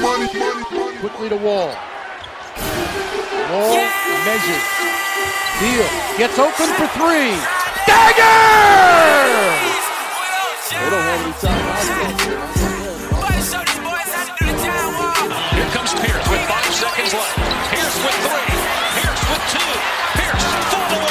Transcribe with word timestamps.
money, 0.00 0.28
money. 0.38 0.96
Quickly 0.98 1.28
to 1.28 1.36
Wall. 1.36 1.74
Wall 3.50 3.84
measures. 4.24 4.66
Deal. 5.60 5.88
Gets 6.18 6.38
open 6.38 6.68
for 6.76 6.86
three. 6.98 7.32
Dagger! 7.86 8.36
They 10.68 10.90
don't 10.90 11.00
have 11.00 11.20
any 11.22 11.32
timeouts. 11.40 11.86
Here 15.54 15.70
comes 15.72 15.92
Pierce 15.94 16.28
with 16.28 16.44
five 16.46 16.74
seconds 16.74 17.12
left. 17.14 17.36
Pierce 17.70 17.96
with 18.04 18.18
three. 18.26 18.48
Pierce 18.96 19.22
with 19.30 19.44
two. 19.52 19.72
Pierce 20.18 20.44
full 20.70 21.05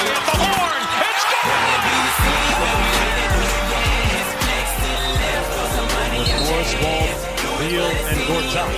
Beal, 7.69 7.81
and 7.81 8.19
Gortat. 8.29 8.69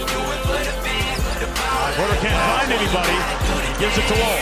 Porter 1.98 2.20
can't 2.22 2.40
find 2.48 2.72
anybody. 2.72 3.18
Gives 3.82 3.98
it 3.98 4.08
to 4.08 4.14
Wall. 4.14 4.40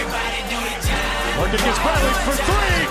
Bradley 1.81 2.13
for 2.21 2.35
three. 2.45 2.85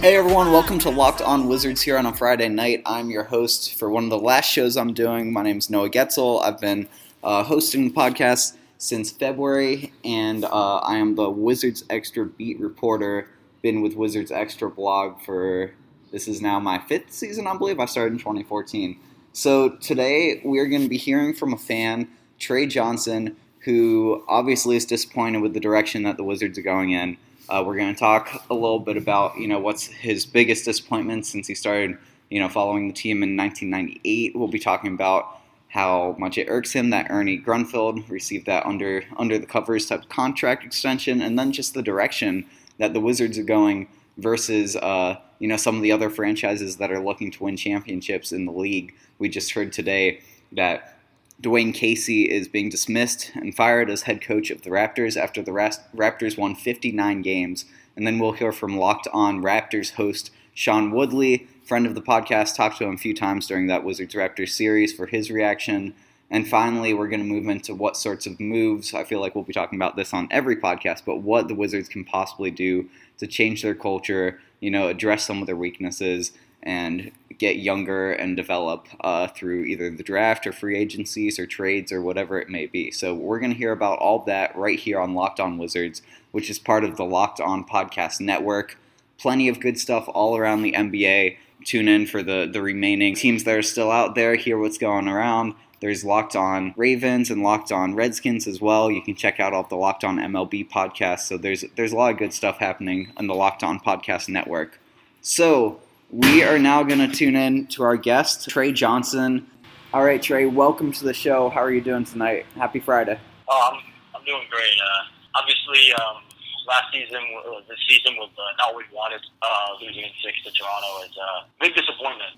Hey 0.00 0.16
everyone, 0.16 0.52
welcome 0.52 0.78
to 0.78 0.90
Locked 0.90 1.22
On 1.22 1.48
Wizards 1.48 1.82
here 1.82 1.98
on 1.98 2.06
a 2.06 2.14
Friday 2.14 2.48
night. 2.48 2.82
I'm 2.86 3.10
your 3.10 3.24
host 3.24 3.74
for 3.74 3.90
one 3.90 4.04
of 4.04 4.10
the 4.10 4.18
last 4.18 4.48
shows 4.48 4.76
I'm 4.76 4.92
doing. 4.94 5.32
My 5.32 5.42
name 5.42 5.58
is 5.58 5.68
Noah 5.68 5.90
Getzel. 5.90 6.40
I've 6.40 6.60
been 6.60 6.86
uh, 7.24 7.42
hosting 7.42 7.88
the 7.88 7.94
podcast 7.94 8.54
since 8.82 9.12
February, 9.12 9.92
and 10.04 10.44
uh, 10.44 10.78
I 10.78 10.96
am 10.96 11.14
the 11.14 11.30
Wizards 11.30 11.84
Extra 11.88 12.26
beat 12.26 12.58
reporter. 12.58 13.28
Been 13.62 13.80
with 13.80 13.94
Wizards 13.94 14.32
Extra 14.32 14.68
blog 14.68 15.20
for 15.20 15.72
this 16.10 16.26
is 16.26 16.42
now 16.42 16.58
my 16.58 16.80
fifth 16.80 17.12
season, 17.12 17.46
I 17.46 17.56
believe. 17.56 17.78
I 17.78 17.84
started 17.84 18.14
in 18.14 18.18
2014. 18.18 18.98
So 19.32 19.76
today 19.76 20.40
we're 20.44 20.66
going 20.66 20.82
to 20.82 20.88
be 20.88 20.96
hearing 20.96 21.32
from 21.32 21.52
a 21.52 21.56
fan, 21.56 22.08
Trey 22.40 22.66
Johnson, 22.66 23.36
who 23.60 24.24
obviously 24.26 24.74
is 24.74 24.84
disappointed 24.84 25.42
with 25.42 25.54
the 25.54 25.60
direction 25.60 26.02
that 26.02 26.16
the 26.16 26.24
Wizards 26.24 26.58
are 26.58 26.62
going 26.62 26.90
in. 26.90 27.16
Uh, 27.48 27.62
we're 27.64 27.76
going 27.76 27.94
to 27.94 27.98
talk 27.98 28.44
a 28.50 28.54
little 28.54 28.80
bit 28.80 28.96
about 28.96 29.38
you 29.38 29.46
know 29.46 29.60
what's 29.60 29.86
his 29.86 30.26
biggest 30.26 30.64
disappointment 30.64 31.24
since 31.24 31.46
he 31.46 31.54
started 31.54 31.96
you 32.30 32.40
know 32.40 32.48
following 32.48 32.88
the 32.88 32.94
team 32.94 33.22
in 33.22 33.36
1998. 33.36 34.34
We'll 34.34 34.48
be 34.48 34.58
talking 34.58 34.92
about 34.92 35.38
how 35.72 36.14
much 36.18 36.36
it 36.36 36.48
irks 36.50 36.72
him 36.72 36.90
that 36.90 37.06
Ernie 37.08 37.38
Grunfeld 37.38 38.06
received 38.10 38.44
that 38.44 38.66
under 38.66 39.04
under 39.16 39.38
the 39.38 39.46
covers 39.46 39.86
type 39.86 40.06
contract 40.10 40.64
extension, 40.64 41.22
and 41.22 41.38
then 41.38 41.50
just 41.50 41.72
the 41.72 41.82
direction 41.82 42.44
that 42.78 42.92
the 42.92 43.00
Wizards 43.00 43.38
are 43.38 43.42
going 43.42 43.88
versus 44.18 44.76
uh, 44.76 45.16
you 45.38 45.48
know 45.48 45.56
some 45.56 45.76
of 45.76 45.82
the 45.82 45.90
other 45.90 46.10
franchises 46.10 46.76
that 46.76 46.92
are 46.92 47.02
looking 47.02 47.30
to 47.30 47.44
win 47.44 47.56
championships 47.56 48.32
in 48.32 48.44
the 48.44 48.52
league. 48.52 48.94
We 49.18 49.30
just 49.30 49.52
heard 49.52 49.72
today 49.72 50.20
that 50.52 50.98
Dwane 51.40 51.72
Casey 51.72 52.30
is 52.30 52.48
being 52.48 52.68
dismissed 52.68 53.32
and 53.34 53.54
fired 53.54 53.88
as 53.88 54.02
head 54.02 54.20
coach 54.20 54.50
of 54.50 54.62
the 54.62 54.70
Raptors 54.70 55.16
after 55.16 55.40
the 55.40 55.52
Raptors 55.52 56.36
won 56.36 56.54
59 56.54 57.22
games. 57.22 57.64
And 57.96 58.06
then 58.06 58.18
we'll 58.18 58.32
hear 58.32 58.52
from 58.52 58.76
Locked 58.76 59.08
On 59.12 59.42
Raptors 59.42 59.94
host 59.94 60.30
Sean 60.54 60.90
Woodley, 60.90 61.48
friend 61.64 61.86
of 61.86 61.94
the 61.94 62.02
podcast. 62.02 62.56
Talked 62.56 62.78
to 62.78 62.84
him 62.84 62.94
a 62.94 62.98
few 62.98 63.14
times 63.14 63.46
during 63.46 63.66
that 63.68 63.84
Wizards 63.84 64.14
Raptors 64.14 64.50
series 64.50 64.92
for 64.92 65.06
his 65.06 65.30
reaction. 65.30 65.94
And 66.30 66.48
finally, 66.48 66.94
we're 66.94 67.08
going 67.08 67.20
to 67.20 67.26
move 67.26 67.46
into 67.46 67.74
what 67.74 67.96
sorts 67.96 68.26
of 68.26 68.40
moves. 68.40 68.94
I 68.94 69.04
feel 69.04 69.20
like 69.20 69.34
we'll 69.34 69.44
be 69.44 69.52
talking 69.52 69.78
about 69.78 69.96
this 69.96 70.14
on 70.14 70.28
every 70.30 70.56
podcast, 70.56 71.02
but 71.04 71.18
what 71.18 71.48
the 71.48 71.54
Wizards 71.54 71.88
can 71.88 72.04
possibly 72.04 72.50
do 72.50 72.88
to 73.18 73.26
change 73.26 73.62
their 73.62 73.74
culture, 73.74 74.40
you 74.60 74.70
know, 74.70 74.88
address 74.88 75.26
some 75.26 75.40
of 75.40 75.46
their 75.46 75.56
weaknesses, 75.56 76.32
and 76.62 77.10
get 77.38 77.56
younger 77.56 78.12
and 78.12 78.36
develop 78.36 78.86
uh, 79.00 79.26
through 79.26 79.64
either 79.64 79.90
the 79.90 80.02
draft 80.02 80.46
or 80.46 80.52
free 80.52 80.78
agencies 80.78 81.38
or 81.38 81.46
trades 81.46 81.90
or 81.90 82.00
whatever 82.00 82.38
it 82.40 82.48
may 82.48 82.66
be. 82.66 82.90
So 82.90 83.14
we're 83.14 83.40
going 83.40 83.52
to 83.52 83.58
hear 83.58 83.72
about 83.72 83.98
all 83.98 84.20
that 84.26 84.56
right 84.56 84.78
here 84.78 85.00
on 85.00 85.14
Locked 85.14 85.40
On 85.40 85.58
Wizards, 85.58 86.02
which 86.30 86.48
is 86.48 86.58
part 86.58 86.84
of 86.84 86.96
the 86.96 87.04
Locked 87.04 87.40
On 87.40 87.64
Podcast 87.64 88.20
Network. 88.20 88.78
Plenty 89.22 89.48
of 89.48 89.60
good 89.60 89.78
stuff 89.78 90.08
all 90.08 90.36
around 90.36 90.62
the 90.62 90.72
NBA. 90.72 91.36
Tune 91.64 91.86
in 91.86 92.08
for 92.08 92.24
the, 92.24 92.50
the 92.52 92.60
remaining 92.60 93.14
teams 93.14 93.44
that 93.44 93.56
are 93.56 93.62
still 93.62 93.92
out 93.92 94.16
there, 94.16 94.34
hear 94.34 94.58
what's 94.58 94.78
going 94.78 95.06
around. 95.06 95.54
There's 95.80 96.04
Locked 96.04 96.34
On 96.34 96.74
Ravens 96.76 97.30
and 97.30 97.40
Locked 97.40 97.70
On 97.70 97.94
Redskins 97.94 98.48
as 98.48 98.60
well. 98.60 98.90
You 98.90 99.00
can 99.00 99.14
check 99.14 99.38
out 99.38 99.52
all 99.52 99.62
the 99.62 99.76
Locked 99.76 100.02
On 100.02 100.16
MLB 100.16 100.68
podcasts. 100.68 101.20
So 101.20 101.38
there's 101.38 101.64
there's 101.76 101.92
a 101.92 101.96
lot 101.96 102.10
of 102.10 102.18
good 102.18 102.32
stuff 102.32 102.58
happening 102.58 103.12
on 103.16 103.28
the 103.28 103.34
Locked 103.34 103.62
On 103.62 103.78
Podcast 103.78 104.28
Network. 104.28 104.80
So 105.20 105.80
we 106.10 106.42
are 106.42 106.58
now 106.58 106.82
going 106.82 106.98
to 106.98 107.08
tune 107.08 107.36
in 107.36 107.68
to 107.68 107.84
our 107.84 107.96
guest, 107.96 108.48
Trey 108.50 108.72
Johnson. 108.72 109.46
All 109.94 110.02
right, 110.02 110.20
Trey, 110.20 110.46
welcome 110.46 110.90
to 110.90 111.04
the 111.04 111.14
show. 111.14 111.48
How 111.48 111.60
are 111.60 111.70
you 111.70 111.80
doing 111.80 112.04
tonight? 112.04 112.44
Happy 112.56 112.80
Friday. 112.80 113.20
Oh, 113.48 113.70
I'm, 113.72 113.82
I'm 114.16 114.24
doing 114.24 114.42
great. 114.50 114.74
Uh, 114.84 115.38
obviously, 115.38 115.92
um, 115.92 116.22
last 116.66 116.92
season, 116.92 117.20
uh, 117.46 117.60
this 117.68 117.78
season 117.88 118.16
was 118.16 118.30
uh, 118.38 118.42
not 118.58 118.74
what 118.74 118.84
we 118.88 118.96
wanted. 118.96 119.20
Uh, 119.40 119.46
losing 119.80 120.04
in 120.04 120.10
six 120.22 120.42
to 120.44 120.50
Toronto 120.50 121.02
is 121.04 121.16
a 121.16 121.44
big 121.60 121.74
disappointment. 121.74 122.36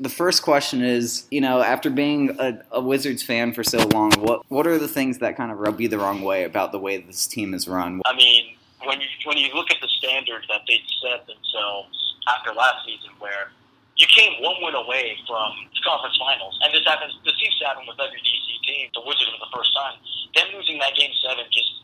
The 0.00 0.08
first 0.08 0.42
question 0.42 0.82
is, 0.82 1.26
you 1.30 1.40
know, 1.40 1.60
after 1.60 1.90
being 1.90 2.38
a, 2.38 2.62
a, 2.70 2.80
Wizards 2.80 3.22
fan 3.22 3.52
for 3.52 3.64
so 3.64 3.78
long, 3.88 4.12
what 4.22 4.48
what 4.48 4.66
are 4.66 4.78
the 4.78 4.86
things 4.86 5.18
that 5.18 5.36
kind 5.36 5.50
of 5.50 5.58
rub 5.58 5.80
you 5.80 5.88
the 5.88 5.98
wrong 5.98 6.22
way 6.22 6.44
about 6.44 6.70
the 6.70 6.78
way 6.78 6.98
this 6.98 7.26
team 7.26 7.52
is 7.52 7.66
run? 7.66 8.00
I 8.06 8.14
mean, 8.14 8.54
when 8.84 9.00
you 9.00 9.08
when 9.24 9.36
you 9.38 9.52
look 9.54 9.70
at 9.72 9.80
the 9.80 9.88
standards 9.98 10.46
that 10.48 10.62
they 10.68 10.80
set 11.02 11.26
themselves 11.26 11.90
after 12.30 12.54
last 12.54 12.86
season, 12.86 13.10
where 13.18 13.50
you 13.96 14.06
came 14.06 14.38
one 14.40 14.62
win 14.62 14.78
away 14.78 15.18
from 15.26 15.50
the 15.74 15.82
conference 15.82 16.14
finals, 16.14 16.54
and 16.62 16.72
this 16.72 16.86
happens. 16.86 17.18
This 17.26 17.34
seems 17.42 17.58
to 17.58 17.66
happen 17.66 17.82
with 17.82 17.98
every 17.98 18.22
DC 18.22 18.46
team. 18.62 18.86
The 18.94 19.02
Wizards 19.02 19.34
for 19.34 19.42
the 19.42 19.50
first 19.50 19.74
time. 19.74 19.98
Them 20.38 20.54
losing 20.54 20.78
that 20.78 20.94
game 20.94 21.10
seven 21.26 21.42
just 21.50 21.82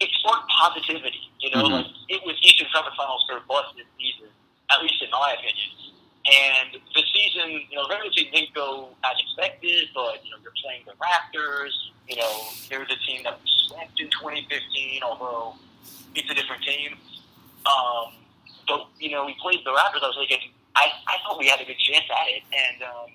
it 0.00 0.10
sparked 0.20 0.50
positivity. 0.50 1.30
You 1.40 1.50
know, 1.50 1.64
mm-hmm. 1.64 1.84
like 1.84 1.90
it 2.08 2.20
was 2.24 2.36
Eastern 2.42 2.68
Conference 2.72 2.96
Finals 2.96 3.24
for 3.28 3.40
busted 3.48 3.86
season, 3.98 4.28
at 4.70 4.82
least 4.82 5.00
in 5.02 5.10
my 5.10 5.36
opinion. 5.36 5.70
And 6.26 6.82
the 6.90 7.02
season, 7.14 7.62
you 7.70 7.76
know, 7.78 7.86
regular 7.88 8.10
season 8.10 8.32
didn't 8.34 8.54
go 8.54 8.90
as 9.06 9.14
expected, 9.22 9.94
but 9.94 10.24
you 10.26 10.34
know, 10.34 10.42
you're 10.42 10.56
playing 10.58 10.82
the 10.82 10.98
Raptors. 10.98 11.70
You 12.10 12.18
know, 12.18 12.50
they're 12.68 12.86
the 12.86 12.98
team 13.06 13.22
that 13.24 13.38
swept 13.68 13.94
in 14.00 14.10
2015, 14.10 15.02
although 15.02 15.54
it's 16.14 16.30
a 16.30 16.34
different 16.34 16.62
team. 16.62 16.98
Um, 17.62 18.18
but 18.66 18.90
you 18.98 19.10
know, 19.10 19.24
we 19.24 19.36
played 19.40 19.62
the 19.62 19.70
Raptors. 19.70 20.02
I 20.02 20.10
was 20.10 20.18
thinking, 20.18 20.50
I, 20.74 20.90
I 21.06 21.16
thought 21.22 21.38
we 21.38 21.46
had 21.46 21.60
a 21.60 21.64
good 21.64 21.78
chance 21.78 22.04
at 22.10 22.26
it, 22.34 22.42
and 22.50 22.82
um, 22.82 23.10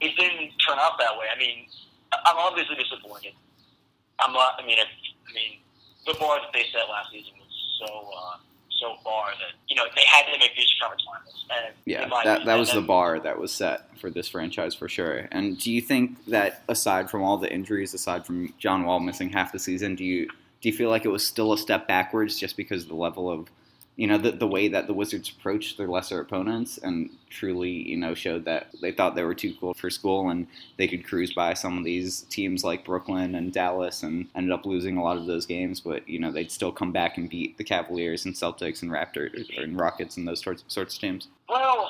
it 0.00 0.16
didn't 0.16 0.52
turn 0.64 0.78
out 0.80 0.98
that 0.98 1.12
way. 1.20 1.26
I 1.28 1.38
mean, 1.38 1.68
I'm 2.24 2.36
obviously 2.36 2.76
disappointed. 2.76 3.32
I'm 4.18 4.32
not. 4.32 4.56
I 4.58 4.66
mean, 4.66 4.78
it, 4.78 4.88
I 5.28 5.32
mean, 5.32 5.60
the 6.06 6.14
bar 6.18 6.40
that 6.40 6.52
they 6.52 6.64
set 6.72 6.88
last 6.88 7.10
season 7.12 7.32
was 7.38 7.52
so. 7.78 8.10
Uh, 8.16 8.36
so 8.84 8.96
far 9.02 9.30
that 9.38 9.56
you 9.68 9.76
know 9.76 9.84
they 9.94 10.02
had 10.06 10.30
to 10.32 10.38
make 10.38 10.54
these 10.56 10.72
conference 10.80 11.04
finals. 11.06 11.44
And 11.50 11.74
yeah, 11.84 12.08
that, 12.24 12.44
that 12.44 12.56
was 12.56 12.72
the 12.72 12.80
bar 12.80 13.20
that 13.20 13.38
was 13.38 13.52
set 13.52 13.96
for 13.98 14.10
this 14.10 14.28
franchise 14.28 14.74
for 14.74 14.88
sure. 14.88 15.28
And 15.30 15.58
do 15.58 15.72
you 15.72 15.80
think 15.80 16.24
that 16.26 16.62
aside 16.68 17.10
from 17.10 17.22
all 17.22 17.38
the 17.38 17.52
injuries, 17.52 17.94
aside 17.94 18.26
from 18.26 18.52
John 18.58 18.84
Wall 18.84 19.00
missing 19.00 19.30
half 19.30 19.52
the 19.52 19.58
season, 19.58 19.94
do 19.94 20.04
you 20.04 20.28
do 20.60 20.68
you 20.68 20.72
feel 20.72 20.90
like 20.90 21.04
it 21.04 21.10
was 21.10 21.26
still 21.26 21.52
a 21.52 21.58
step 21.58 21.86
backwards 21.86 22.38
just 22.38 22.56
because 22.56 22.86
the 22.86 22.94
level 22.94 23.30
of 23.30 23.48
you 23.96 24.06
know 24.06 24.18
the, 24.18 24.32
the 24.32 24.46
way 24.46 24.68
that 24.68 24.86
the 24.86 24.94
Wizards 24.94 25.30
approached 25.30 25.78
their 25.78 25.86
lesser 25.86 26.20
opponents 26.20 26.78
and 26.78 27.10
truly 27.30 27.70
you 27.70 27.96
know 27.96 28.14
showed 28.14 28.44
that 28.44 28.68
they 28.80 28.92
thought 28.92 29.14
they 29.14 29.22
were 29.22 29.34
too 29.34 29.54
cool 29.60 29.74
for 29.74 29.90
school 29.90 30.28
and 30.30 30.46
they 30.76 30.88
could 30.88 31.06
cruise 31.06 31.32
by 31.32 31.54
some 31.54 31.78
of 31.78 31.84
these 31.84 32.22
teams 32.22 32.64
like 32.64 32.84
Brooklyn 32.84 33.34
and 33.34 33.52
Dallas 33.52 34.02
and 34.02 34.26
ended 34.34 34.52
up 34.52 34.66
losing 34.66 34.96
a 34.96 35.02
lot 35.02 35.16
of 35.16 35.26
those 35.26 35.46
games 35.46 35.80
but 35.80 36.08
you 36.08 36.18
know 36.18 36.32
they'd 36.32 36.50
still 36.50 36.72
come 36.72 36.92
back 36.92 37.16
and 37.16 37.30
beat 37.30 37.56
the 37.56 37.64
Cavaliers 37.64 38.24
and 38.24 38.34
Celtics 38.34 38.82
and 38.82 38.90
Raptors 38.90 39.46
and 39.58 39.78
Rockets 39.78 40.16
and 40.16 40.26
those 40.26 40.40
sorts 40.42 40.64
sorts 40.68 40.94
of 40.94 41.00
teams. 41.00 41.28
Well, 41.48 41.88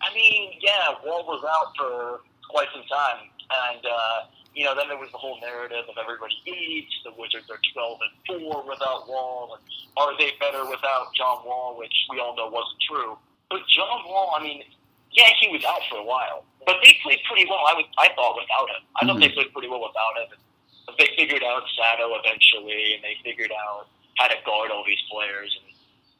I 0.00 0.14
mean, 0.14 0.52
yeah, 0.60 0.94
Wall 1.04 1.24
was 1.26 1.44
out 1.44 1.72
for 1.76 2.20
quite 2.48 2.68
some 2.72 2.84
time 2.84 3.28
and. 3.72 3.86
uh 3.86 4.26
you 4.58 4.66
know, 4.66 4.74
then 4.74 4.90
there 4.90 4.98
was 4.98 5.06
the 5.14 5.22
whole 5.22 5.38
narrative 5.38 5.86
of 5.86 5.94
everybody 6.02 6.34
eats. 6.42 6.90
The 7.06 7.14
Wizards 7.14 7.46
are 7.46 7.62
12 7.62 8.02
and 8.02 8.42
4 8.42 8.66
without 8.66 9.06
Wall. 9.06 9.54
And 9.54 9.62
are 9.94 10.18
they 10.18 10.34
better 10.42 10.66
without 10.66 11.14
John 11.14 11.46
Wall, 11.46 11.78
which 11.78 11.94
we 12.10 12.18
all 12.18 12.34
know 12.34 12.50
wasn't 12.50 12.82
true. 12.82 13.14
But 13.54 13.62
John 13.70 14.02
Wall, 14.10 14.34
I 14.34 14.42
mean, 14.42 14.66
yeah, 15.14 15.30
he 15.38 15.46
was 15.54 15.62
out 15.62 15.86
for 15.86 16.02
a 16.02 16.04
while, 16.04 16.42
but 16.66 16.82
they 16.82 16.98
played 17.06 17.22
pretty 17.30 17.46
well. 17.46 17.62
I 17.70 17.78
was, 17.78 17.86
I 18.02 18.10
thought 18.18 18.34
without 18.34 18.66
him. 18.66 18.82
I 18.98 19.06
thought 19.06 19.22
mm-hmm. 19.22 19.30
they 19.30 19.30
played 19.30 19.54
pretty 19.54 19.70
well 19.70 19.86
without 19.86 20.18
him. 20.26 20.34
And 20.34 20.94
they 20.98 21.06
figured 21.14 21.46
out 21.46 21.62
Sato 21.78 22.18
eventually, 22.18 22.98
and 22.98 23.00
they 23.06 23.14
figured 23.22 23.54
out 23.54 23.86
how 24.18 24.26
to 24.26 24.42
guard 24.42 24.74
all 24.74 24.82
these 24.82 25.00
players. 25.06 25.54
And 25.54 25.70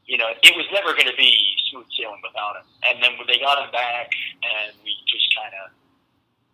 you 0.07 0.15
know, 0.15 0.31
it 0.31 0.55
was 0.55 0.65
never 0.71 0.95
going 0.95 1.11
to 1.11 1.19
be 1.19 1.35
smooth 1.75 1.91
sailing 1.91 2.23
without 2.23 2.55
him. 2.55 2.71
And 2.87 3.03
then 3.03 3.19
when 3.19 3.27
they 3.27 3.43
got 3.43 3.59
him 3.59 3.75
back, 3.75 4.15
and 4.47 4.79
we 4.87 4.95
just 5.11 5.27
kind 5.35 5.51
of 5.59 5.75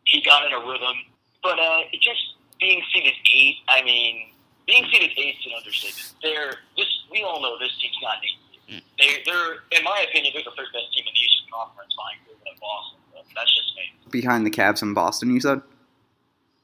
he 0.08 0.25
got 0.25 0.48
in 0.48 0.56
a 0.56 0.64
rhythm 0.64 1.12
but 1.44 1.61
uh, 1.61 1.81
it 1.93 2.00
just 2.00 2.35
being 2.58 2.82
seated 2.93 3.12
eight, 3.37 3.56
I 3.69 3.82
mean, 3.85 4.32
being 4.67 4.85
seeded 4.91 5.11
eight 5.17 5.37
is 5.38 5.46
an 5.46 5.52
understatement. 5.58 6.14
They're 6.25 6.55
this. 6.76 6.88
We 7.12 7.23
all 7.23 7.41
know 7.41 7.56
this 7.61 7.70
team's 7.81 7.94
not 8.02 8.17
eighth. 8.25 8.82
They, 8.99 9.23
they're, 9.26 9.61
in 9.76 9.85
my 9.85 10.05
opinion, 10.08 10.32
they're 10.35 10.43
the 10.43 10.56
third 10.56 10.73
best 10.73 10.88
team 10.96 11.05
in 11.06 11.12
the 11.12 11.20
Eastern 11.20 11.46
Conference 11.52 11.93
behind 11.94 12.17
Cleveland 12.25 12.49
and 12.50 12.61
Boston. 12.61 12.99
That's 13.37 13.55
just 13.55 13.70
me. 13.76 14.11
Behind 14.11 14.46
the 14.46 14.50
Cavs 14.50 14.82
in 14.82 14.94
Boston, 14.94 15.35
you 15.35 15.41
said? 15.41 15.61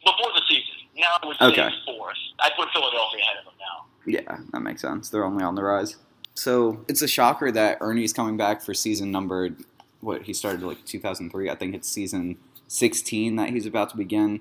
Before 0.02 0.32
the 0.34 0.40
season, 0.48 0.88
now 0.96 1.08
I 1.22 1.26
would 1.26 1.36
say 1.36 1.44
Okay. 1.46 1.68
fourth. 1.84 2.16
I 2.38 2.48
put 2.56 2.68
Philadelphia 2.72 3.20
ahead 3.20 3.36
of 3.40 3.44
them 3.44 3.54
now. 3.60 3.84
Yeah, 4.06 4.38
that 4.52 4.60
makes 4.60 4.80
sense. 4.80 5.10
They're 5.10 5.24
only 5.24 5.44
on 5.44 5.56
the 5.56 5.62
rise. 5.62 5.96
So 6.34 6.84
it's 6.88 7.02
a 7.02 7.08
shocker 7.08 7.52
that 7.52 7.78
Ernie's 7.82 8.14
coming 8.14 8.36
back 8.38 8.62
for 8.62 8.72
season 8.72 9.10
number, 9.10 9.50
what, 10.00 10.22
he 10.22 10.32
started 10.32 10.62
like 10.62 10.84
2003. 10.86 11.50
I 11.50 11.54
think 11.54 11.74
it's 11.74 11.88
season 11.90 12.38
16 12.68 13.36
that 13.36 13.50
he's 13.50 13.66
about 13.66 13.90
to 13.90 13.96
begin. 13.98 14.40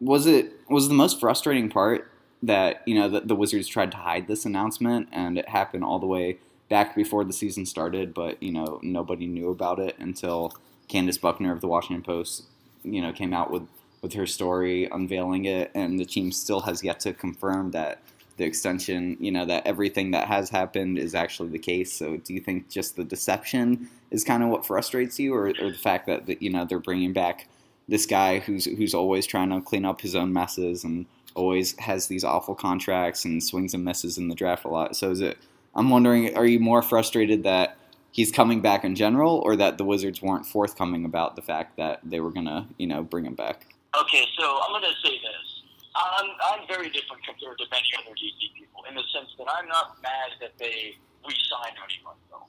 Was 0.00 0.26
it, 0.26 0.52
was 0.68 0.88
the 0.88 0.94
most 0.94 1.18
frustrating 1.18 1.68
part 1.68 2.10
that, 2.42 2.82
you 2.86 2.94
know, 2.94 3.08
the, 3.08 3.20
the 3.20 3.34
Wizards 3.34 3.66
tried 3.66 3.90
to 3.90 3.96
hide 3.96 4.28
this 4.28 4.44
announcement 4.44 5.08
and 5.10 5.36
it 5.36 5.48
happened 5.48 5.84
all 5.84 5.98
the 5.98 6.06
way 6.06 6.38
back 6.68 6.94
before 6.94 7.24
the 7.24 7.32
season 7.32 7.66
started, 7.66 8.14
but, 8.14 8.40
you 8.42 8.52
know, 8.52 8.78
nobody 8.82 9.26
knew 9.26 9.50
about 9.50 9.78
it 9.78 9.96
until 9.98 10.52
Candace 10.86 11.18
Buckner 11.18 11.52
of 11.52 11.60
the 11.60 11.66
Washington 11.66 12.02
Post, 12.02 12.44
you 12.84 13.00
know, 13.00 13.12
came 13.12 13.32
out 13.32 13.50
with, 13.50 13.66
with 14.02 14.12
her 14.12 14.26
story 14.26 14.88
unveiling 14.92 15.46
it, 15.46 15.70
and 15.74 15.98
the 15.98 16.04
team 16.04 16.30
still 16.30 16.60
has 16.60 16.84
yet 16.84 17.00
to 17.00 17.12
confirm 17.12 17.72
that 17.72 18.00
the 18.36 18.44
extension, 18.44 19.16
you 19.18 19.32
know, 19.32 19.44
that 19.44 19.66
everything 19.66 20.12
that 20.12 20.28
has 20.28 20.50
happened 20.50 20.98
is 20.98 21.14
actually 21.14 21.48
the 21.48 21.58
case. 21.58 21.92
So, 21.92 22.18
do 22.18 22.32
you 22.32 22.40
think 22.40 22.68
just 22.68 22.94
the 22.94 23.04
deception 23.04 23.88
is 24.12 24.22
kind 24.22 24.42
of 24.42 24.48
what 24.48 24.64
frustrates 24.64 25.18
you, 25.18 25.34
or, 25.34 25.48
or 25.48 25.72
the 25.72 25.78
fact 25.78 26.06
that, 26.06 26.26
that 26.26 26.40
you 26.40 26.50
know 26.50 26.64
they're 26.64 26.78
bringing 26.78 27.12
back 27.12 27.48
this 27.88 28.06
guy 28.06 28.38
who's 28.38 28.66
who's 28.66 28.94
always 28.94 29.26
trying 29.26 29.50
to 29.50 29.60
clean 29.60 29.84
up 29.84 30.00
his 30.00 30.14
own 30.14 30.32
messes 30.32 30.84
and 30.84 31.06
always 31.34 31.78
has 31.78 32.08
these 32.08 32.24
awful 32.24 32.54
contracts 32.54 33.24
and 33.24 33.42
swings 33.42 33.74
and 33.74 33.84
misses 33.84 34.18
in 34.18 34.28
the 34.28 34.34
draft 34.34 34.64
a 34.64 34.68
lot. 34.68 34.96
So, 34.96 35.10
is 35.10 35.20
it? 35.20 35.38
I'm 35.74 35.90
wondering, 35.90 36.36
are 36.36 36.46
you 36.46 36.58
more 36.58 36.82
frustrated 36.82 37.44
that 37.44 37.76
he's 38.10 38.32
coming 38.32 38.60
back 38.60 38.84
in 38.84 38.94
general, 38.94 39.40
or 39.44 39.56
that 39.56 39.78
the 39.78 39.84
Wizards 39.84 40.20
weren't 40.20 40.44
forthcoming 40.44 41.04
about 41.04 41.36
the 41.36 41.42
fact 41.42 41.76
that 41.76 42.00
they 42.02 42.20
were 42.20 42.30
gonna, 42.30 42.66
you 42.78 42.86
know, 42.86 43.02
bring 43.02 43.24
him 43.24 43.34
back? 43.34 43.74
Okay, 43.98 44.24
so 44.38 44.60
I'm 44.62 44.80
to 44.82 44.88
say 45.04 45.16
this. 45.18 45.62
I'm, 45.94 46.30
I'm 46.52 46.68
very 46.68 46.90
different 46.90 47.24
compared 47.24 47.58
to 47.58 47.64
many 47.70 47.88
other 47.98 48.14
DC 48.14 48.54
people 48.54 48.84
in 48.88 48.94
the 48.94 49.02
sense 49.12 49.34
that 49.38 49.46
I'm 49.50 49.66
not 49.66 50.00
mad 50.02 50.30
that 50.40 50.52
they 50.58 50.94
re-signed 51.26 51.74
Ernie 51.82 52.00
Grunfeld. 52.04 52.48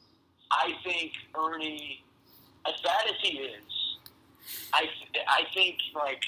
I 0.52 0.74
think 0.84 1.14
Ernie, 1.34 2.04
as 2.68 2.80
bad 2.82 3.08
as 3.08 3.16
he 3.22 3.38
is, 3.40 3.79
I, 4.74 4.86
I 5.28 5.44
think, 5.54 5.78
like, 5.96 6.24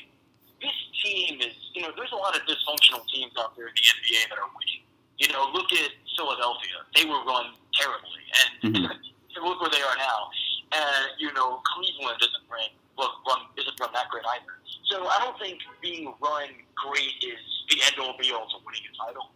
this 0.62 0.75
team 1.04 1.42
is, 1.42 1.54
you 1.74 1.81
know, 1.81 1.90
there's 1.96 2.12
a 2.12 2.16
lot 2.16 2.36
of 2.36 2.42
dysfunctional 2.44 3.02
teams 3.13 3.34
out 3.40 3.56
there 3.58 3.68
in 3.68 3.74
the 3.74 3.81
NBA 3.81 4.30
that 4.30 4.38
are 4.38 4.50
winning. 4.50 4.84
You 5.18 5.30
know, 5.34 5.50
look 5.54 5.72
at 5.74 5.90
Philadelphia. 6.18 6.86
They 6.96 7.06
were 7.06 7.22
run 7.25 7.54
terribly, 7.74 8.24
and 8.42 8.75
Mhm. 8.86 9.44
look 9.44 9.62
where 9.62 9.69
they 9.69 9.81
are 9.81 9.98
now. 9.98 10.30
And, 10.72 11.06
you 11.19 11.31
know, 11.34 11.62
Cleveland 11.75 12.18
isn't 12.22 12.46
run, 12.50 12.69
look, 12.98 13.12
run, 13.28 13.46
isn't 13.58 13.80
run 13.80 13.92
that 13.94 14.10
great 14.10 14.25
either. 14.25 14.60
So 14.90 15.08
I 15.08 15.19
don't 15.19 15.38
think 15.40 15.60
being 15.81 16.13
run 16.22 16.50
great 16.75 17.16
is 17.22 17.40
the 17.69 17.81
end 17.86 17.96
all 18.00 18.16
be 18.18 18.31
all 18.31 18.48
to 18.50 18.58
winning 18.66 18.81
a 18.88 19.06
title. 19.06 19.31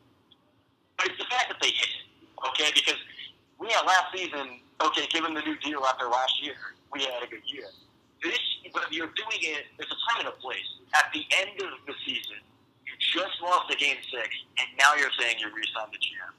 But 0.98 1.08
it's 1.08 1.18
the 1.18 1.26
fact 1.26 1.50
that 1.50 1.58
they 1.62 1.70
hit 1.70 1.90
it, 1.90 2.06
okay? 2.50 2.72
Because 2.74 3.00
we 3.60 3.70
had 3.72 3.86
last 3.86 4.14
season, 4.16 4.60
okay, 4.82 5.08
given 5.08 5.34
the 5.34 5.42
new 5.42 5.58
deal 5.60 5.84
after 5.86 6.08
last 6.08 6.42
year, 6.42 6.56
we 6.94 7.04
had 7.04 7.24
a 7.24 7.28
good 7.28 7.44
year. 7.46 7.68
This, 8.26 8.42
but 8.74 8.90
you're 8.92 9.14
doing 9.14 9.42
it, 9.54 9.70
there's 9.78 9.92
a 9.94 10.00
time 10.10 10.26
and 10.26 10.30
a 10.34 10.38
place. 10.42 10.66
At 10.98 11.14
the 11.14 11.22
end 11.46 11.62
of 11.62 11.78
the 11.86 11.94
season, 12.06 12.42
you 12.90 12.94
just 13.14 13.38
lost 13.42 13.70
a 13.70 13.78
game 13.78 13.98
six, 14.10 14.30
and 14.58 14.68
now 14.82 14.98
you're 14.98 15.14
saying 15.22 15.38
you 15.38 15.46
re-signed 15.54 15.94
the 15.94 16.02
GM. 16.02 16.34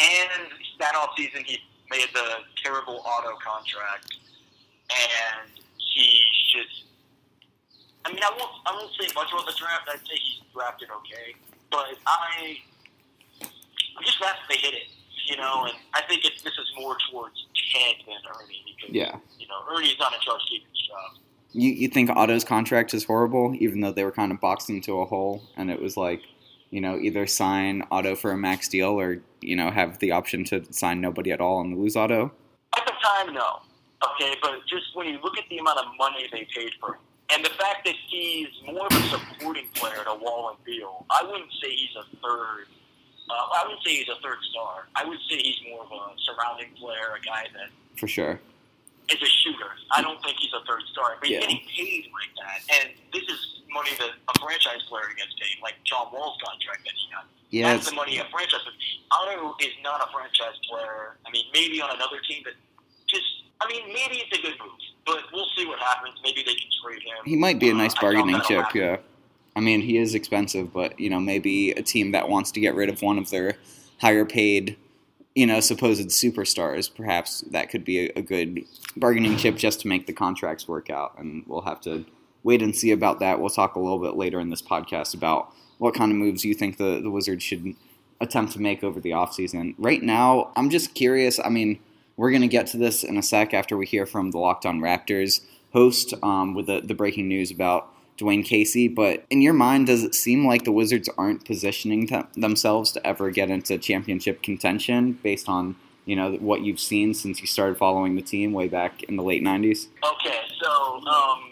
And 0.00 0.48
that 0.80 0.94
offseason, 0.96 1.44
he 1.44 1.58
made 1.90 2.08
the 2.14 2.40
terrible 2.64 3.02
Otto 3.04 3.36
contract, 3.44 4.16
and 4.88 5.50
he 5.76 6.24
just. 6.56 6.84
I 8.06 8.08
mean, 8.12 8.22
I 8.24 8.30
won't. 8.32 8.52
I 8.64 8.72
won't 8.72 8.92
say 8.98 9.12
much 9.14 9.28
about 9.30 9.44
the 9.44 9.52
draft. 9.60 9.84
I'd 9.92 10.00
say 10.08 10.16
he's 10.16 10.40
drafted 10.54 10.88
okay, 11.04 11.36
but 11.70 11.84
I. 12.06 12.56
I'm 13.42 14.04
just 14.06 14.18
glad 14.18 14.36
they 14.48 14.56
hit 14.56 14.72
it, 14.72 14.88
you 15.28 15.36
know. 15.36 15.64
And 15.68 15.74
I 15.92 16.00
think 16.08 16.24
it, 16.24 16.32
this 16.42 16.54
is 16.54 16.68
more 16.78 16.96
towards 17.10 17.36
Ted 17.74 17.96
than 18.06 18.16
Ernie 18.40 18.64
because 18.64 18.94
Yeah. 18.94 19.16
you 19.38 19.46
know 19.48 19.60
Ernie's 19.68 19.98
not 19.98 20.14
in 20.14 20.20
charge 20.20 20.40
of 20.40 20.48
keeping 20.48 20.72
job. 20.90 21.20
You 21.52 21.70
you 21.72 21.88
think 21.88 22.10
Otto's 22.10 22.44
contract 22.44 22.94
is 22.94 23.04
horrible, 23.04 23.54
even 23.58 23.80
though 23.80 23.92
they 23.92 24.04
were 24.04 24.12
kind 24.12 24.30
of 24.32 24.40
boxed 24.40 24.70
into 24.70 25.00
a 25.00 25.06
hole, 25.06 25.42
and 25.56 25.70
it 25.70 25.80
was 25.80 25.96
like, 25.96 26.22
you 26.70 26.80
know, 26.80 26.98
either 26.98 27.26
sign 27.26 27.82
Otto 27.90 28.14
for 28.14 28.30
a 28.30 28.36
max 28.36 28.68
deal 28.68 29.00
or 29.00 29.20
you 29.40 29.56
know 29.56 29.70
have 29.70 29.98
the 29.98 30.12
option 30.12 30.44
to 30.44 30.64
sign 30.72 31.00
nobody 31.00 31.32
at 31.32 31.40
all 31.40 31.60
and 31.60 31.78
lose 31.78 31.96
Otto. 31.96 32.32
At 32.76 32.86
the 32.86 32.92
time, 33.02 33.34
no. 33.34 33.60
Okay, 34.14 34.34
but 34.42 34.60
just 34.68 34.94
when 34.94 35.06
you 35.06 35.18
look 35.22 35.36
at 35.36 35.44
the 35.50 35.58
amount 35.58 35.78
of 35.78 35.86
money 35.98 36.26
they 36.32 36.46
paid 36.54 36.72
for 36.80 36.94
him, 36.94 37.00
and 37.32 37.44
the 37.44 37.50
fact 37.50 37.84
that 37.84 37.94
he's 38.08 38.48
more 38.66 38.86
of 38.86 38.92
a 38.92 39.02
supporting 39.08 39.66
player 39.74 40.02
to 40.04 40.10
a 40.10 40.18
Wall 40.18 40.50
and 40.54 40.64
Beal, 40.64 41.04
I 41.10 41.22
wouldn't 41.24 41.50
say 41.62 41.70
he's 41.70 41.94
a 41.96 42.04
third. 42.16 42.66
Uh, 43.28 43.32
I 43.32 43.62
wouldn't 43.64 43.84
say 43.84 43.96
he's 43.96 44.08
a 44.08 44.20
third 44.22 44.38
star. 44.50 44.88
I 44.96 45.04
would 45.04 45.18
say 45.28 45.36
he's 45.36 45.56
more 45.68 45.84
of 45.84 45.90
a 45.92 46.14
surrounding 46.24 46.74
player, 46.76 47.14
a 47.16 47.24
guy 47.24 47.46
that 47.54 47.70
For 47.98 48.08
sure. 48.08 48.40
Is 49.12 49.20
a 49.22 49.30
shooter. 49.42 49.70
I 49.90 50.02
don't 50.02 50.22
think 50.22 50.36
he's 50.38 50.52
a 50.54 50.64
third 50.66 50.82
star, 50.92 51.16
but 51.20 51.28
he's 51.28 51.40
getting 51.40 51.60
paid 51.76 52.08
like 52.14 52.32
that, 52.38 52.58
and 52.80 52.94
this 53.12 53.24
is 53.24 53.62
money 53.72 53.90
that 53.98 54.10
a 54.10 54.34
franchise 54.40 54.82
player 54.88 55.06
gets 55.16 55.34
paid, 55.38 55.58
like 55.62 55.74
John 55.84 56.08
Wall's 56.12 56.38
contract 56.44 56.82
that 56.84 56.94
he 56.94 57.10
got. 57.12 57.24
Yeah, 57.50 57.72
That's 57.74 57.90
the 57.90 57.96
money 57.96 58.18
a 58.18 58.26
franchise. 58.30 58.60
Otto 59.10 59.54
is 59.60 59.74
not 59.82 60.00
a 60.00 60.12
franchise 60.12 60.54
player. 60.68 61.16
I 61.26 61.30
mean, 61.30 61.44
maybe 61.52 61.80
on 61.82 61.90
another 61.94 62.18
team, 62.28 62.42
but 62.44 62.54
just 63.08 63.26
I 63.60 63.66
mean, 63.68 63.88
maybe 63.88 64.22
it's 64.22 64.38
a 64.38 64.42
good 64.42 64.54
move, 64.62 64.78
but 65.04 65.24
we'll 65.32 65.46
see 65.56 65.66
what 65.66 65.78
happens. 65.80 66.14
Maybe 66.22 66.42
they 66.46 66.54
can 66.54 66.68
trade 66.82 67.02
him. 67.02 67.16
he 67.24 67.36
might 67.36 67.58
be 67.58 67.70
a 67.70 67.74
nice 67.74 67.94
bargaining 67.94 68.40
chip. 68.46 68.62
happen. 68.64 68.80
Yeah. 68.80 68.96
I 69.56 69.60
mean, 69.60 69.80
he 69.80 69.98
is 69.98 70.14
expensive, 70.14 70.72
but 70.72 70.98
you 70.98 71.10
know, 71.10 71.18
maybe 71.20 71.72
a 71.72 71.82
team 71.82 72.12
that 72.12 72.28
wants 72.28 72.50
to 72.52 72.60
get 72.60 72.74
rid 72.74 72.88
of 72.88 73.02
one 73.02 73.18
of 73.18 73.30
their 73.30 73.56
higher 74.00 74.24
paid, 74.24 74.76
you 75.34 75.46
know, 75.46 75.60
supposed 75.60 76.08
superstars, 76.08 76.92
perhaps 76.92 77.42
that 77.50 77.70
could 77.70 77.84
be 77.84 78.06
a, 78.06 78.12
a 78.16 78.22
good 78.22 78.64
bargaining 78.96 79.36
chip 79.36 79.56
just 79.56 79.80
to 79.80 79.88
make 79.88 80.06
the 80.06 80.12
contracts 80.12 80.66
work 80.66 80.90
out. 80.90 81.14
And 81.18 81.44
we'll 81.46 81.62
have 81.62 81.80
to 81.82 82.04
wait 82.42 82.62
and 82.62 82.74
see 82.74 82.90
about 82.90 83.20
that. 83.20 83.40
We'll 83.40 83.50
talk 83.50 83.76
a 83.76 83.80
little 83.80 83.98
bit 83.98 84.16
later 84.16 84.40
in 84.40 84.50
this 84.50 84.62
podcast 84.62 85.14
about 85.14 85.52
what 85.78 85.94
kind 85.94 86.10
of 86.10 86.18
moves 86.18 86.44
you 86.44 86.54
think 86.54 86.76
the, 86.76 87.00
the 87.00 87.10
Wizards 87.10 87.44
should 87.44 87.74
attempt 88.20 88.52
to 88.52 88.60
make 88.60 88.84
over 88.84 89.00
the 89.00 89.10
offseason. 89.10 89.74
Right 89.78 90.02
now, 90.02 90.52
I'm 90.56 90.68
just 90.68 90.94
curious. 90.94 91.38
I 91.38 91.48
mean, 91.48 91.78
we're 92.16 92.30
going 92.30 92.42
to 92.42 92.48
get 92.48 92.66
to 92.68 92.76
this 92.76 93.02
in 93.02 93.16
a 93.16 93.22
sec 93.22 93.54
after 93.54 93.76
we 93.76 93.86
hear 93.86 94.06
from 94.06 94.30
the 94.30 94.38
Locked 94.38 94.66
On 94.66 94.80
Raptors 94.80 95.40
host 95.72 96.12
um, 96.22 96.54
with 96.54 96.66
the, 96.66 96.80
the 96.80 96.94
breaking 96.94 97.28
news 97.28 97.50
about 97.50 97.92
Dwane 98.20 98.44
Casey. 98.44 98.88
But 98.88 99.24
in 99.30 99.42
your 99.42 99.54
mind, 99.54 99.86
does 99.86 100.04
it 100.04 100.14
seem 100.14 100.46
like 100.46 100.64
the 100.64 100.72
Wizards 100.72 101.08
aren't 101.16 101.44
positioning 101.44 102.06
th- 102.06 102.26
themselves 102.36 102.92
to 102.92 103.06
ever 103.06 103.30
get 103.30 103.50
into 103.50 103.78
championship 103.78 104.42
contention 104.42 105.18
based 105.22 105.48
on 105.48 105.76
you 106.04 106.16
know 106.16 106.32
what 106.32 106.62
you've 106.62 106.80
seen 106.80 107.14
since 107.14 107.40
you 107.40 107.46
started 107.46 107.76
following 107.76 108.16
the 108.16 108.22
team 108.22 108.52
way 108.52 108.68
back 108.68 109.02
in 109.04 109.16
the 109.16 109.22
late 109.22 109.42
'90s? 109.42 109.86
Okay, 110.02 110.40
so 110.60 110.70
um, 111.06 111.50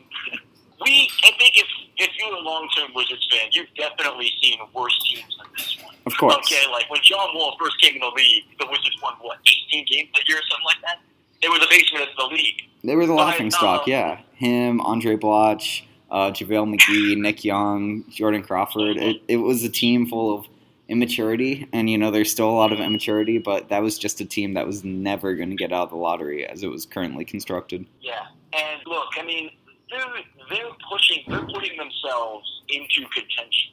we. 0.84 1.08
I 1.24 1.30
think 1.38 1.56
if 1.56 1.66
if 1.96 2.10
you're 2.18 2.34
a 2.34 2.40
long 2.40 2.68
term 2.76 2.90
Wizards 2.94 3.26
fan, 3.30 3.48
you've 3.52 3.72
definitely 3.76 4.30
seen 4.42 4.58
worse 4.74 4.98
teams 5.04 5.36
than 5.36 5.46
this 5.56 5.78
one. 5.82 5.94
Of 6.06 6.16
course. 6.16 6.34
Okay, 6.36 6.62
like 6.70 6.88
when 6.90 7.00
John 7.02 7.28
Wall 7.34 7.56
first 7.60 7.80
came 7.80 7.94
in 7.94 8.00
the 8.00 8.12
league, 8.16 8.44
the 8.58 8.66
Wizards 8.66 8.96
won 9.02 9.14
what 9.20 9.38
18 9.72 9.86
games 9.86 10.10
a 10.14 10.28
year 10.28 10.38
or 10.38 10.42
something 10.50 10.64
like 10.64 10.82
that. 10.82 11.00
They 11.42 11.48
were 11.48 11.58
the 11.58 11.68
basement 11.70 12.08
of 12.08 12.16
the 12.16 12.34
league. 12.34 12.62
They 12.82 12.96
were 12.96 13.06
the 13.06 13.14
laughing 13.14 13.50
stock, 13.50 13.82
uh, 13.82 13.84
yeah. 13.86 14.20
Him, 14.34 14.80
Andray 14.80 15.18
Blatche, 15.18 15.82
uh, 16.10 16.30
JaVale 16.30 16.76
McGee, 16.76 17.16
Nick 17.16 17.44
Young, 17.44 18.04
Jordan 18.10 18.42
Crawford. 18.42 18.96
It, 18.96 19.22
it 19.28 19.36
was 19.38 19.62
a 19.64 19.68
team 19.68 20.06
full 20.06 20.34
of 20.38 20.46
immaturity, 20.88 21.68
and 21.72 21.90
you 21.90 21.98
know 21.98 22.10
there's 22.10 22.30
still 22.30 22.48
a 22.48 22.52
lot 22.52 22.72
of 22.72 22.80
immaturity, 22.80 23.38
but 23.38 23.68
that 23.68 23.82
was 23.82 23.98
just 23.98 24.20
a 24.20 24.24
team 24.24 24.54
that 24.54 24.66
was 24.66 24.84
never 24.84 25.34
going 25.34 25.50
to 25.50 25.56
get 25.56 25.72
out 25.72 25.84
of 25.84 25.90
the 25.90 25.96
lottery 25.96 26.46
as 26.46 26.62
it 26.62 26.68
was 26.68 26.86
currently 26.86 27.24
constructed. 27.24 27.84
Yeah, 28.00 28.26
and 28.54 28.80
look, 28.86 29.08
I 29.18 29.22
mean, 29.24 29.50
they're 29.90 30.04
they're 30.50 30.70
pushing, 30.90 31.24
they're 31.28 31.44
putting 31.46 31.76
themselves 31.76 32.62
into 32.70 33.06
contention. 33.10 33.72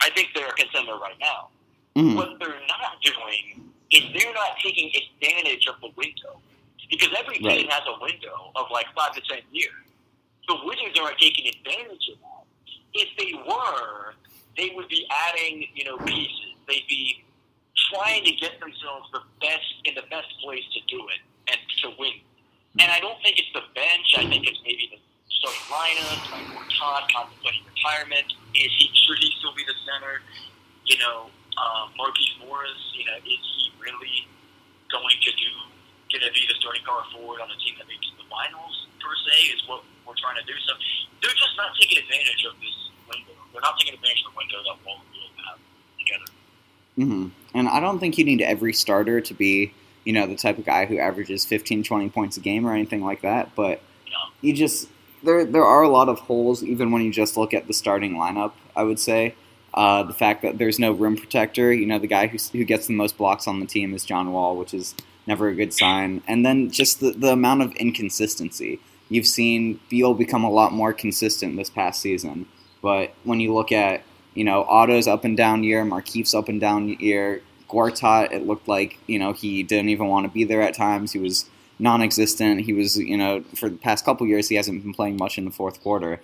I 0.00 0.10
think 0.10 0.28
they're 0.34 0.46
a 0.48 0.52
contender 0.52 0.92
right 0.96 1.18
now. 1.20 1.48
Mhm. 1.96 2.16
What 2.16 2.38
they're 2.38 2.48
not 2.68 3.00
doing 3.02 3.70
is 3.90 4.00
they're 4.16 4.32
not 4.34 4.56
taking 4.64 4.90
advantage 5.20 5.66
of 5.66 5.74
the 5.80 5.90
window 5.96 6.40
because 6.90 7.08
every 7.18 7.36
team 7.38 7.46
Right. 7.46 7.70
has 7.72 7.82
a 7.86 8.00
window 8.00 8.50
of 8.56 8.66
like 8.70 8.86
five 8.96 9.12
to 9.14 9.20
ten 9.22 9.40
years. 9.52 9.72
The 10.48 10.56
Wizards 10.64 10.98
aren't 11.00 11.18
taking 11.18 11.48
advantage 11.48 12.08
of 12.12 12.18
that. 12.20 12.44
If 12.94 13.08
they 13.18 13.32
were, 13.46 14.14
they 14.56 14.72
would 14.74 14.88
be 14.88 15.06
adding, 15.10 15.66
you 15.74 15.84
know, 15.84 15.96
pieces. 15.98 16.56
They'd 16.68 16.86
be 16.88 17.24
trying 17.92 18.24
to 18.24 18.32
get 18.32 18.60
themselves 18.60 19.08
the 19.12 19.20
best 19.40 19.72
in 19.84 19.94
the 19.94 20.04
best 20.10 20.28
place 20.42 20.64
to 20.74 20.80
do 20.88 21.00
it 21.08 21.20
and 21.48 21.58
to 21.82 21.88
win. 21.98 22.20
And 22.80 22.90
I 22.90 23.00
don't 23.00 23.20
think 23.22 23.38
it's 23.38 23.52
the 23.54 23.64
bench. 23.74 24.08
I 24.18 24.28
think 24.28 24.46
it's 24.46 24.60
maybe 24.64 24.90
the 24.92 25.00
starting 25.28 25.66
lineup, 25.72 26.20
like 26.32 26.68
Todd 26.78 27.04
contemplating 27.14 27.62
retirement. 27.68 28.28
Is 28.54 28.72
he 28.76 28.90
should 29.06 29.18
he 29.18 29.32
still 29.38 29.54
be 29.54 29.64
the 29.64 29.76
center? 29.84 30.20
you 30.86 30.98
know, 30.98 31.30
uh, 31.56 31.88
Markieff 31.98 32.46
Morris, 32.46 32.80
you 32.94 33.04
know, 33.06 33.16
is 33.22 33.42
he 33.56 33.72
really 33.78 34.26
going 34.90 35.16
to 35.22 35.32
do, 35.32 35.50
going 36.10 36.26
to 36.26 36.32
be 36.34 36.44
the 36.48 36.56
starting 36.60 36.82
power 36.84 37.04
forward 37.14 37.40
on 37.40 37.48
a 37.50 37.58
team 37.62 37.74
that 37.78 37.88
makes 37.88 38.06
the 38.18 38.26
finals, 38.28 38.88
per 39.00 39.14
se, 39.28 39.56
is 39.56 39.60
what 39.68 39.84
we're 40.06 40.14
trying 40.18 40.36
to 40.36 40.46
do. 40.46 40.52
So 40.66 40.72
they're 41.22 41.30
just 41.30 41.56
not 41.56 41.72
taking 41.80 41.98
advantage 41.98 42.44
of 42.48 42.54
this 42.60 42.76
window. 43.08 43.32
They're 43.52 43.62
not 43.62 43.78
taking 43.78 43.94
advantage 43.94 44.22
of 44.26 44.32
the 44.32 44.38
window 44.38 44.58
that 44.64 44.76
Wall 44.86 44.96
and 45.00 45.10
Beal 45.12 45.30
have 45.46 45.58
together. 45.98 46.28
hmm 46.96 47.28
And 47.54 47.68
I 47.68 47.80
don't 47.80 47.98
think 47.98 48.18
you 48.18 48.24
need 48.24 48.42
every 48.42 48.72
starter 48.72 49.20
to 49.20 49.34
be, 49.34 49.72
you 50.04 50.12
know, 50.12 50.26
the 50.26 50.36
type 50.36 50.58
of 50.58 50.64
guy 50.64 50.86
who 50.86 50.98
averages 50.98 51.44
15, 51.44 51.82
20 51.84 52.08
points 52.10 52.36
a 52.36 52.40
game 52.40 52.66
or 52.66 52.74
anything 52.74 53.02
like 53.04 53.22
that. 53.22 53.54
But 53.54 53.82
You 54.06 54.16
you 54.40 54.52
just 54.54 54.88
there 55.22 55.44
there 55.44 55.64
are 55.64 55.82
a 55.82 55.88
lot 55.88 56.08
of 56.08 56.18
holes 56.20 56.62
even 56.62 56.90
when 56.90 57.02
you 57.02 57.12
just 57.12 57.36
look 57.36 57.54
at 57.54 57.66
the 57.66 57.72
starting 57.74 58.14
lineup. 58.14 58.52
I 58.76 58.82
would 58.82 58.98
say 58.98 59.34
uh, 59.74 60.02
the 60.02 60.12
fact 60.14 60.42
that 60.42 60.58
there's 60.58 60.78
no 60.78 60.92
rim 60.92 61.16
protector. 61.16 61.72
You 61.72 61.86
know, 61.86 61.98
the 61.98 62.06
guy 62.08 62.26
who 62.26 62.38
who 62.52 62.64
gets 62.64 62.86
the 62.86 62.94
most 62.94 63.16
blocks 63.16 63.46
on 63.46 63.60
the 63.60 63.66
team 63.66 63.94
is 63.94 64.04
John 64.04 64.32
Wall, 64.32 64.56
which 64.56 64.74
is 64.74 64.94
never 65.26 65.48
a 65.48 65.54
good 65.54 65.72
sign. 65.72 66.22
And 66.26 66.44
then 66.44 66.70
just 66.70 67.00
the 67.00 67.12
the 67.12 67.32
amount 67.32 67.62
of 67.62 67.72
inconsistency. 67.76 68.80
You've 69.12 69.26
seen 69.26 69.78
Beal 69.90 70.14
become 70.14 70.42
a 70.42 70.50
lot 70.50 70.72
more 70.72 70.94
consistent 70.94 71.56
this 71.56 71.68
past 71.68 72.00
season, 72.00 72.46
but 72.80 73.12
when 73.24 73.40
you 73.40 73.52
look 73.52 73.70
at 73.70 74.02
you 74.34 74.42
know 74.42 74.64
Otto's 74.64 75.06
up 75.06 75.24
and 75.24 75.36
down 75.36 75.64
year, 75.64 75.84
Markieff's 75.84 76.34
up 76.34 76.48
and 76.48 76.58
down 76.58 76.88
year, 76.88 77.42
Gortat, 77.68 78.32
it 78.32 78.46
looked 78.46 78.68
like 78.68 78.98
you 79.06 79.18
know 79.18 79.34
he 79.34 79.62
didn't 79.62 79.90
even 79.90 80.08
want 80.08 80.24
to 80.24 80.32
be 80.32 80.44
there 80.44 80.62
at 80.62 80.74
times. 80.74 81.12
He 81.12 81.18
was 81.18 81.44
non-existent. 81.78 82.60
He 82.60 82.72
was, 82.72 82.96
you 82.96 83.16
know, 83.16 83.42
for 83.54 83.68
the 83.68 83.76
past 83.76 84.04
couple 84.04 84.26
years, 84.26 84.48
he 84.48 84.54
hasn't 84.54 84.82
been 84.82 84.94
playing 84.94 85.18
much 85.18 85.36
in 85.36 85.44
the 85.44 85.50
fourth 85.50 85.82
quarter. 85.82 86.20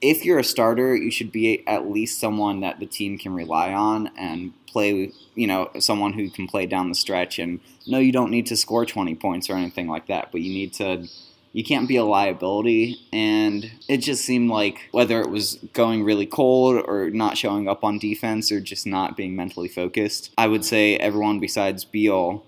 If 0.00 0.24
you're 0.24 0.38
a 0.38 0.44
starter, 0.44 0.96
you 0.96 1.10
should 1.10 1.30
be 1.30 1.66
at 1.68 1.88
least 1.88 2.18
someone 2.18 2.60
that 2.60 2.80
the 2.80 2.86
team 2.86 3.18
can 3.18 3.34
rely 3.34 3.72
on 3.72 4.10
and 4.18 4.52
play, 4.66 5.12
you 5.34 5.46
know, 5.46 5.70
someone 5.78 6.14
who 6.14 6.28
can 6.30 6.48
play 6.48 6.66
down 6.66 6.88
the 6.88 6.94
stretch. 6.94 7.38
And 7.38 7.60
no, 7.86 7.98
you 7.98 8.10
don't 8.10 8.30
need 8.30 8.46
to 8.46 8.56
score 8.56 8.84
20 8.84 9.14
points 9.14 9.48
or 9.48 9.54
anything 9.54 9.86
like 9.86 10.06
that, 10.08 10.32
but 10.32 10.40
you 10.40 10.52
need 10.52 10.72
to. 10.74 11.06
You 11.56 11.64
can't 11.64 11.88
be 11.88 11.96
a 11.96 12.04
liability, 12.04 13.00
and 13.14 13.70
it 13.88 13.98
just 13.98 14.24
seemed 14.24 14.50
like 14.50 14.88
whether 14.92 15.22
it 15.22 15.30
was 15.30 15.54
going 15.72 16.04
really 16.04 16.26
cold 16.26 16.84
or 16.86 17.08
not 17.08 17.38
showing 17.38 17.66
up 17.66 17.82
on 17.82 17.98
defense 17.98 18.52
or 18.52 18.60
just 18.60 18.86
not 18.86 19.16
being 19.16 19.34
mentally 19.34 19.68
focused, 19.68 20.32
I 20.36 20.48
would 20.48 20.66
say 20.66 20.96
everyone 20.98 21.40
besides 21.40 21.82
Beal 21.82 22.44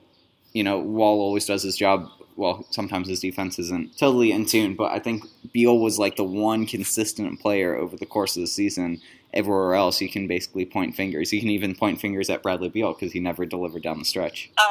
you 0.53 0.65
know, 0.65 0.79
Wall 0.79 1.21
always 1.21 1.47
does 1.47 1.63
his 1.63 1.77
job. 1.77 2.11
Well, 2.37 2.67
sometimes 2.71 3.09
his 3.09 3.21
defense 3.21 3.59
isn't 3.59 3.99
totally 3.99 4.33
in 4.33 4.47
tune, 4.47 4.75
but 4.75 4.93
I 4.93 4.99
think 4.99 5.25
Beal 5.53 5.79
was 5.79 5.99
like 5.99 6.17
the 6.17 6.25
one 6.25 6.67
consistent 6.67 7.41
player 7.41 7.77
over 7.77 7.97
the 7.97 8.07
course 8.07 8.37
of 8.37 8.43
the 8.43 8.47
season. 8.47 9.01
Everywhere 9.35 9.75
else, 9.75 10.01
you 10.01 10.09
can 10.09 10.27
basically 10.27 10.65
point 10.65 10.95
fingers. 10.95 11.33
You 11.33 11.41
can 11.41 11.51
even 11.51 11.75
point 11.75 12.01
fingers 12.01 12.31
at 12.31 12.43
Bradley 12.43 12.71
Beal 12.71 12.95
because 12.95 13.13
he 13.13 13.21
never 13.21 13.45
delivered 13.45 13.83
down 13.83 13.99
the 13.99 14.05
stretch. 14.05 14.51
Uh, 14.57 14.63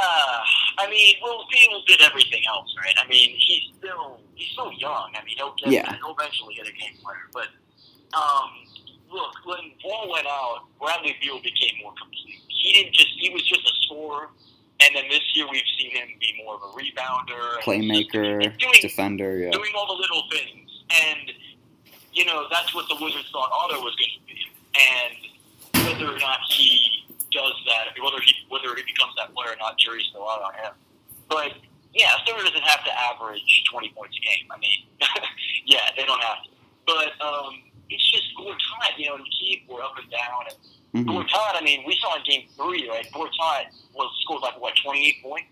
I 0.79 0.89
mean, 0.89 1.15
well, 1.21 1.45
Beal 1.51 1.81
did 1.85 2.01
everything 2.01 2.41
else, 2.49 2.73
right? 2.83 2.95
I 3.01 3.07
mean, 3.07 3.35
he's 3.37 3.71
still 3.77 4.19
he's 4.37 4.51
still 4.51 4.71
young. 4.73 5.11
I 5.15 5.23
mean, 5.25 5.35
he'll 5.37 5.55
get 5.55 5.69
Yeah. 5.69 5.95
he'll 5.97 6.15
eventually 6.17 6.55
get 6.55 6.67
a 6.67 6.71
game 6.71 6.95
player. 7.03 7.27
But 7.33 7.49
um, 8.17 8.49
look, 9.11 9.33
when 9.45 9.71
Wall 9.83 10.09
went 10.11 10.27
out, 10.27 10.65
Bradley 10.79 11.15
Beal 11.21 11.41
became 11.41 11.81
more 11.81 11.93
complete. 11.99 12.39
He 12.47 12.73
didn't 12.73 12.93
just 12.93 13.09
he 13.17 13.29
was 13.29 13.43
just 13.47 13.61
a 13.61 13.73
scorer. 13.83 14.29
And 14.85 14.95
then 14.95 15.05
this 15.09 15.21
year 15.33 15.47
we've 15.49 15.63
seen 15.79 15.89
him 15.89 16.07
be 16.19 16.39
more 16.43 16.53
of 16.55 16.61
a 16.61 16.71
rebounder, 16.77 17.57
Playmaker, 17.63 18.43
just 18.43 18.59
doing, 18.59 18.73
defender, 18.79 19.37
yeah. 19.37 19.49
doing 19.49 19.71
all 19.75 19.87
the 19.87 19.99
little 19.99 20.23
things. 20.31 20.69
And 20.91 21.31
you 22.13 22.25
know 22.25 22.45
that's 22.51 22.73
what 22.75 22.87
the 22.87 22.95
Wizards 23.03 23.29
thought 23.31 23.49
Otto 23.51 23.81
was 23.81 23.95
going 23.95 24.11
to 24.13 24.25
be. 24.27 24.37
And 24.77 25.85
whether 25.87 26.15
or 26.15 26.19
not 26.19 26.39
he 26.49 27.05
does 27.31 27.53
that, 27.65 28.01
whether 28.03 28.21
he 28.21 28.33
whether 28.49 28.75
he 28.75 28.83
becomes 28.83 29.13
that 29.17 29.33
player 29.33 29.53
or 29.53 29.57
not, 29.59 29.77
jury's 29.79 30.05
still 30.09 30.27
out 30.29 30.41
on 30.43 30.53
him. 30.53 30.73
But 31.27 31.53
yeah, 31.97 32.15
a 32.15 32.19
starter 32.23 32.43
doesn't 32.45 32.63
have 32.63 32.83
to 32.85 32.91
average 33.11 33.63
twenty 33.71 33.89
points 33.89 34.17
a 34.17 34.21
game. 34.21 34.47
I 34.51 34.57
mean, 34.59 34.79
yeah, 35.65 35.89
they 35.97 36.05
don't 36.05 36.21
have 36.23 36.43
to. 36.43 36.49
But 36.85 37.19
um, 37.25 37.61
it's 37.89 38.11
just 38.11 38.23
Gortat, 38.39 38.97
you 38.97 39.07
know, 39.07 39.15
and 39.15 39.25
Keith 39.39 39.61
were 39.67 39.81
up 39.81 39.93
and 40.01 40.09
down. 40.11 40.45
And 40.49 40.57
Mhm. 40.95 41.05
Gortat, 41.11 41.55
I 41.55 41.61
mean, 41.61 41.83
we 41.85 41.97
saw 42.01 42.15
in 42.15 42.23
Game 42.23 42.47
Three, 42.55 42.87
right? 42.89 43.05
Gortat 43.11 43.65
was 43.93 44.09
scored 44.23 44.41
like 44.41 44.59
what 44.61 44.73
twenty 44.83 45.07
eight 45.07 45.21
points. 45.21 45.49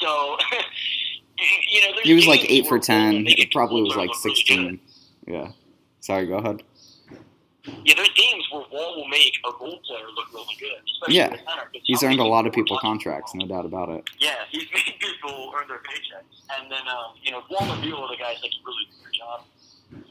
So 0.00 0.36
you 1.70 1.80
know, 1.82 1.92
there's 1.94 2.06
He 2.06 2.14
was 2.14 2.26
like 2.26 2.44
eight 2.50 2.66
for 2.66 2.78
ten. 2.78 3.24
Wall 3.24 3.24
It 3.28 3.50
probably 3.52 3.82
was 3.82 3.96
like 3.96 4.08
really 4.10 4.34
sixteen. 4.34 4.80
Yeah. 5.26 5.52
Sorry, 6.00 6.26
go 6.26 6.38
ahead. 6.38 6.62
Yeah, 7.84 7.94
there's 7.96 8.12
games 8.12 8.44
where 8.52 8.64
Wall 8.70 8.96
will 8.96 9.08
make 9.08 9.32
a 9.44 9.50
role 9.60 9.80
player 9.86 10.04
look 10.14 10.32
really 10.32 10.56
good. 10.60 10.82
Yeah. 11.08 11.30
center, 11.30 11.70
He's 11.82 12.02
earned 12.02 12.20
a 12.20 12.24
lot 12.24 12.46
of 12.46 12.52
people 12.52 12.64
people 12.64 12.76
are 12.76 12.80
touching 12.80 13.10
contracts, 13.10 13.34
no 13.34 13.46
doubt 13.46 13.64
about 13.64 13.88
it. 13.88 14.04
Yeah, 14.18 14.44
he's 14.50 14.68
made 14.74 15.00
people 15.00 15.52
earn 15.56 15.68
their 15.68 15.80
paychecks. 15.80 16.44
And 16.58 16.70
then, 16.70 16.84
um, 16.88 17.16
you 17.22 17.32
know, 17.32 17.42
Wall 17.50 17.64
and 17.72 17.80
Beal 17.80 17.96
are 17.96 18.08
the 18.08 18.20
guys 18.20 18.36
that 18.42 18.50
can 18.52 18.60
really 18.64 18.84
do 18.92 18.96
their 19.00 19.12
job. 19.12 19.44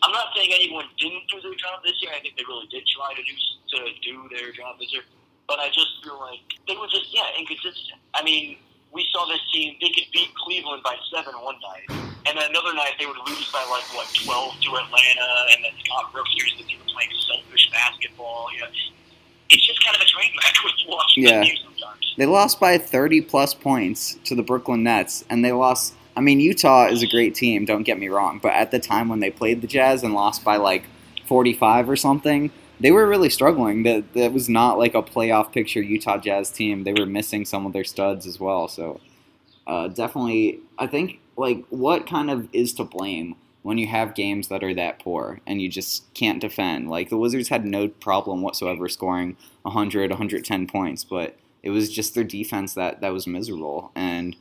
I'm 0.01 0.12
not 0.12 0.33
saying 0.36 0.50
anyone 0.53 0.86
didn't 0.98 1.29
do 1.29 1.41
their 1.41 1.55
job 1.55 1.83
this 1.83 1.93
year. 2.01 2.12
I 2.15 2.22
think 2.22 2.38
they 2.38 2.45
really 2.48 2.67
did 2.67 2.83
try 2.88 3.13
to 3.13 3.22
do 3.22 3.36
to 3.74 3.77
do 4.01 4.29
their 4.31 4.51
job 4.51 4.79
this 4.79 4.93
year. 4.93 5.03
But 5.48 5.60
I 5.60 5.67
just 5.67 5.89
feel 6.03 6.19
like 6.19 6.39
they 6.67 6.75
were 6.75 6.88
just 6.88 7.13
yeah 7.13 7.27
inconsistent. 7.38 8.00
I 8.13 8.24
mean, 8.24 8.57
we 8.93 9.05
saw 9.12 9.25
this 9.25 9.41
team; 9.53 9.75
they 9.81 9.89
could 9.89 10.05
beat 10.13 10.29
Cleveland 10.35 10.83
by 10.83 10.95
seven 11.13 11.33
one 11.41 11.55
night, 11.62 11.85
and 12.25 12.38
then 12.38 12.50
another 12.50 12.73
night 12.73 12.93
they 13.00 13.05
would 13.05 13.17
lose 13.27 13.51
by 13.51 13.65
like 13.69 13.83
what 13.95 14.07
twelve 14.23 14.53
to 14.62 14.69
Atlanta, 14.77 15.27
and 15.53 15.63
then 15.63 15.71
Scott 15.83 16.12
Brooks 16.13 16.29
here's 16.38 16.55
the 16.57 16.63
team 16.63 16.79
playing 16.93 17.09
selfish 17.27 17.69
basketball. 17.71 18.47
You 18.53 18.62
know, 18.62 18.67
it's 19.50 19.65
just 19.67 19.83
kind 19.83 19.95
of 19.95 20.01
a 20.01 20.05
train 20.05 20.31
wreck 20.38 20.63
when 20.63 20.73
you 20.77 20.89
watch 20.89 21.13
Yeah. 21.17 21.39
the 21.41 21.57
sometimes. 21.63 22.13
They 22.17 22.25
lost 22.27 22.59
by 22.59 22.77
30 22.77 23.21
plus 23.21 23.53
points 23.55 24.17
to 24.25 24.35
the 24.35 24.43
Brooklyn 24.43 24.83
Nets, 24.83 25.23
and 25.29 25.43
they 25.43 25.51
lost. 25.51 25.93
I 26.15 26.21
mean, 26.21 26.39
Utah 26.39 26.85
is 26.89 27.01
a 27.01 27.07
great 27.07 27.33
team, 27.33 27.65
don't 27.65 27.81
get 27.81 27.97
me 28.00 28.07
wrong, 28.07 28.39
but 28.41 28.53
at 28.53 28.69
the 28.69 28.79
time 28.79 29.09
when 29.09 29.19
they 29.19 29.31
played 29.31 29.62
the 29.62 29.67
Jazz 29.67 30.03
and 30.03 30.13
lost 30.13 30.43
by 30.43 30.57
like 30.57 30.83
45 31.25 31.89
or 31.89 31.95
something, 31.95 32.51
they 32.80 32.92
were 32.92 33.08
really 33.08 33.30
struggling. 33.30 33.84
That 33.84 34.13
that 34.13 34.34
was 34.34 34.50
not 34.50 34.77
like 34.77 34.96
a 34.96 35.03
playoff 35.03 35.51
picture 35.51 35.82
Utah 35.82 36.18
Jazz 36.18 36.50
team. 36.50 36.84
They 36.84 36.94
were 36.94 37.06
missing 37.06 37.46
some 37.46 37.65
of 37.65 37.74
their 37.74 37.84
studs 37.84 38.25
as 38.25 38.39
well. 38.39 38.68
So 38.68 39.00
uh, 39.68 39.88
definitely, 39.89 40.60
I 40.77 40.88
think 40.88 41.20
like 41.38 41.63
what 41.70 42.08
kind 42.08 42.30
of 42.30 42.48
is 42.53 42.74
to 42.75 42.84
blame 42.84 43.36
when 43.63 43.77
you 43.77 43.88
have 43.88 44.13
games 44.13 44.50
that 44.50 44.63
are 44.63 44.74
that 44.74 45.00
poor 45.00 45.39
and 45.48 45.62
you 45.62 45.70
just 45.70 46.13
can't 46.13 46.42
defend. 46.42 46.89
Like 46.89 47.10
the 47.10 47.18
Wizards 47.18 47.48
had 47.48 47.65
no 47.65 47.88
problem 47.88 48.42
whatsoever 48.42 48.89
scoring 48.89 49.38
100, 49.63 50.12
110 50.12 50.68
points, 50.68 51.03
but 51.03 51.38
it 51.63 51.70
was 51.70 51.89
just 51.89 52.13
their 52.13 52.25
defense 52.25 52.74
that 52.74 53.01
that 53.01 53.13
was 53.13 53.25
miserable. 53.25 53.92
And 53.96 54.36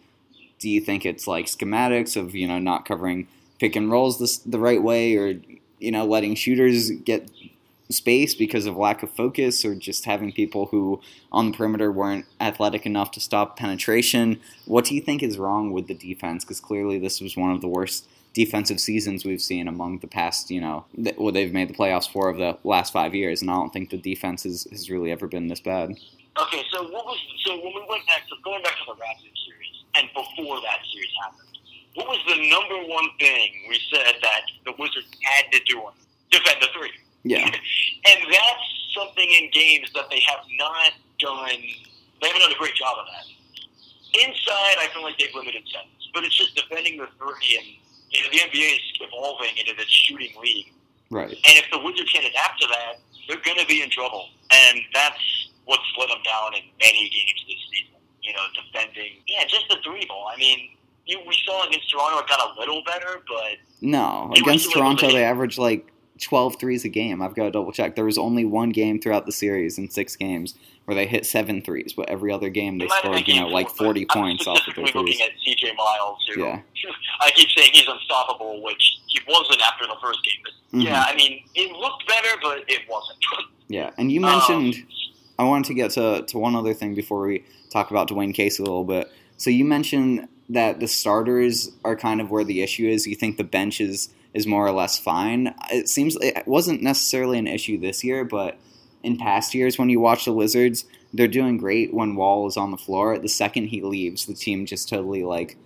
do 0.59 0.69
you 0.69 0.81
think 0.81 1.07
it's 1.07 1.27
like 1.27 1.47
schematics 1.47 2.17
of 2.17 2.35
you 2.35 2.47
know 2.47 2.59
not 2.59 2.85
covering 2.85 3.29
pick 3.59 3.77
and 3.77 3.91
rolls 3.91 4.19
this, 4.19 4.39
the 4.39 4.59
right 4.59 4.83
way, 4.83 5.17
or 5.17 5.41
you 5.79 5.91
know 5.93 6.05
letting 6.05 6.35
shooters 6.35 6.91
get 6.91 7.31
space 7.93 8.35
because 8.35 8.67
of 8.67 8.77
lack 8.77 9.03
of 9.03 9.11
focus, 9.11 9.65
or 9.65 9.75
just 9.75 10.05
having 10.05 10.33
people 10.33 10.67
who 10.67 11.01
on 11.31 11.51
the 11.51 11.57
perimeter 11.57 11.93
weren't 11.93 12.27
athletic 12.41 12.87
enough 12.87 13.11
to 13.13 13.21
stop 13.21 13.57
penetration? 13.57 14.41
What 14.67 14.85
do 14.85 14.95
you 14.95 15.01
think 15.01 15.23
is 15.23 15.39
wrong 15.39 15.73
with 15.73 15.87
the 15.87 15.95
defense? 15.95 16.45
Because 16.45 16.61
clearly 16.61 16.99
this 16.99 17.21
was 17.21 17.37
one 17.37 17.53
of 17.53 17.61
the 17.61 17.69
worst 17.69 18.07
defensive 18.35 18.81
seasons 18.81 19.25
we've 19.25 19.43
seen 19.43 19.69
among 19.69 19.99
the 19.99 20.07
past, 20.07 20.51
you 20.51 20.61
know, 20.61 20.85
th- 20.97 21.17
well, 21.19 21.33
they've 21.33 21.53
made 21.53 21.69
the 21.69 21.75
playoffs 21.75 22.11
four 22.11 22.29
of 22.29 22.39
the 22.39 22.57
last 22.65 22.93
five 22.93 23.15
years, 23.15 23.43
and 23.43 23.51
I 23.51 23.55
don't 23.55 23.73
think 23.73 23.91
the 23.91 23.99
defense 23.99 24.45
has, 24.45 24.67
has 24.71 24.91
really 24.91 25.11
ever 25.11 25.27
been 25.27 25.49
this 25.49 25.61
bad. 25.61 25.91
Okay, 26.41 26.63
so 26.73 26.83
what 26.85 27.05
was 27.05 27.19
so 27.45 27.53
when 27.57 27.75
we 27.75 27.85
went 27.89 28.07
back 28.07 28.27
to 28.29 28.35
going 28.43 28.63
back 28.63 28.73
to 28.79 28.85
the 28.87 28.93
Raptors 28.93 29.37
series 29.45 29.85
and 29.97 30.09
before 30.15 30.61
that 30.63 30.81
series 30.91 31.11
happened, 31.23 31.59
what 31.95 32.09
was 32.09 32.19
the 32.27 32.49
number 32.49 32.89
one 32.89 33.09
thing 33.21 33.53
we 33.69 33.79
said 33.93 34.15
that 34.23 34.43
the 34.65 34.73
Wizards 34.79 35.11
had 35.23 35.53
to 35.53 35.61
do? 35.65 35.83
Defend 36.31 36.63
the 36.63 36.69
three. 36.73 36.91
Yeah. 37.25 37.45
and 37.45 38.19
that's 38.31 38.67
something 38.95 39.29
in 39.31 39.51
games 39.51 39.91
that 39.95 40.11
they 40.11 40.21
have 40.21 40.45
not 40.59 40.93
done. 41.19 41.61
They 42.21 42.29
haven't 42.29 42.43
done 42.43 42.53
a 42.53 42.59
great 42.59 42.75
job 42.75 42.97
of 42.99 43.07
that. 43.07 43.27
Inside, 44.27 44.77
I 44.79 44.89
feel 44.93 45.03
like 45.03 45.19
they've 45.19 45.35
limited 45.35 45.63
sets, 45.73 46.11
but 46.13 46.25
it's 46.25 46.37
just 46.37 46.55
defending 46.55 46.99
the 46.99 47.09
three, 47.19 47.59
and 47.59 47.67
you 48.11 48.23
know, 48.23 48.29
the 48.31 48.39
NBA 48.39 48.75
is 48.77 49.01
evolving 49.01 49.57
into 49.57 49.75
this 49.77 49.89
shooting 49.89 50.33
league. 50.41 50.73
Right. 51.11 51.31
And 51.31 51.55
if 51.57 51.65
the 51.73 51.79
Wizards 51.79 52.11
can't 52.13 52.27
adapt 52.27 52.61
to 52.61 52.69
that, 52.69 53.01
they're 53.29 53.41
going 53.45 53.59
to 53.59 53.67
be 53.67 53.83
in 53.83 53.91
trouble. 53.91 54.29
And 54.51 54.81
that's 54.93 55.51
what's 55.65 55.83
let 55.99 56.09
them 56.09 56.19
down 56.25 56.55
in 56.55 56.63
many 56.81 57.09
games 57.09 57.45
this 57.47 57.57
season. 57.71 58.01
You 58.23 58.33
know, 58.35 58.45
defending. 58.55 59.19
Yeah, 59.27 59.45
just 59.47 59.69
the 59.69 59.77
three 59.85 60.07
ball. 60.07 60.31
I 60.33 60.37
mean, 60.39 60.71
you, 61.07 61.19
we 61.27 61.37
saw 61.45 61.67
against 61.67 61.91
Toronto 61.91 62.19
it 62.19 62.29
got 62.29 62.57
a 62.57 62.59
little 62.61 62.83
better, 62.85 63.23
but 63.27 63.59
No, 63.81 64.33
against 64.37 64.71
still 64.71 64.83
able 64.83 64.95
to 64.95 65.01
Toronto, 65.01 65.17
they 65.17 65.25
averaged 65.25 65.59
like 65.59 65.93
12 66.21 66.57
threes 66.61 66.85
a 66.85 66.89
game. 66.89 67.23
I've 67.23 67.35
got 67.35 67.45
to 67.45 67.51
double 67.51 67.73
check. 67.73 67.95
There 67.97 68.05
was 68.05 68.19
only 68.19 68.45
one 68.45 68.71
game 68.71 69.01
throughout 69.01 69.27
the 69.27 69.33
series 69.33 69.79
in 69.79 69.91
six 69.91 70.15
games 70.17 70.55
where 70.85 70.95
they 70.95 71.07
hit 71.07 71.25
seven 71.27 71.63
threes, 71.63 71.93
but 71.93 72.09
every 72.09 72.33
other 72.33 72.49
game 72.51 72.79
they 72.79 72.85
it 72.87 72.89
might 72.89 72.97
have 73.05 73.15
scored, 73.15 73.29
you 73.29 73.41
know, 73.41 73.49
like 73.49 73.69
40 73.71 74.07
points 74.07 74.47
off 74.47 74.61
of 74.69 74.75
their 74.75 74.85
threes. 74.87 74.95
looking 74.95 75.21
at 75.23 75.31
CJ 75.47 75.77
Miles, 75.77 76.19
who 76.35 76.41
Yeah. 76.43 76.61
I 77.21 77.31
keep 77.31 77.49
saying 77.57 77.71
he's 77.73 77.87
unstoppable, 77.89 78.63
which 78.63 78.83
he 79.09 79.21
wasn't 79.29 79.61
after 79.63 79.87
the 79.87 79.97
first 80.03 80.19
game. 80.25 80.35
But 80.43 80.79
Mhm. 80.79 80.85
yeah, 80.85 81.05
I 81.09 81.15
mean, 81.15 81.43
it 81.55 81.73
looked 81.73 82.07
better, 82.09 82.29
but 82.43 82.65
it 82.69 82.81
wasn't. 82.89 83.19
Yeah, 83.69 83.91
and 83.97 84.13
you 84.13 84.23
Um, 84.23 84.33
mentioned 84.33 84.87
I 85.39 85.45
wanted 85.45 85.65
to 85.69 85.75
get 85.75 85.93
to, 85.93 86.25
to 86.29 86.39
one 86.39 86.55
other 86.55 86.75
thing 86.75 86.95
before 86.95 87.27
we 87.27 87.43
talk 87.71 87.91
about 87.91 88.07
Dwane 88.09 88.35
Casey 88.35 88.63
a 88.63 88.67
little 88.67 88.85
bit. 88.85 89.11
So 89.39 89.49
you 89.49 89.65
mentioned 89.65 90.29
that 90.51 90.79
the 90.79 90.87
starters 90.89 91.73
are 91.83 91.97
kind 91.97 92.21
of 92.21 92.31
where 92.31 92.45
the 92.45 92.61
issue 92.61 92.87
is. 92.87 93.07
You 93.07 93.15
think 93.15 93.39
the 93.39 93.45
bench 93.45 93.81
is, 93.81 94.11
is 94.35 94.47
more 94.47 94.67
or 94.67 94.73
less 94.73 94.99
fine. 94.99 95.55
It 95.71 95.89
seems 95.89 96.17
it 96.21 96.47
wasn't 96.47 96.83
necessarily 96.83 97.39
an 97.39 97.47
issue 97.47 97.79
this 97.79 98.03
year, 98.03 98.25
but 98.25 98.59
in 99.03 99.17
past 99.17 99.55
years 99.55 99.79
when 99.79 99.91
you 99.91 100.01
watch 100.01 100.25
the 100.25 100.33
Wizards, 100.33 100.85
they're 101.13 101.29
doing 101.29 101.59
great 101.59 101.93
when 101.93 102.17
Wall 102.17 102.47
is 102.47 102.57
on 102.57 102.71
the 102.71 102.79
floor. 102.79 103.19
The 103.19 103.29
second 103.29 103.67
he 103.67 103.83
leaves, 103.83 104.27
the 104.27 104.35
team 104.35 104.65
just 104.65 104.89
totally 104.89 105.25
like 105.25 105.57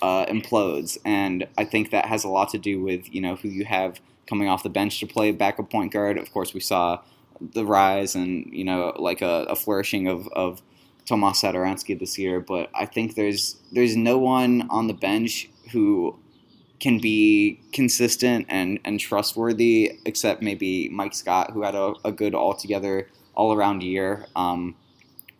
uh, 0.00 0.26
implodes, 0.26 0.98
and 1.04 1.46
I 1.58 1.64
think 1.64 1.90
that 1.90 2.06
has 2.06 2.24
a 2.24 2.28
lot 2.28 2.50
to 2.50 2.58
do 2.58 2.80
with 2.82 3.12
you 3.12 3.20
know 3.20 3.36
who 3.36 3.48
you 3.48 3.64
have 3.64 4.00
coming 4.26 4.48
off 4.48 4.62
the 4.62 4.70
bench 4.70 4.98
to 5.00 5.06
play 5.06 5.30
backup 5.32 5.70
point 5.70 5.92
guard. 5.92 6.16
Of 6.18 6.32
course, 6.32 6.54
we 6.54 6.60
saw 6.60 7.00
the 7.40 7.66
rise 7.66 8.14
and 8.14 8.48
you 8.52 8.64
know 8.64 8.94
like 8.98 9.20
a, 9.20 9.46
a 9.48 9.56
flourishing 9.56 10.06
of, 10.08 10.28
of 10.28 10.62
Tomas 11.06 11.42
Satoransky 11.42 11.98
this 11.98 12.18
year, 12.18 12.40
but 12.40 12.70
I 12.74 12.86
think 12.86 13.14
there's 13.14 13.56
there's 13.72 13.96
no 13.96 14.18
one 14.18 14.66
on 14.70 14.86
the 14.86 14.94
bench 14.94 15.50
who 15.72 16.18
can 16.82 16.98
be 16.98 17.60
consistent 17.72 18.44
and, 18.48 18.80
and 18.84 18.98
trustworthy 18.98 20.00
except 20.04 20.42
maybe 20.42 20.88
Mike 20.88 21.14
Scott, 21.14 21.52
who 21.52 21.62
had 21.62 21.76
a, 21.76 21.94
a 22.04 22.10
good 22.10 22.34
altogether 22.34 23.08
all 23.36 23.52
around 23.52 23.84
year. 23.84 24.26
Um, 24.34 24.74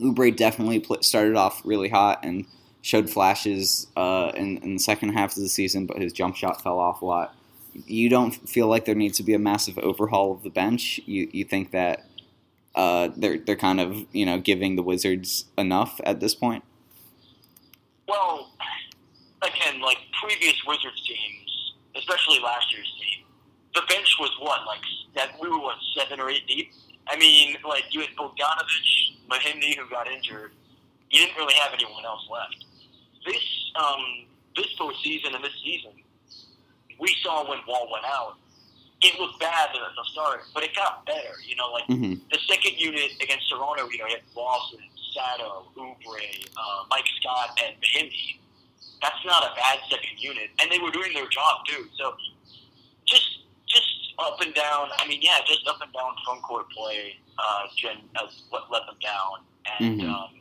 Oubre 0.01 0.35
definitely 0.35 0.79
pl- 0.79 1.03
started 1.03 1.35
off 1.35 1.61
really 1.65 1.89
hot 1.89 2.21
and 2.25 2.47
showed 2.81 3.11
flashes 3.11 3.89
uh, 3.97 4.31
in, 4.37 4.59
in 4.59 4.75
the 4.75 4.79
second 4.79 5.15
half 5.15 5.37
of 5.37 5.43
the 5.43 5.49
season, 5.49 5.85
but 5.85 5.99
his 5.99 6.13
jump 6.13 6.37
shot 6.37 6.63
fell 6.63 6.79
off 6.79 7.03
a 7.03 7.07
lot. 7.07 7.35
You 7.87 8.09
don't 8.09 8.31
feel 8.49 8.69
like 8.69 8.85
there 8.85 8.95
needs 8.95 9.17
to 9.17 9.25
be 9.25 9.35
a 9.35 9.39
massive 9.41 9.79
overhaul 9.79 10.33
of 10.33 10.45
the 10.45 10.51
bench. 10.51 11.01
You 11.07 11.29
you 11.33 11.45
think 11.45 11.73
that 11.73 12.07
uh, 12.77 13.09
they're 13.17 13.39
they're 13.39 13.57
kind 13.57 13.81
of 13.81 14.07
you 14.13 14.27
know 14.27 14.39
giving 14.39 14.77
the 14.77 14.83
Wizards 14.83 15.47
enough 15.59 16.01
at 16.05 16.21
this 16.21 16.35
point. 16.35 16.63
Well, 18.07 18.51
again, 19.43 19.81
like 19.81 19.99
previous 20.23 20.57
Wizards 20.67 21.03
teams, 21.07 21.75
especially 21.97 22.39
last 22.41 22.73
year's 22.73 22.93
team, 23.01 23.27
the 23.75 23.83
bench 23.89 24.17
was 24.21 24.31
what 24.41 24.67
like 24.67 24.81
that 25.15 25.33
we 25.41 25.49
were 25.49 25.59
what 25.59 25.77
seven 25.97 26.21
or 26.21 26.31
eight 26.31 26.47
deep. 26.47 26.73
I 27.09 27.17
mean, 27.17 27.57
like 27.67 27.85
you 27.91 28.01
had 28.01 28.11
Bogdanovic, 28.17 29.29
Mahinmi, 29.29 29.77
who 29.77 29.89
got 29.91 30.09
injured. 30.09 30.53
You 31.11 31.27
didn't 31.27 31.37
really 31.37 31.55
have 31.55 31.73
anyone 31.75 32.05
else 32.05 32.27
left. 32.31 32.65
This 33.27 33.73
um, 33.77 34.27
this 34.57 34.69
postseason 34.79 35.35
and 35.35 35.45
this 35.45 35.55
season, 35.63 35.93
we 36.99 37.15
saw 37.23 37.49
when 37.49 37.59
Wall 37.67 37.89
went 37.93 38.05
out. 38.05 38.37
It 39.05 39.19
looked 39.19 39.41
bad 39.41 39.71
at 39.71 39.75
the 39.75 40.05
start, 40.13 40.43
but 40.55 40.63
it 40.63 40.77
got 40.77 41.05
better. 41.07 41.35
You 41.45 41.57
know, 41.57 41.73
like 41.73 41.87
mm-hmm. 41.89 42.15
the 42.31 42.39
second 42.49 42.79
unit 42.79 43.11
against 43.21 43.51
Toronto, 43.51 43.89
you 43.91 43.99
know, 43.99 44.07
you 44.07 44.15
had 44.15 44.23
Lawson, 44.37 44.79
Sato, 45.13 45.67
Oubre, 45.77 46.47
uh, 46.57 46.85
Mike 46.89 47.05
Scott, 47.21 47.59
and 47.67 47.75
Mahinmi. 47.83 48.39
That's 49.03 49.19
not 49.27 49.43
a 49.43 49.55
bad 49.57 49.81
second 49.91 50.17
unit, 50.19 50.51
and 50.61 50.71
they 50.71 50.79
were 50.79 50.91
doing 50.91 51.13
their 51.13 51.29
job 51.29 51.67
too. 51.67 51.87
So 51.99 52.15
just 53.05 53.41
just 53.67 54.15
up 54.19 54.41
and 54.41 54.55
down. 54.55 54.89
I 54.99 55.07
mean, 55.09 55.21
yeah, 55.21 55.39
just 55.47 55.67
up 55.69 55.81
and 55.83 55.93
down 55.93 56.15
front 56.25 56.43
court 56.43 56.71
play. 56.71 57.17
Uh, 57.39 57.63
gen, 57.77 57.97
uh, 58.17 58.27
let, 58.53 58.87
them 58.87 58.95
down, 59.03 59.41
and 59.81 60.01
Mhm. 60.01 60.09
um, 60.09 60.41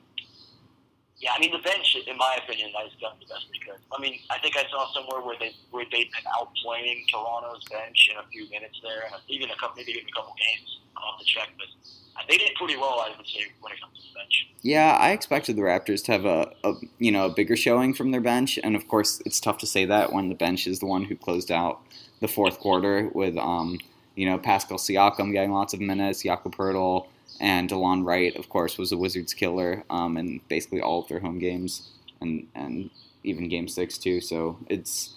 yeah, 1.21 1.31
I 1.37 1.39
mean 1.39 1.51
the 1.51 1.61
bench, 1.61 1.95
in 1.95 2.17
my 2.17 2.37
opinion, 2.43 2.71
has 2.75 2.91
done 2.99 3.13
the 3.21 3.29
best 3.29 3.45
because 3.53 3.79
I 3.93 4.01
mean 4.01 4.19
I 4.29 4.39
think 4.39 4.57
I 4.57 4.65
saw 4.69 4.91
somewhere 4.91 5.21
where 5.21 5.37
they 5.39 5.53
where 5.69 5.85
they've 5.85 6.09
been 6.09 6.27
outplaying 6.33 7.05
Toronto's 7.09 7.63
bench 7.69 8.09
in 8.11 8.17
a 8.17 8.25
few 8.33 8.49
minutes 8.49 8.81
there, 8.81 9.05
and 9.05 9.21
even 9.29 9.49
a 9.49 9.55
couple 9.55 9.77
maybe 9.77 9.91
even 9.91 10.09
a 10.09 10.15
couple 10.17 10.33
games. 10.35 10.79
I'll 10.97 11.13
have 11.13 11.19
to 11.19 11.25
check, 11.25 11.49
but 11.57 11.67
they 12.27 12.37
did 12.37 12.51
pretty 12.55 12.75
well, 12.75 12.99
I 12.99 13.13
would 13.15 13.27
say, 13.27 13.45
when 13.61 13.71
it 13.71 13.81
comes 13.81 13.97
to 13.97 14.01
the 14.01 14.13
bench. 14.19 14.47
Yeah, 14.61 14.97
I 14.99 15.11
expected 15.11 15.55
the 15.55 15.61
Raptors 15.61 16.03
to 16.05 16.11
have 16.11 16.25
a, 16.25 16.51
a 16.63 16.73
you 16.97 17.11
know 17.11 17.27
a 17.27 17.29
bigger 17.29 17.55
showing 17.55 17.93
from 17.93 18.11
their 18.11 18.21
bench, 18.21 18.57
and 18.63 18.75
of 18.75 18.87
course 18.87 19.21
it's 19.25 19.39
tough 19.39 19.59
to 19.59 19.67
say 19.67 19.85
that 19.85 20.11
when 20.11 20.29
the 20.29 20.35
bench 20.35 20.67
is 20.67 20.79
the 20.79 20.85
one 20.85 21.03
who 21.03 21.15
closed 21.15 21.51
out 21.51 21.81
the 22.19 22.27
fourth 22.27 22.59
quarter 22.59 23.09
with 23.13 23.37
um, 23.37 23.77
you 24.15 24.25
know 24.25 24.37
Pascal 24.37 24.77
Siakam 24.77 25.31
getting 25.31 25.51
lots 25.51 25.73
of 25.73 25.79
minutes, 25.79 26.23
Jakob 26.23 26.55
Poeltl, 26.55 27.07
and 27.41 27.69
Delon 27.69 28.05
Wright, 28.05 28.35
of 28.35 28.47
course, 28.47 28.77
was 28.77 28.91
a 28.91 28.97
Wizards 28.97 29.33
killer 29.33 29.83
um, 29.89 30.15
in 30.15 30.39
basically 30.47 30.79
all 30.79 31.01
of 31.01 31.07
their 31.09 31.19
home 31.19 31.39
games 31.39 31.89
and 32.21 32.47
and 32.55 32.89
even 33.23 33.49
Game 33.49 33.67
Six 33.67 33.97
too. 33.97 34.21
So 34.21 34.57
it's 34.69 35.15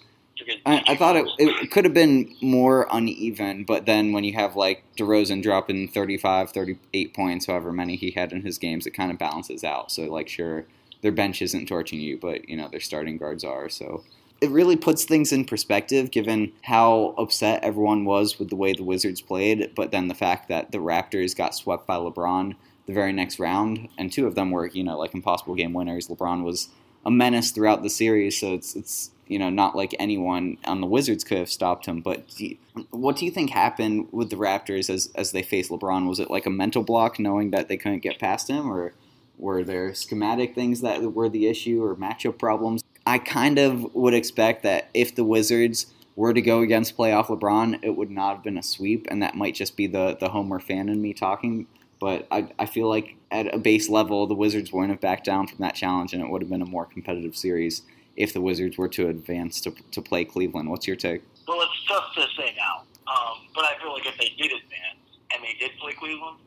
I, 0.65 0.83
I 0.87 0.95
thought 0.95 1.15
it, 1.15 1.27
it 1.37 1.71
could 1.71 1.85
have 1.85 1.93
been 1.93 2.35
more 2.41 2.87
uneven, 2.91 3.63
but 3.63 3.85
then 3.85 4.11
when 4.11 4.23
you 4.23 4.33
have 4.33 4.55
like 4.55 4.83
DeRozan 4.97 5.41
dropping 5.41 5.87
35, 5.87 6.51
38 6.51 7.13
points, 7.13 7.45
however 7.45 7.71
many 7.71 7.95
he 7.95 8.11
had 8.11 8.33
in 8.33 8.41
his 8.41 8.57
games, 8.57 8.85
it 8.85 8.91
kind 8.91 9.11
of 9.11 9.17
balances 9.17 9.63
out. 9.63 9.91
So, 9.91 10.03
like, 10.03 10.27
sure, 10.27 10.65
their 11.01 11.13
bench 11.13 11.41
isn't 11.41 11.67
torching 11.67 12.01
you, 12.01 12.17
but, 12.17 12.49
you 12.49 12.57
know, 12.57 12.67
their 12.67 12.81
starting 12.81 13.17
guards 13.17 13.43
are. 13.45 13.69
So 13.69 14.03
it 14.41 14.49
really 14.49 14.75
puts 14.75 15.05
things 15.05 15.31
in 15.31 15.45
perspective 15.45 16.11
given 16.11 16.51
how 16.63 17.15
upset 17.17 17.63
everyone 17.63 18.05
was 18.05 18.37
with 18.37 18.49
the 18.49 18.55
way 18.55 18.73
the 18.73 18.83
Wizards 18.83 19.21
played, 19.21 19.71
but 19.75 19.91
then 19.91 20.07
the 20.07 20.13
fact 20.13 20.49
that 20.49 20.71
the 20.71 20.79
Raptors 20.79 21.35
got 21.35 21.55
swept 21.55 21.87
by 21.87 21.95
LeBron 21.95 22.55
the 22.85 22.93
very 22.93 23.11
next 23.11 23.39
round, 23.39 23.89
and 23.97 24.11
two 24.11 24.27
of 24.27 24.35
them 24.35 24.51
were, 24.51 24.67
you 24.67 24.83
know, 24.83 24.97
like 24.97 25.13
impossible 25.13 25.55
game 25.55 25.73
winners. 25.73 26.07
LeBron 26.07 26.43
was 26.43 26.69
a 27.05 27.11
menace 27.11 27.51
throughout 27.51 27.83
the 27.83 27.89
series, 27.89 28.39
so 28.39 28.53
it's 28.53 28.75
it's 28.75 29.11
you 29.27 29.39
know 29.39 29.49
not 29.49 29.75
like 29.75 29.95
anyone 29.97 30.57
on 30.65 30.81
the 30.81 30.87
Wizards 30.87 31.23
could 31.23 31.39
have 31.39 31.49
stopped 31.49 31.87
him. 31.87 32.01
But 32.01 32.27
do 32.35 32.45
you- 32.45 32.57
what 32.91 33.15
do 33.15 33.25
you 33.25 33.31
think 33.31 33.49
happened 33.49 34.09
with 34.11 34.29
the 34.29 34.35
Raptors 34.35 34.89
as 34.89 35.09
as 35.15 35.31
they 35.31 35.41
faced 35.43 35.71
LeBron? 35.71 36.07
Was 36.07 36.19
it 36.19 36.29
like 36.29 36.45
a 36.45 36.51
mental 36.51 36.83
block, 36.83 37.19
knowing 37.19 37.51
that 37.51 37.67
they 37.69 37.77
couldn't 37.77 38.03
get 38.03 38.19
past 38.19 38.49
him, 38.49 38.71
or 38.71 38.93
were 39.37 39.63
there 39.63 39.93
schematic 39.95 40.53
things 40.55 40.81
that 40.81 41.01
were 41.13 41.29
the 41.29 41.47
issue, 41.47 41.83
or 41.83 41.95
matchup 41.95 42.37
problems? 42.37 42.83
I 43.05 43.19
kind 43.19 43.59
of 43.59 43.93
would 43.93 44.13
expect 44.13 44.63
that 44.63 44.89
if 44.93 45.15
the 45.15 45.23
Wizards 45.23 45.87
were 46.15 46.33
to 46.33 46.41
go 46.41 46.61
against 46.61 46.97
playoff 46.97 47.27
LeBron, 47.27 47.79
it 47.83 47.95
would 47.95 48.09
not 48.09 48.35
have 48.35 48.43
been 48.43 48.57
a 48.57 48.63
sweep, 48.63 49.05
and 49.09 49.21
that 49.21 49.35
might 49.35 49.53
just 49.53 49.77
be 49.77 49.87
the 49.87 50.17
the 50.19 50.29
Homer 50.29 50.59
fan 50.59 50.89
in 50.89 51.01
me 51.01 51.13
talking. 51.13 51.67
But 51.99 52.27
I, 52.31 52.49
I 52.57 52.65
feel 52.65 52.89
like 52.89 53.15
at 53.31 53.53
a 53.53 53.57
base 53.57 53.89
level, 53.89 54.27
the 54.27 54.35
Wizards 54.35 54.71
wouldn't 54.71 54.91
have 54.91 55.01
backed 55.01 55.25
down 55.25 55.47
from 55.47 55.59
that 55.59 55.75
challenge, 55.75 56.13
and 56.13 56.21
it 56.21 56.29
would 56.29 56.41
have 56.41 56.49
been 56.49 56.61
a 56.61 56.65
more 56.65 56.85
competitive 56.85 57.35
series 57.35 57.83
if 58.15 58.33
the 58.33 58.41
Wizards 58.41 58.77
were 58.77 58.87
to 58.89 59.09
advance 59.09 59.61
to, 59.61 59.71
to 59.91 60.01
play 60.01 60.25
Cleveland. 60.25 60.69
What's 60.69 60.87
your 60.87 60.95
take? 60.95 61.21
Well, 61.47 61.61
it's 61.61 61.85
tough 61.87 62.13
to 62.15 62.21
say 62.37 62.55
now, 62.57 62.83
um, 63.07 63.47
but 63.53 63.65
I 63.65 63.77
feel 63.81 63.93
like 63.93 64.05
if 64.05 64.17
they 64.17 64.29
did 64.37 64.51
advance 64.51 65.19
and 65.33 65.43
they 65.43 65.53
did 65.59 65.77
play 65.79 65.93
Cleveland, 65.93 66.37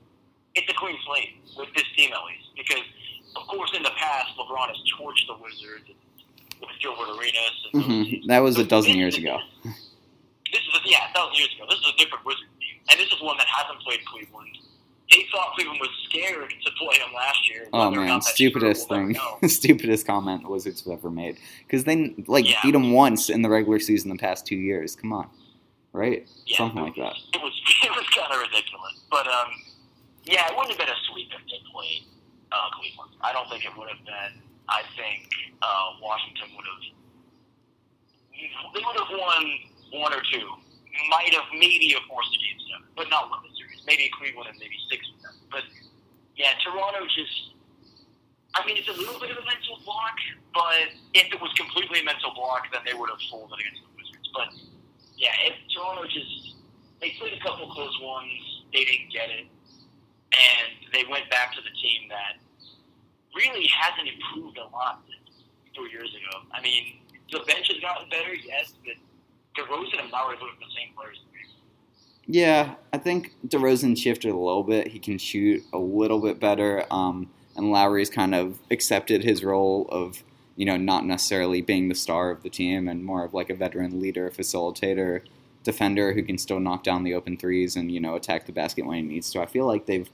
it's 0.54 0.68
a 0.70 0.74
clean 0.74 0.96
slate 1.06 1.36
with 1.56 1.68
this 1.74 1.84
team 1.96 2.10
at 2.12 2.24
least. 2.24 2.48
Because, 2.56 2.84
of 3.36 3.46
course, 3.46 3.70
in 3.76 3.82
the 3.82 3.92
past, 3.96 4.32
LeBron 4.36 4.68
has 4.68 4.76
torched 4.98 5.26
the 5.28 5.42
Wizards 5.42 5.90
with 6.60 6.70
Gilbert 6.80 7.10
Arenas. 7.16 7.66
And 7.72 7.82
those 7.82 8.08
hmm. 8.08 8.26
That 8.28 8.40
was 8.40 8.58
a 8.58 8.64
dozen 8.64 8.94
years 8.94 9.14
is- 9.14 9.24
ago. 9.24 9.38
This 9.64 10.62
is 10.62 10.74
a, 10.74 10.88
yeah, 10.88 11.10
a 11.10 11.14
thousand 11.14 11.36
years 11.36 11.50
ago. 11.54 11.66
This 11.68 11.78
is 11.78 11.92
a 11.94 11.96
different 11.98 12.24
Wizards 12.24 12.48
team, 12.58 12.80
and 12.90 12.98
this 12.98 13.12
is 13.12 13.20
one 13.20 13.36
that 13.36 13.46
hasn't 13.46 13.80
played 13.80 14.02
Cleveland. 14.06 14.48
They 15.12 15.26
thought 15.32 15.54
Cleveland 15.54 15.78
was 15.80 15.90
scared 16.08 16.48
to 16.50 16.70
play 16.78 16.98
them 16.98 17.12
last 17.14 17.48
year. 17.50 17.66
Oh 17.72 17.90
man, 17.90 18.20
stupidest 18.22 18.88
thing, 18.88 19.14
stupidest 19.48 20.06
comment 20.06 20.42
the 20.44 20.48
Wizards 20.50 20.84
have 20.84 20.92
ever 20.98 21.10
made. 21.10 21.38
Because 21.66 21.84
they 21.84 22.14
like 22.26 22.48
Yeah. 22.48 22.60
beat 22.62 22.72
them 22.72 22.92
once 22.92 23.28
in 23.28 23.42
the 23.42 23.48
regular 23.50 23.78
season 23.78 24.10
the 24.10 24.16
past 24.16 24.46
two 24.46 24.56
years. 24.56 24.96
Come 24.96 25.12
on, 25.12 25.28
right? 25.92 26.26
Yeah, 26.46 26.56
Something 26.58 26.82
like 26.82 26.94
that. 26.96 27.14
It 27.34 27.42
was 27.42 27.52
it 27.84 27.90
was 27.90 28.06
kind 28.16 28.32
of 28.32 28.40
ridiculous, 28.40 29.00
but 29.10 29.26
um, 29.26 29.48
yeah, 30.24 30.46
it 30.48 30.52
wouldn't 30.56 30.70
have 30.70 30.78
been 30.78 30.88
a 30.88 30.98
sweep 31.10 31.28
if 31.32 31.44
they 31.46 31.60
played 31.72 32.04
uh, 32.52 32.70
Cleveland. 32.78 33.12
I 33.22 33.32
don't 33.34 33.48
think 33.50 33.64
it 33.66 33.72
would 33.76 33.88
have 33.88 34.04
been. 34.04 34.42
I 34.68 34.84
think 34.96 35.28
uh, 35.62 35.96
Washington 36.02 36.52
would 36.56 36.66
have. 36.68 36.82
They 38.76 38.82
would 38.84 38.98
have 39.00 39.10
won 39.10 39.42
one 39.92 40.12
or 40.12 40.22
two. 40.30 40.46
Might 41.10 41.32
have 41.32 41.48
maybe 41.54 41.94
have 41.94 42.04
forced 42.10 42.30
a 42.34 42.40
game 42.42 42.58
seven, 42.68 42.88
but 42.96 43.08
not 43.08 43.30
won 43.30 43.40
the 43.46 43.52
series. 43.56 43.80
Maybe 43.86 44.10
a 44.10 44.12
Cleveland 44.12 44.50
and 44.50 44.58
maybe 44.58 44.76
six 44.90 45.06
of 45.14 45.22
them. 45.22 45.34
But 45.50 45.64
yeah, 46.36 46.52
Toronto 46.62 47.06
just. 47.06 47.54
I 48.56 48.64
mean, 48.66 48.80
it's 48.80 48.88
a 48.88 48.96
little 48.96 49.20
bit 49.20 49.30
of 49.30 49.38
a 49.38 49.46
mental 49.46 49.78
block, 49.84 50.16
but 50.56 50.90
if 51.14 51.28
it 51.30 51.38
was 51.38 51.52
completely 51.54 52.00
a 52.00 52.04
mental 52.04 52.32
block, 52.34 52.66
then 52.72 52.80
they 52.82 52.96
would 52.96 53.12
have 53.12 53.20
folded 53.30 53.60
against 53.60 53.84
the 53.84 53.92
Wizards. 53.94 54.28
But 54.34 54.48
yeah, 55.14 55.36
if 55.46 55.54
Toronto 55.70 56.08
just 56.08 56.56
they 57.00 57.14
played 57.20 57.38
a 57.38 57.42
couple 57.44 57.70
close 57.70 57.94
ones, 58.02 58.64
they 58.72 58.84
didn't 58.84 59.12
get 59.12 59.30
it, 59.30 59.46
and 60.34 60.68
they 60.92 61.04
went 61.06 61.30
back 61.30 61.54
to 61.54 61.60
the 61.62 61.70
team 61.78 62.10
that 62.10 62.42
really 63.38 63.66
hasn't 63.68 64.08
improved 64.08 64.58
a 64.58 64.66
lot 64.74 65.02
three 65.74 65.90
years 65.90 66.10
ago. 66.10 66.44
I 66.52 66.60
mean, 66.60 66.98
the 67.30 67.38
bench 67.46 67.68
has 67.68 67.78
gotten 67.80 68.08
better, 68.10 68.34
yes, 68.34 68.74
but 68.84 68.94
DeRozan 69.56 70.02
and 70.02 70.10
Lowry 70.10 70.36
look 70.40 70.58
the 70.58 70.66
same 70.76 70.94
players. 70.96 71.18
Yeah, 72.30 72.74
I 72.92 72.98
think 72.98 73.32
DeRozan 73.46 73.96
shifted 73.96 74.32
a 74.32 74.36
little 74.36 74.62
bit. 74.62 74.88
He 74.88 74.98
can 74.98 75.16
shoot 75.16 75.64
a 75.72 75.78
little 75.78 76.20
bit 76.20 76.38
better, 76.38 76.84
um, 76.90 77.30
and 77.56 77.72
Lowry's 77.72 78.10
kind 78.10 78.34
of 78.34 78.58
accepted 78.70 79.24
his 79.24 79.42
role 79.42 79.88
of 79.90 80.22
you 80.54 80.66
know 80.66 80.76
not 80.76 81.06
necessarily 81.06 81.62
being 81.62 81.88
the 81.88 81.94
star 81.94 82.30
of 82.30 82.42
the 82.42 82.50
team 82.50 82.86
and 82.86 83.02
more 83.02 83.24
of 83.24 83.32
like 83.32 83.48
a 83.48 83.54
veteran 83.54 83.98
leader, 83.98 84.30
facilitator, 84.30 85.22
defender 85.64 86.12
who 86.12 86.22
can 86.22 86.36
still 86.36 86.60
knock 86.60 86.84
down 86.84 87.02
the 87.02 87.14
open 87.14 87.38
threes 87.38 87.76
and 87.76 87.90
you 87.90 87.98
know 87.98 88.14
attack 88.14 88.44
the 88.44 88.52
basket 88.52 88.84
when 88.84 88.96
he 88.98 89.02
needs 89.02 89.30
to. 89.30 89.40
I 89.40 89.46
feel 89.46 89.66
like 89.66 89.86
they've 89.86 90.10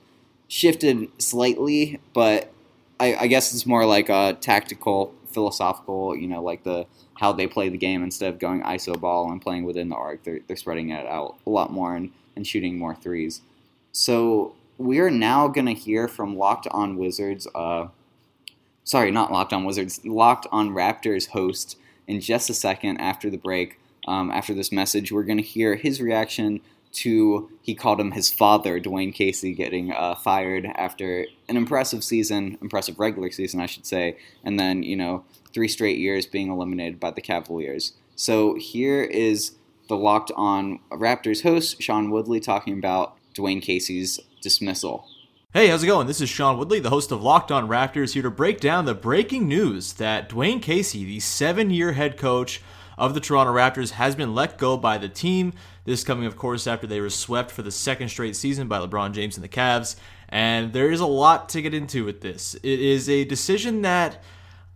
shifted 0.47 1.09
slightly, 1.21 1.99
but 2.13 2.54
I, 3.01 3.17
I 3.21 3.27
guess 3.27 3.53
it's 3.55 3.67
more 3.67 3.85
like 3.87 4.09
a 4.09 4.37
tactical, 4.41 5.15
philosophical. 5.27 6.17
You 6.17 6.29
know, 6.29 6.43
like 6.43 6.65
the 6.65 6.87
how 7.15 7.33
they 7.33 7.47
play 7.47 7.69
the 7.69 7.79
game 7.79 8.03
instead 8.03 8.33
of 8.33 8.39
going 8.39 8.63
iso 8.63 8.99
ball 8.99 9.31
and 9.31 9.41
playing 9.41 9.65
within 9.65 9.89
the 9.89 9.97
arc. 9.97 10.25
They're 10.25 10.41
they're 10.47 10.57
spreading 10.57 10.91
it 10.91 11.07
out 11.07 11.37
a 11.47 11.51
lot 11.51 11.73
more 11.73 11.95
and, 11.95 12.11
and 12.37 12.47
shooting 12.47 12.79
more 12.79 12.95
threes. 12.95 13.43
So 13.93 14.55
we 14.79 14.99
are 14.99 15.11
now 15.11 15.49
going 15.49 15.67
to 15.67 15.75
hear 15.75 16.09
from 16.09 16.37
Locked 16.37 16.67
On 16.73 16.97
Wizards. 16.97 17.47
Uh, 17.55 17.89
sorry, 18.83 19.11
not 19.11 19.31
Locked 19.33 19.53
On 19.53 19.65
Wizards. 19.65 20.05
Locked 20.05 20.47
On 20.51 20.71
Raptors 20.71 21.29
host 21.29 21.79
in 22.07 22.21
just 22.21 22.51
a 22.51 22.55
second 22.55 22.99
after 22.99 23.31
the 23.31 23.39
break. 23.39 23.79
Um, 24.07 24.31
after 24.31 24.53
this 24.53 24.71
message, 24.71 25.11
we're 25.11 25.23
going 25.23 25.39
to 25.39 25.45
hear 25.45 25.77
his 25.77 26.01
reaction 26.01 26.61
to 26.95 27.51
he 27.63 27.75
called 27.75 28.01
him 28.01 28.13
his 28.13 28.31
father, 28.31 28.81
Dwane 28.81 29.13
Casey, 29.13 29.53
getting 29.53 29.93
uh, 29.93 30.15
fired 30.15 30.67
after 30.77 31.27
an 31.49 31.57
impressive 31.57 32.03
season, 32.05 32.59
impressive 32.63 32.99
regular 32.99 33.31
season, 33.31 33.61
I 33.61 33.67
should 33.67 33.87
say, 33.87 34.17
and 34.45 34.59
then 34.59 34.83
you 34.83 34.97
know 34.97 35.25
three 35.53 35.69
straight 35.69 35.99
years 35.99 36.27
being 36.27 36.51
eliminated 36.51 36.99
by 36.99 37.11
the 37.11 37.21
Cavaliers. 37.21 37.93
So 38.17 38.55
here 38.55 39.03
is 39.03 39.57
the 39.89 39.97
Locked 39.97 40.33
On 40.37 40.79
Raptors 40.91 41.43
host 41.43 41.83
Sean 41.83 42.11
Woodley 42.11 42.41
talking 42.41 42.79
about 42.79 43.17
Dwane 43.35 43.63
Casey's 43.63 44.21
dismissal. 44.41 45.09
Hey, 45.53 45.69
how's 45.69 45.85
it 45.85 45.87
going? 45.87 46.09
This 46.09 46.21
is 46.21 46.29
Sean 46.29 46.59
Woodley, 46.59 46.81
the 46.81 46.91
host 46.91 47.13
of 47.13 47.23
Locked 47.23 47.53
On 47.53 47.69
Raptors, 47.69 48.15
here 48.15 48.23
to 48.23 48.31
break 48.31 48.59
down 48.59 48.87
the 48.87 48.95
breaking 48.95 49.47
news 49.47 49.93
that 49.95 50.29
Dwane 50.29 50.61
Casey, 50.61 51.05
the 51.05 51.21
seven 51.21 51.71
year 51.71 51.93
head 51.93 52.17
coach 52.17 52.61
of 52.99 53.15
the 53.15 53.21
Toronto 53.21 53.53
Raptors, 53.53 53.93
has 53.93 54.17
been 54.17 54.35
let 54.35 54.59
go 54.59 54.77
by 54.77 54.99
the 54.99 55.09
team. 55.09 55.53
This 55.85 56.03
coming, 56.03 56.27
of 56.27 56.37
course, 56.37 56.67
after 56.67 56.87
they 56.87 57.01
were 57.01 57.11
swept 57.11 57.51
for 57.51 57.63
the 57.63 57.71
second 57.71 58.09
straight 58.09 58.37
season 58.37 58.69
by 58.69 58.79
LeBron 58.79 59.13
James 59.13 59.37
and 59.37 59.45
the 59.45 59.49
Cavs. 59.49 59.97
And 60.31 60.73
there 60.73 60.91
is 60.91 61.01
a 61.01 61.07
lot 61.07 61.51
to 61.51 61.61
get 61.61 61.75
into 61.75 62.05
with 62.05 62.23
this. 62.23 62.55
It 62.57 62.81
is 62.81 63.09
a 63.09 63.25
decision 63.25 63.83
that 63.83 64.23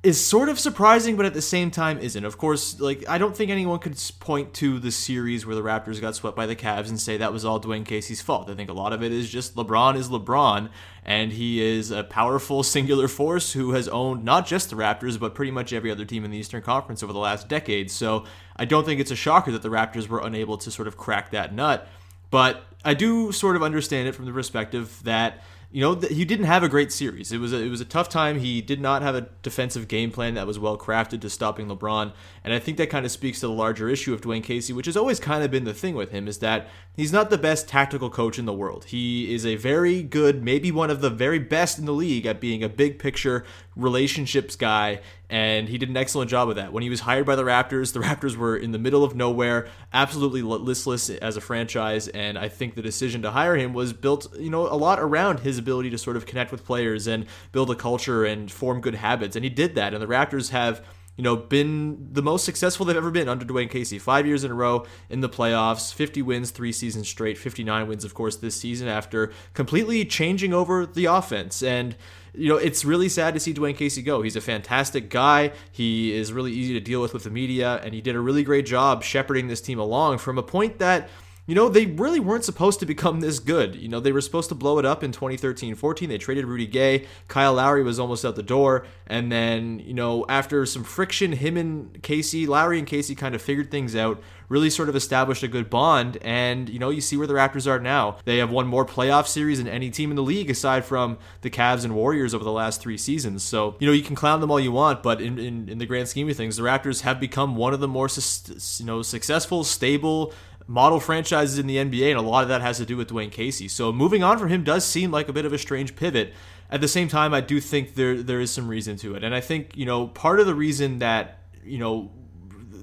is 0.00 0.24
sort 0.24 0.48
of 0.48 0.60
surprising, 0.60 1.16
but 1.16 1.26
at 1.26 1.34
the 1.34 1.42
same 1.42 1.72
time 1.72 1.98
isn't. 1.98 2.24
Of 2.24 2.38
course, 2.38 2.78
like 2.78 3.04
I 3.08 3.18
don't 3.18 3.36
think 3.36 3.50
anyone 3.50 3.80
could 3.80 4.00
point 4.20 4.54
to 4.54 4.78
the 4.78 4.92
series 4.92 5.44
where 5.44 5.56
the 5.56 5.62
Raptors 5.62 6.00
got 6.00 6.14
swept 6.14 6.36
by 6.36 6.46
the 6.46 6.54
Cavs 6.54 6.88
and 6.88 7.00
say 7.00 7.16
that 7.16 7.32
was 7.32 7.44
all 7.44 7.60
Dwane 7.60 7.84
Casey's 7.84 8.22
fault. 8.22 8.48
I 8.48 8.54
think 8.54 8.70
a 8.70 8.74
lot 8.74 8.92
of 8.92 9.02
it 9.02 9.10
is 9.10 9.28
just 9.28 9.56
LeBron 9.56 9.96
is 9.96 10.08
LeBron, 10.08 10.70
and 11.04 11.32
he 11.32 11.60
is 11.60 11.90
a 11.90 12.04
powerful 12.04 12.62
singular 12.62 13.08
force 13.08 13.52
who 13.54 13.72
has 13.72 13.88
owned 13.88 14.24
not 14.24 14.46
just 14.46 14.70
the 14.70 14.76
Raptors, 14.76 15.18
but 15.18 15.34
pretty 15.34 15.50
much 15.50 15.72
every 15.72 15.90
other 15.90 16.04
team 16.04 16.24
in 16.24 16.30
the 16.30 16.38
Eastern 16.38 16.62
Conference 16.62 17.02
over 17.02 17.12
the 17.12 17.18
last 17.18 17.48
decade. 17.48 17.90
So 17.90 18.24
I 18.54 18.66
don't 18.66 18.84
think 18.84 19.00
it's 19.00 19.10
a 19.10 19.16
shocker 19.16 19.50
that 19.50 19.62
the 19.62 19.68
Raptors 19.68 20.06
were 20.06 20.20
unable 20.20 20.58
to 20.58 20.70
sort 20.70 20.86
of 20.86 20.96
crack 20.96 21.32
that 21.32 21.52
nut. 21.52 21.88
But 22.30 22.62
I 22.88 22.94
do 22.94 23.32
sort 23.32 23.54
of 23.54 23.62
understand 23.62 24.08
it 24.08 24.14
from 24.14 24.24
the 24.24 24.32
perspective 24.32 25.00
that 25.04 25.42
you 25.70 25.82
know, 25.82 25.94
he 25.96 26.24
didn't 26.24 26.46
have 26.46 26.62
a 26.62 26.68
great 26.68 26.90
series. 26.92 27.30
It 27.30 27.38
was 27.38 27.52
a, 27.52 27.58
it 27.58 27.68
was 27.68 27.82
a 27.82 27.84
tough 27.84 28.08
time. 28.08 28.38
He 28.38 28.62
did 28.62 28.80
not 28.80 29.02
have 29.02 29.14
a 29.14 29.28
defensive 29.42 29.86
game 29.86 30.10
plan 30.10 30.32
that 30.34 30.46
was 30.46 30.58
well 30.58 30.78
crafted 30.78 31.20
to 31.20 31.28
stopping 31.28 31.68
LeBron, 31.68 32.12
and 32.42 32.54
I 32.54 32.58
think 32.58 32.78
that 32.78 32.88
kind 32.88 33.04
of 33.04 33.12
speaks 33.12 33.40
to 33.40 33.48
the 33.48 33.52
larger 33.52 33.86
issue 33.90 34.14
of 34.14 34.22
Dwane 34.22 34.42
Casey, 34.42 34.72
which 34.72 34.86
has 34.86 34.96
always 34.96 35.20
kind 35.20 35.44
of 35.44 35.50
been 35.50 35.64
the 35.64 35.74
thing 35.74 35.94
with 35.94 36.10
him, 36.10 36.26
is 36.26 36.38
that 36.38 36.68
he's 36.96 37.12
not 37.12 37.28
the 37.28 37.36
best 37.36 37.68
tactical 37.68 38.08
coach 38.08 38.38
in 38.38 38.46
the 38.46 38.52
world. 38.54 38.86
He 38.86 39.34
is 39.34 39.44
a 39.44 39.56
very 39.56 40.02
good, 40.02 40.42
maybe 40.42 40.72
one 40.72 40.88
of 40.88 41.02
the 41.02 41.10
very 41.10 41.38
best 41.38 41.78
in 41.78 41.84
the 41.84 41.92
league 41.92 42.24
at 42.24 42.40
being 42.40 42.64
a 42.64 42.68
big 42.70 42.98
picture 42.98 43.44
relationships 43.76 44.56
guy, 44.56 45.00
and 45.28 45.68
he 45.68 45.76
did 45.76 45.90
an 45.90 45.98
excellent 45.98 46.30
job 46.30 46.48
of 46.48 46.56
that. 46.56 46.72
When 46.72 46.82
he 46.82 46.88
was 46.88 47.00
hired 47.00 47.26
by 47.26 47.36
the 47.36 47.44
Raptors, 47.44 47.92
the 47.92 48.00
Raptors 48.00 48.36
were 48.36 48.56
in 48.56 48.72
the 48.72 48.78
middle 48.78 49.04
of 49.04 49.14
nowhere, 49.14 49.68
absolutely 49.92 50.40
listless 50.40 51.10
as 51.10 51.36
a 51.36 51.42
franchise, 51.42 52.08
and 52.08 52.38
I 52.38 52.48
think 52.48 52.74
the 52.78 52.82
decision 52.82 53.22
to 53.22 53.32
hire 53.32 53.56
him 53.56 53.72
was 53.72 53.92
built, 53.92 54.32
you 54.38 54.50
know, 54.50 54.68
a 54.68 54.78
lot 54.78 55.00
around 55.00 55.40
his 55.40 55.58
ability 55.58 55.90
to 55.90 55.98
sort 55.98 56.16
of 56.16 56.26
connect 56.26 56.52
with 56.52 56.64
players 56.64 57.08
and 57.08 57.26
build 57.50 57.70
a 57.70 57.74
culture 57.74 58.24
and 58.24 58.50
form 58.52 58.80
good 58.80 58.94
habits, 58.94 59.34
and 59.34 59.44
he 59.44 59.50
did 59.50 59.74
that. 59.74 59.92
And 59.92 60.00
the 60.00 60.06
Raptors 60.06 60.50
have 60.50 60.80
you 61.18 61.24
know, 61.24 61.34
been 61.34 62.12
the 62.12 62.22
most 62.22 62.44
successful 62.44 62.86
they've 62.86 62.96
ever 62.96 63.10
been 63.10 63.28
under 63.28 63.44
Dwane 63.44 63.68
Casey. 63.68 63.98
Five 63.98 64.24
years 64.24 64.44
in 64.44 64.52
a 64.52 64.54
row 64.54 64.86
in 65.10 65.20
the 65.20 65.28
playoffs, 65.28 65.92
50 65.92 66.22
wins, 66.22 66.52
three 66.52 66.70
seasons 66.70 67.08
straight, 67.08 67.36
59 67.36 67.88
wins, 67.88 68.04
of 68.04 68.14
course, 68.14 68.36
this 68.36 68.54
season 68.54 68.86
after 68.86 69.32
completely 69.52 70.04
changing 70.04 70.54
over 70.54 70.86
the 70.86 71.06
offense. 71.06 71.60
And, 71.60 71.96
you 72.34 72.48
know, 72.48 72.56
it's 72.56 72.84
really 72.84 73.08
sad 73.08 73.34
to 73.34 73.40
see 73.40 73.52
Dwane 73.52 73.76
Casey 73.76 74.00
go. 74.00 74.22
He's 74.22 74.36
a 74.36 74.40
fantastic 74.40 75.10
guy. 75.10 75.50
He 75.72 76.14
is 76.14 76.32
really 76.32 76.52
easy 76.52 76.74
to 76.74 76.80
deal 76.80 77.02
with 77.02 77.14
with 77.14 77.24
the 77.24 77.30
media, 77.30 77.80
and 77.82 77.94
he 77.94 78.00
did 78.00 78.14
a 78.14 78.20
really 78.20 78.44
great 78.44 78.64
job 78.64 79.02
shepherding 79.02 79.48
this 79.48 79.60
team 79.60 79.80
along 79.80 80.18
from 80.18 80.38
a 80.38 80.42
point 80.44 80.78
that 80.78 81.08
you 81.48 81.54
know, 81.54 81.70
they 81.70 81.86
really 81.86 82.20
weren't 82.20 82.44
supposed 82.44 82.78
to 82.80 82.86
become 82.86 83.20
this 83.20 83.38
good. 83.38 83.74
You 83.74 83.88
know, 83.88 84.00
they 84.00 84.12
were 84.12 84.20
supposed 84.20 84.50
to 84.50 84.54
blow 84.54 84.78
it 84.78 84.84
up 84.84 85.02
in 85.02 85.12
2013 85.12 85.74
14. 85.74 86.08
They 86.10 86.18
traded 86.18 86.44
Rudy 86.44 86.66
Gay. 86.66 87.06
Kyle 87.26 87.54
Lowry 87.54 87.82
was 87.82 87.98
almost 87.98 88.22
out 88.22 88.36
the 88.36 88.42
door. 88.42 88.84
And 89.06 89.32
then, 89.32 89.78
you 89.78 89.94
know, 89.94 90.26
after 90.28 90.66
some 90.66 90.84
friction, 90.84 91.32
him 91.32 91.56
and 91.56 92.02
Casey, 92.02 92.46
Lowry 92.46 92.78
and 92.78 92.86
Casey 92.86 93.14
kind 93.14 93.34
of 93.34 93.40
figured 93.40 93.70
things 93.70 93.96
out, 93.96 94.22
really 94.50 94.68
sort 94.68 94.90
of 94.90 94.96
established 94.96 95.42
a 95.42 95.48
good 95.48 95.70
bond. 95.70 96.18
And, 96.20 96.68
you 96.68 96.78
know, 96.78 96.90
you 96.90 97.00
see 97.00 97.16
where 97.16 97.26
the 97.26 97.32
Raptors 97.32 97.66
are 97.66 97.80
now. 97.80 98.18
They 98.26 98.36
have 98.36 98.50
won 98.50 98.66
more 98.66 98.84
playoff 98.84 99.26
series 99.26 99.56
than 99.56 99.68
any 99.68 99.88
team 99.88 100.10
in 100.10 100.16
the 100.16 100.22
league 100.22 100.50
aside 100.50 100.84
from 100.84 101.16
the 101.40 101.48
Cavs 101.48 101.82
and 101.82 101.94
Warriors 101.94 102.34
over 102.34 102.44
the 102.44 102.52
last 102.52 102.82
three 102.82 102.98
seasons. 102.98 103.42
So, 103.42 103.74
you 103.78 103.86
know, 103.86 103.94
you 103.94 104.02
can 104.02 104.16
clown 104.16 104.42
them 104.42 104.50
all 104.50 104.60
you 104.60 104.72
want, 104.72 105.02
but 105.02 105.22
in, 105.22 105.38
in, 105.38 105.70
in 105.70 105.78
the 105.78 105.86
grand 105.86 106.08
scheme 106.08 106.28
of 106.28 106.36
things, 106.36 106.58
the 106.58 106.62
Raptors 106.62 107.00
have 107.00 107.18
become 107.18 107.56
one 107.56 107.72
of 107.72 107.80
the 107.80 107.88
more, 107.88 108.10
you 108.10 108.84
know, 108.84 109.00
successful, 109.00 109.64
stable, 109.64 110.34
model 110.68 111.00
franchises 111.00 111.58
in 111.58 111.66
the 111.66 111.76
NBA, 111.76 112.10
and 112.10 112.18
a 112.18 112.22
lot 112.22 112.42
of 112.42 112.48
that 112.50 112.60
has 112.60 112.76
to 112.76 112.86
do 112.86 112.96
with 112.96 113.08
Dwane 113.08 113.32
Casey. 113.32 113.66
So 113.66 113.90
moving 113.90 114.22
on 114.22 114.38
from 114.38 114.50
him 114.50 114.62
does 114.62 114.84
seem 114.84 115.10
like 115.10 115.28
a 115.28 115.32
bit 115.32 115.46
of 115.46 115.52
a 115.52 115.58
strange 115.58 115.96
pivot. 115.96 116.34
At 116.70 116.82
the 116.82 116.88
same 116.88 117.08
time, 117.08 117.32
I 117.32 117.40
do 117.40 117.58
think 117.60 117.94
there 117.94 118.22
there 118.22 118.40
is 118.40 118.50
some 118.50 118.68
reason 118.68 118.96
to 118.98 119.14
it, 119.14 119.24
and 119.24 119.34
I 119.34 119.40
think 119.40 119.76
you 119.76 119.86
know 119.86 120.06
part 120.06 120.38
of 120.38 120.46
the 120.46 120.54
reason 120.54 120.98
that 120.98 121.38
you 121.64 121.78
know 121.78 122.12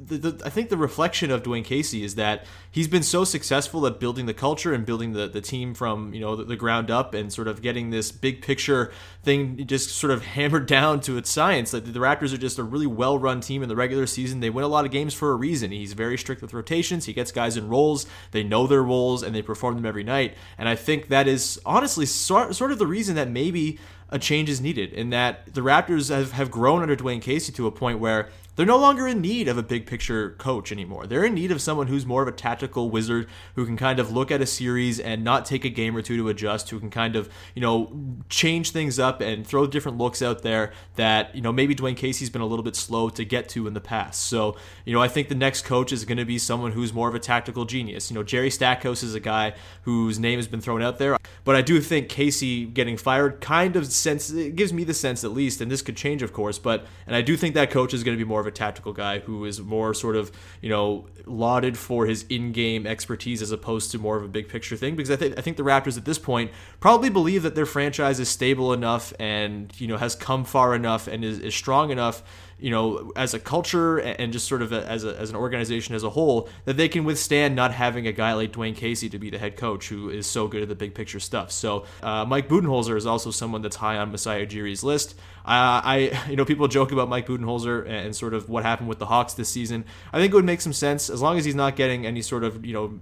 the, 0.07 0.17
the, 0.17 0.45
I 0.45 0.49
think 0.49 0.69
the 0.69 0.77
reflection 0.77 1.31
of 1.31 1.43
Dwane 1.43 1.63
Casey 1.63 2.03
is 2.03 2.15
that 2.15 2.45
he's 2.69 2.87
been 2.87 3.03
so 3.03 3.23
successful 3.23 3.85
at 3.87 3.99
building 3.99 4.25
the 4.25 4.33
culture 4.33 4.73
and 4.73 4.85
building 4.85 5.13
the, 5.13 5.27
the 5.27 5.41
team 5.41 5.73
from 5.73 6.13
you 6.13 6.19
know 6.19 6.35
the, 6.35 6.43
the, 6.43 6.55
ground 6.55 6.91
up 6.91 7.13
and 7.13 7.31
sort 7.31 7.47
of 7.47 7.61
getting 7.61 7.89
this 7.89 8.11
big 8.11 8.41
picture 8.41 8.91
thing 9.23 9.65
just 9.65 9.89
sort 9.89 10.11
of 10.11 10.23
hammered 10.35 10.67
down 10.67 10.99
to 11.01 11.17
its 11.17 11.29
science. 11.29 11.71
That 11.71 11.85
the 11.85 11.99
Raptors 11.99 12.33
are 12.33 12.37
just 12.37 12.59
a 12.59 12.63
really 12.63 12.87
well 12.87 13.17
run 13.17 13.41
team 13.41 13.63
in 13.63 13.69
the 13.69 13.75
regular 13.75 14.05
season. 14.05 14.39
They 14.39 14.49
win 14.49 14.63
a 14.63 14.69
lot 14.69 14.85
of 14.85 14.91
games 14.91 15.13
for 15.13 15.31
a 15.31 15.35
reason. 15.35 15.71
He's 15.71 15.93
very 15.93 16.17
strict 16.17 16.41
with 16.41 16.53
rotations. 16.53 17.05
He 17.05 17.13
gets 17.13 17.31
guys 17.31 17.57
in 17.57 17.67
roles. 17.67 18.05
They 18.31 18.43
know 18.43 18.67
their 18.67 18.83
roles 18.83 19.23
and 19.23 19.35
they 19.35 19.41
perform 19.41 19.75
them 19.75 19.85
every 19.85 20.03
night. 20.03 20.35
And 20.57 20.69
I 20.69 20.75
think 20.75 21.07
that 21.09 21.27
is 21.27 21.59
honestly 21.65 22.05
sort, 22.05 22.55
sort 22.55 22.71
of 22.71 22.79
the 22.79 22.87
reason 22.87 23.15
that 23.15 23.29
maybe 23.29 23.79
a 24.09 24.19
change 24.19 24.49
is 24.49 24.61
needed 24.61 24.93
in 24.93 25.09
that 25.09 25.53
the 25.53 25.61
Raptors 25.61 26.09
have, 26.09 26.31
have 26.33 26.51
grown 26.51 26.81
under 26.81 26.95
Dwane 26.95 27.21
Casey 27.21 27.51
to 27.53 27.67
a 27.67 27.71
point 27.71 27.99
where 27.99 28.29
they're 28.55 28.65
no 28.65 28.77
longer 28.77 29.07
in 29.07 29.21
need 29.21 29.47
of 29.47 29.57
a 29.57 29.63
big 29.63 29.85
picture 29.85 30.31
coach 30.31 30.71
anymore. 30.71 31.07
They're 31.07 31.25
in 31.25 31.33
need 31.33 31.51
of 31.51 31.61
someone 31.61 31.87
who's 31.87 32.05
more 32.05 32.21
of 32.21 32.27
a 32.27 32.31
tactical 32.31 32.89
wizard 32.89 33.27
who 33.55 33.65
can 33.65 33.77
kind 33.77 33.99
of 33.99 34.11
look 34.11 34.31
at 34.31 34.41
a 34.41 34.45
series 34.45 34.99
and 34.99 35.23
not 35.23 35.45
take 35.45 35.65
a 35.65 35.69
game 35.69 35.95
or 35.95 36.01
two 36.01 36.17
to 36.17 36.29
adjust, 36.29 36.69
who 36.69 36.79
can 36.79 36.89
kind 36.89 37.15
of, 37.15 37.29
you 37.53 37.61
know, 37.61 37.91
change 38.29 38.71
things 38.71 38.99
up 38.99 39.21
and 39.21 39.45
throw 39.45 39.67
different 39.67 39.97
looks 39.97 40.21
out 40.21 40.41
there 40.43 40.71
that, 40.95 41.35
you 41.35 41.41
know, 41.41 41.51
maybe 41.51 41.75
Dwane 41.75 41.97
Casey's 41.97 42.29
been 42.29 42.41
a 42.41 42.45
little 42.45 42.63
bit 42.63 42.75
slow 42.75 43.09
to 43.09 43.25
get 43.25 43.49
to 43.49 43.67
in 43.67 43.73
the 43.73 43.81
past. 43.81 44.23
So, 44.23 44.55
you 44.85 44.93
know, 44.93 45.01
I 45.01 45.07
think 45.07 45.29
the 45.29 45.35
next 45.35 45.63
coach 45.63 45.91
is 45.91 46.05
going 46.05 46.17
to 46.17 46.25
be 46.25 46.37
someone 46.37 46.71
who's 46.71 46.93
more 46.93 47.09
of 47.09 47.15
a 47.15 47.19
tactical 47.19 47.65
genius. 47.65 48.09
You 48.09 48.15
know, 48.15 48.23
Jerry 48.23 48.49
Stackhouse 48.49 49.03
is 49.03 49.15
a 49.15 49.19
guy 49.19 49.53
whose 49.83 50.19
name 50.19 50.39
has 50.39 50.47
been 50.47 50.61
thrown 50.61 50.81
out 50.81 50.97
there, 50.97 51.17
but 51.43 51.55
I 51.55 51.61
do 51.61 51.81
think 51.81 52.09
Casey 52.09 52.65
getting 52.65 52.97
fired 52.97 53.41
kind 53.41 53.75
of 53.75 53.85
sense 53.87 54.29
it 54.29 54.55
gives 54.55 54.73
me 54.73 54.83
the 54.83 54.93
sense 54.93 55.23
at 55.23 55.31
least, 55.31 55.61
and 55.61 55.71
this 55.71 55.81
could 55.81 55.97
change, 55.97 56.21
of 56.21 56.33
course, 56.33 56.59
but 56.59 56.85
and 57.05 57.15
I 57.15 57.21
do 57.21 57.37
think 57.37 57.55
that 57.55 57.71
coach 57.71 57.93
is 57.93 58.03
going 58.03 58.17
to 58.17 58.23
be 58.23 58.27
more 58.27 58.44
of 58.45 58.53
a 58.53 58.55
tactical 58.55 58.93
guy 58.93 59.19
who 59.19 59.45
is 59.45 59.59
more 59.61 59.93
sort 59.93 60.15
of 60.15 60.31
you 60.61 60.69
know 60.69 61.07
lauded 61.25 61.77
for 61.77 62.05
his 62.05 62.23
in-game 62.29 62.85
expertise 62.85 63.41
as 63.41 63.51
opposed 63.51 63.91
to 63.91 63.97
more 63.97 64.17
of 64.17 64.23
a 64.23 64.27
big 64.27 64.47
picture 64.47 64.77
thing. 64.77 64.95
Because 64.95 65.11
I 65.11 65.15
think 65.15 65.37
I 65.37 65.41
think 65.41 65.57
the 65.57 65.63
Raptors 65.63 65.97
at 65.97 66.05
this 66.05 66.19
point 66.19 66.51
probably 66.79 67.09
believe 67.09 67.43
that 67.43 67.55
their 67.55 67.65
franchise 67.65 68.19
is 68.19 68.29
stable 68.29 68.73
enough 68.73 69.13
and 69.19 69.73
you 69.79 69.87
know 69.87 69.97
has 69.97 70.15
come 70.15 70.45
far 70.45 70.75
enough 70.75 71.07
and 71.07 71.23
is, 71.25 71.39
is 71.39 71.55
strong 71.55 71.91
enough 71.91 72.23
you 72.57 72.71
know, 72.71 73.11
as 73.15 73.33
a 73.33 73.39
culture 73.39 73.97
and 73.97 74.31
just 74.31 74.47
sort 74.47 74.61
of 74.61 74.71
as, 74.71 75.03
a, 75.03 75.17
as 75.19 75.29
an 75.29 75.35
organization 75.35 75.93
as 75.93 76.03
a 76.03 76.09
whole, 76.09 76.47
that 76.63 76.77
they 76.77 76.87
can 76.87 77.03
withstand 77.03 77.55
not 77.55 77.73
having 77.73 78.07
a 78.07 78.13
guy 78.13 78.33
like 78.33 78.53
Dwane 78.53 78.75
Casey 78.75 79.09
to 79.09 79.19
be 79.19 79.29
the 79.29 79.37
head 79.37 79.57
coach 79.57 79.89
who 79.89 80.09
is 80.09 80.25
so 80.25 80.47
good 80.47 80.61
at 80.61 80.69
the 80.69 80.75
big 80.75 80.95
picture 80.95 81.19
stuff. 81.19 81.51
So 81.51 81.85
uh, 82.01 82.23
Mike 82.25 82.47
Budenholzer 82.47 82.95
is 82.95 83.05
also 83.05 83.29
someone 83.29 83.61
that's 83.61 83.75
high 83.75 83.97
on 83.97 84.11
Masai 84.11 84.45
Ujiri's 84.45 84.83
list. 84.83 85.15
Uh, 85.45 85.83
I, 85.83 86.25
you 86.29 86.37
know, 86.37 86.45
people 86.45 86.67
joke 86.67 86.91
about 86.91 87.09
Mike 87.09 87.27
Budenholzer 87.27 87.87
and 87.87 88.15
sort 88.15 88.33
of 88.33 88.49
what 88.49 88.63
happened 88.63 88.87
with 88.87 88.99
the 88.99 89.05
Hawks 89.05 89.33
this 89.33 89.49
season. 89.49 89.83
I 90.13 90.19
think 90.19 90.31
it 90.31 90.35
would 90.35 90.45
make 90.45 90.61
some 90.61 90.73
sense 90.73 91.09
as 91.09 91.21
long 91.21 91.37
as 91.37 91.43
he's 91.43 91.55
not 91.55 91.75
getting 91.75 92.05
any 92.05 92.21
sort 92.21 92.45
of, 92.45 92.65
you 92.65 92.73
know, 92.73 92.97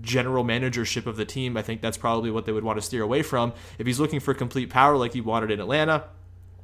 general 0.00 0.42
managership 0.42 1.06
of 1.06 1.16
the 1.16 1.24
team. 1.24 1.56
I 1.56 1.62
think 1.62 1.80
that's 1.80 1.96
probably 1.96 2.32
what 2.32 2.44
they 2.44 2.52
would 2.52 2.64
want 2.64 2.78
to 2.78 2.82
steer 2.82 3.02
away 3.02 3.22
from. 3.22 3.52
If 3.78 3.86
he's 3.86 4.00
looking 4.00 4.18
for 4.18 4.34
complete 4.34 4.68
power 4.68 4.96
like 4.96 5.12
he 5.12 5.20
wanted 5.20 5.52
in 5.52 5.60
Atlanta, 5.60 6.04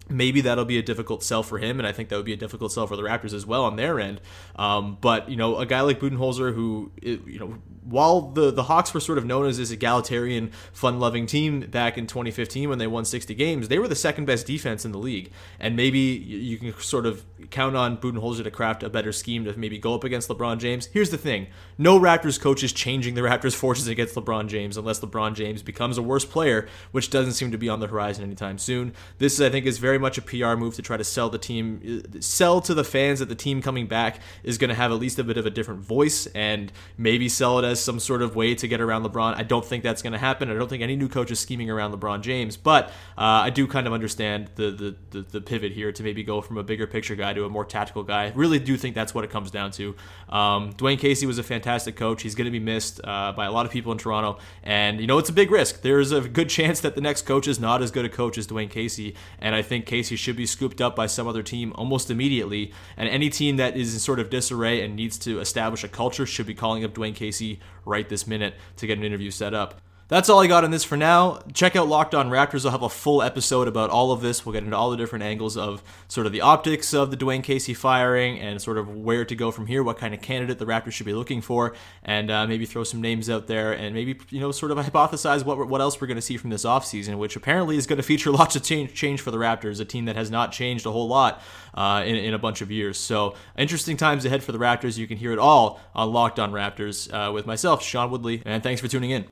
maybe 0.09 0.41
that'll 0.41 0.65
be 0.65 0.79
a 0.79 0.83
difficult 0.83 1.23
sell 1.23 1.43
for 1.43 1.59
him, 1.59 1.79
and 1.79 1.87
I 1.87 1.93
think 1.93 2.09
that 2.09 2.17
would 2.17 2.27
be 2.27 2.33
a 2.33 2.37
difficult 2.37 2.73
sell 2.73 2.87
for 2.87 2.97
the 2.97 3.03
Raptors 3.03 3.33
as 3.33 3.47
well 3.47 3.65
on 3.65 3.77
their 3.77 4.01
end. 4.01 4.21
Um, 4.57 4.99
but 5.01 5.29
you 5.29 5.37
know, 5.37 5.57
a 5.57 5.67
guy 5.67 5.81
like 5.81 6.01
Budenholzer, 6.01 6.55
who 6.55 6.93
you 7.03 7.39
know, 7.39 7.59
while 7.85 8.21
the 8.21 8.51
the 8.51 8.65
Hawks 8.65 8.93
were 8.95 9.01
sort 9.01 9.19
of 9.19 9.25
known 9.25 9.47
as 9.47 9.59
this 9.59 9.71
egalitarian, 9.71 10.51
fun-loving 10.73 11.27
team 11.27 11.61
back 11.61 11.97
in 11.97 12.07
2015 12.07 12.69
when 12.69 12.79
they 12.79 12.87
won 12.87 13.05
60 13.05 13.35
games, 13.35 13.69
they 13.69 13.79
were 13.79 13.89
the 13.89 13.95
second 13.95 14.27
best 14.27 14.47
defense 14.47 14.85
in 14.85 14.93
the 14.93 14.99
league, 14.99 15.31
and 15.59 15.77
maybe 15.77 15.99
you 15.99 16.59
can 16.59 16.79
sort 16.81 17.07
of 17.07 17.25
count 17.51 17.77
on 17.77 17.97
Budenholzer 17.97 18.45
to 18.45 18.51
craft 18.51 18.83
a 18.83 18.91
better 18.91 19.13
scheme 19.13 19.45
to 19.45 19.57
maybe 19.57 19.79
go 19.79 19.95
up 19.95 20.05
against 20.05 20.29
LeBron 20.29 20.59
James. 20.59 20.87
Here's 20.87 21.11
the 21.11 21.19
thing: 21.19 21.47
no 21.79 21.99
Raptors 21.99 22.41
coach 22.41 22.63
is 22.63 22.73
changing 22.73 23.15
the 23.15 23.23
Raptors' 23.23 23.55
forces 23.55 23.89
against 23.89 24.15
LeBron 24.15 24.49
James 24.49 24.77
unless 24.77 25.01
LeBron 25.01 25.35
James 25.35 25.63
becomes 25.63 25.99
a 25.99 26.03
worse 26.03 26.25
player, 26.25 26.69
which 26.91 27.11
doesn't 27.11 27.33
seem 27.33 27.51
to 27.53 27.59
be 27.59 27.69
on 27.69 27.81
the 27.81 27.87
horizon 27.87 28.25
anytime 28.25 28.59
soon. 28.59 28.95
This, 29.19 29.41
I 29.41 29.51
think, 29.51 29.67
is 29.67 29.79
very 29.79 29.92
much 29.99 30.19
a 30.19 30.23
PR 30.23 30.55
move 30.55 30.75
to 30.75 30.83
try 30.83 30.97
to 30.97 31.05
sell 31.05 31.29
the 31.31 31.39
team, 31.39 32.03
sell 32.21 32.61
to 32.63 32.75
the 32.75 32.85
fans 32.85 33.19
that 33.19 33.29
the 33.29 33.35
team 33.35 33.63
coming 33.63 33.87
back 33.87 34.21
is 34.43 34.59
going 34.59 34.71
to 34.71 34.75
have 34.75 34.93
at 34.93 34.99
least 34.99 35.19
a 35.19 35.25
bit 35.25 35.37
of 35.37 35.47
a 35.47 35.51
different 35.51 35.81
voice, 35.81 36.27
and 36.27 36.73
maybe 36.97 37.29
sell 37.29 37.59
it 37.59 37.65
as 37.65 37.81
some 37.81 37.99
sort 37.99 38.23
of 38.23 38.37
way 38.37 38.55
to 38.55 38.69
get 38.69 38.81
around 38.81 39.05
LeBron. 39.05 39.37
I 39.37 39.43
don't 39.43 39.65
think 39.65 39.83
that's 39.83 40.03
going 40.03 40.13
to 40.13 40.19
happen. 40.19 40.51
I 40.51 40.55
don't 40.55 40.69
think 40.69 40.83
any 40.83 40.97
new 40.97 41.09
coach 41.09 41.31
is 41.31 41.41
scheming 41.41 41.71
around 41.71 41.93
LeBron 41.93 42.23
James, 42.23 42.57
but 42.57 42.89
uh, 43.19 43.43
I 43.47 43.51
do 43.51 43.67
kind 43.67 43.87
of 43.87 43.93
understand 43.93 44.51
the, 44.57 44.71
the, 44.71 44.97
the 45.11 45.23
the 45.33 45.41
pivot 45.41 45.73
here 45.73 45.93
to 45.93 46.03
maybe 46.03 46.23
go 46.23 46.41
from 46.41 46.59
a 46.59 46.63
bigger 46.63 46.87
picture 46.87 47.15
guy 47.15 47.33
to 47.33 47.45
a 47.45 47.49
more 47.49 47.65
tactical 47.65 48.03
guy. 48.03 48.33
Really 48.35 48.59
do 48.59 48.77
think 48.77 48.95
that's 48.95 49.15
what 49.15 49.25
it 49.25 49.31
comes 49.31 49.51
down 49.51 49.71
to. 49.73 49.95
Um, 50.29 50.73
Dwane 50.75 50.99
Casey 50.99 51.27
was 51.27 51.39
a 51.39 51.43
fantastic 51.43 51.97
coach. 51.97 52.23
He's 52.23 52.35
going 52.35 52.45
to 52.47 52.51
be 52.51 52.61
missed 52.61 53.01
uh, 53.03 53.33
by 53.33 53.47
a 53.47 53.53
lot 53.53 53.67
of 53.67 53.73
people 53.73 53.93
in 53.93 53.99
Toronto, 53.99 54.39
and 54.63 55.01
you 55.01 55.07
know 55.07 55.19
it's 55.19 55.29
a 55.29 55.33
big 55.33 55.51
risk. 55.51 55.83
There's 55.83 56.13
a 56.13 56.21
good 56.21 56.49
chance 56.59 56.81
that 56.81 56.95
the 56.95 57.01
next 57.01 57.23
coach 57.23 57.49
is 57.49 57.59
not 57.59 57.83
as 57.83 57.91
good 57.91 58.05
a 58.05 58.09
coach 58.09 58.39
as 58.39 58.47
Dwane 58.47 58.71
Casey, 58.71 59.15
and 59.39 59.55
I 59.55 59.63
think 59.63 59.82
Casey 59.87 60.17
should 60.17 60.37
be 60.37 60.47
scooped 60.47 60.81
up 60.81 60.97
by 60.97 61.07
some 61.07 61.27
other 61.27 61.43
team 61.43 61.73
almost 61.77 62.11
immediately. 62.11 62.73
And 62.97 63.09
any 63.09 63.31
team 63.31 63.57
that 63.57 63.77
is 63.77 63.95
in 63.95 64.01
sort 64.01 64.21
of 64.21 64.31
disarray 64.31 64.85
and 64.85 64.97
needs 64.97 65.19
to 65.21 65.41
establish 65.41 65.85
a 65.85 65.89
culture 65.89 66.27
should 66.27 66.47
be 66.47 66.55
calling 66.55 66.85
up 66.85 66.95
Dwane 66.95 67.15
Casey 67.15 67.61
right 67.85 68.09
this 68.09 68.27
minute 68.27 68.55
to 68.77 68.87
get 68.87 68.99
an 68.99 69.05
interview 69.05 69.31
set 69.31 69.55
up. 69.55 69.81
That's 70.13 70.29
all 70.29 70.41
I 70.41 70.47
got 70.47 70.63
on 70.63 70.71
this 70.71 70.85
for 70.85 70.99
now. 70.99 71.41
Check 71.55 71.75
out 71.75 71.89
Locked 71.89 72.15
On 72.15 72.29
Raptors. 72.29 72.67
I'll 72.67 72.73
have 72.73 72.83
a 72.83 72.91
full 72.91 73.23
episode 73.23 73.67
about 73.67 73.89
all 73.89 74.13
of 74.13 74.21
this. 74.21 74.45
We'll 74.45 74.53
get 74.53 74.63
into 74.63 74.77
all 74.77 74.91
the 74.91 74.97
different 74.99 75.25
angles 75.25 75.57
of 75.57 75.83
sort 76.07 76.27
of 76.27 76.35
the 76.35 76.43
optics 76.43 76.93
of 76.93 77.11
the 77.11 77.17
Dwane 77.17 77.43
Casey 77.43 77.73
firing 77.73 78.39
and 78.39 78.61
sort 78.61 78.77
of 78.77 78.95
where 78.95 79.25
to 79.25 79.35
go 79.35 79.51
from 79.51 79.69
here, 79.69 79.83
what 79.83 79.97
kind 79.97 80.13
of 80.13 80.21
candidate 80.21 80.59
the 80.59 80.67
Raptors 80.67 80.93
should 80.93 81.07
be 81.07 81.15
looking 81.15 81.41
for, 81.41 81.75
and 82.03 82.31
uh, 82.31 82.47
maybe 82.47 82.67
throw 82.67 82.85
some 82.85 83.01
names 83.01 83.31
out 83.31 83.47
there 83.47 83.73
and 83.73 83.95
maybe, 83.95 84.21
you 84.29 84.39
know, 84.39 84.53
sort 84.53 84.71
of 84.71 84.77
hypothesize 84.87 85.47
what, 85.47 85.67
what 85.67 85.81
else 85.81 85.99
we're 85.99 86.07
going 86.07 86.17
to 86.17 86.21
see 86.21 86.37
from 86.37 86.51
this 86.51 86.67
offseason, 86.67 87.17
which 87.17 87.35
apparently 87.35 87.79
is 87.79 87.87
going 87.87 87.97
to 87.97 88.03
feature 88.03 88.31
lots 88.31 88.55
of 88.55 88.63
change, 88.63 88.93
change 88.93 89.23
for 89.23 89.31
the 89.31 89.39
Raptors, 89.39 89.81
a 89.81 89.87
team 89.87 90.05
that 90.05 90.17
has 90.17 90.31
not 90.31 90.53
changed 90.53 90.85
a 90.85 90.91
whole 90.91 91.09
lot 91.09 91.41
uh, 91.73 92.03
in, 92.05 92.17
in 92.17 92.35
a 92.35 92.39
bunch 92.39 92.61
of 92.61 92.71
years. 92.71 92.99
So, 92.99 93.35
interesting 93.57 93.97
times 93.97 94.27
ahead 94.27 94.43
for 94.45 94.53
the 94.53 94.59
Raptors. 94.59 94.99
You 94.99 95.07
can 95.07 95.17
hear 95.17 95.33
it 95.33 95.39
all 95.39 95.81
on 95.95 96.13
Locked 96.13 96.39
On 96.39 96.53
Raptors 96.53 97.11
uh, 97.11 97.33
with 97.33 97.47
myself, 97.47 97.83
Sean 97.83 98.11
Woodley, 98.11 98.43
and 98.45 98.63
thanks 98.63 98.83
for 98.83 98.89
tuning 98.89 99.09
in. 99.09 99.25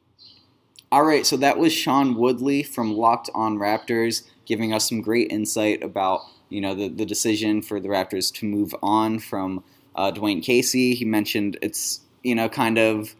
All 0.92 1.04
right, 1.04 1.24
so 1.24 1.36
that 1.36 1.56
was 1.56 1.72
Sean 1.72 2.16
Woodley 2.16 2.64
from 2.64 2.96
Locked 2.96 3.30
On 3.32 3.58
Raptors 3.58 4.24
giving 4.44 4.72
us 4.72 4.88
some 4.88 5.00
great 5.00 5.30
insight 5.30 5.84
about 5.84 6.22
you 6.48 6.60
know 6.60 6.74
the, 6.74 6.88
the 6.88 7.06
decision 7.06 7.62
for 7.62 7.78
the 7.78 7.88
Raptors 7.88 8.34
to 8.34 8.46
move 8.46 8.74
on 8.82 9.20
from 9.20 9.62
uh, 9.94 10.10
Dwane 10.10 10.42
Casey. 10.42 10.94
He 10.96 11.04
mentioned 11.04 11.56
it's 11.62 12.00
you 12.24 12.34
know 12.34 12.48
kind 12.48 12.76
of 12.76 13.14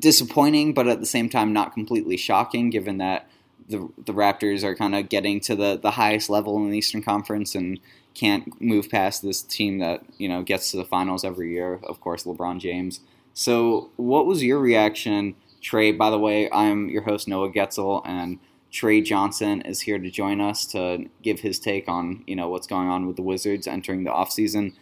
disappointing, 0.00 0.74
but 0.74 0.88
at 0.88 0.98
the 0.98 1.06
same 1.06 1.28
time 1.28 1.52
not 1.52 1.74
completely 1.74 2.16
shocking, 2.16 2.70
given 2.70 2.98
that 2.98 3.30
the 3.68 3.88
the 3.96 4.12
Raptors 4.12 4.64
are 4.64 4.74
kind 4.74 4.96
of 4.96 5.08
getting 5.08 5.38
to 5.42 5.54
the 5.54 5.78
the 5.80 5.92
highest 5.92 6.28
level 6.28 6.56
in 6.56 6.70
the 6.70 6.78
Eastern 6.78 7.02
Conference 7.02 7.54
and 7.54 7.78
can't 8.14 8.60
move 8.60 8.90
past 8.90 9.22
this 9.22 9.42
team 9.42 9.78
that 9.78 10.02
you 10.18 10.28
know 10.28 10.42
gets 10.42 10.72
to 10.72 10.76
the 10.76 10.84
finals 10.84 11.24
every 11.24 11.52
year. 11.52 11.78
Of 11.84 12.00
course, 12.00 12.24
LeBron 12.24 12.58
James. 12.58 12.98
So, 13.32 13.90
what 13.94 14.26
was 14.26 14.42
your 14.42 14.58
reaction? 14.58 15.36
Trey, 15.60 15.92
by 15.92 16.10
the 16.10 16.18
way, 16.18 16.50
I'm 16.50 16.88
your 16.88 17.02
host, 17.02 17.28
Noah 17.28 17.50
Getzel, 17.50 18.02
and 18.04 18.38
Trey 18.70 19.00
Johnson 19.00 19.62
is 19.62 19.80
here 19.80 19.98
to 19.98 20.10
join 20.10 20.40
us 20.40 20.64
to 20.66 21.06
give 21.22 21.40
his 21.40 21.58
take 21.58 21.88
on, 21.88 22.22
you 22.26 22.36
know, 22.36 22.48
what's 22.48 22.66
going 22.66 22.88
on 22.88 23.06
with 23.06 23.16
the 23.16 23.22
Wizards 23.22 23.66
entering 23.66 24.04
the 24.04 24.10
offseason. 24.10 24.74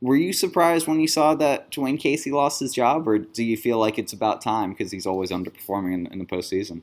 Were 0.00 0.16
you 0.16 0.32
surprised 0.32 0.86
when 0.86 1.00
you 1.00 1.08
saw 1.08 1.34
that 1.34 1.70
Dwane 1.70 1.98
Casey 1.98 2.30
lost 2.30 2.60
his 2.60 2.72
job, 2.72 3.06
or 3.08 3.18
do 3.18 3.44
you 3.44 3.56
feel 3.56 3.78
like 3.78 3.98
it's 3.98 4.12
about 4.12 4.40
time 4.40 4.70
because 4.70 4.92
he's 4.92 5.06
always 5.06 5.30
underperforming 5.30 5.92
in, 5.92 6.06
in 6.06 6.18
the 6.18 6.24
postseason? 6.24 6.82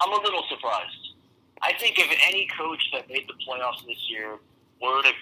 I'm 0.00 0.12
a 0.12 0.22
little 0.22 0.44
surprised. 0.48 1.14
I 1.62 1.72
think 1.74 1.98
if 1.98 2.06
any 2.26 2.48
coach 2.56 2.82
that 2.92 3.08
made 3.08 3.28
the 3.28 3.34
playoffs 3.46 3.86
this 3.86 3.98
year 4.08 4.38
were 4.80 5.02
to 5.02 5.12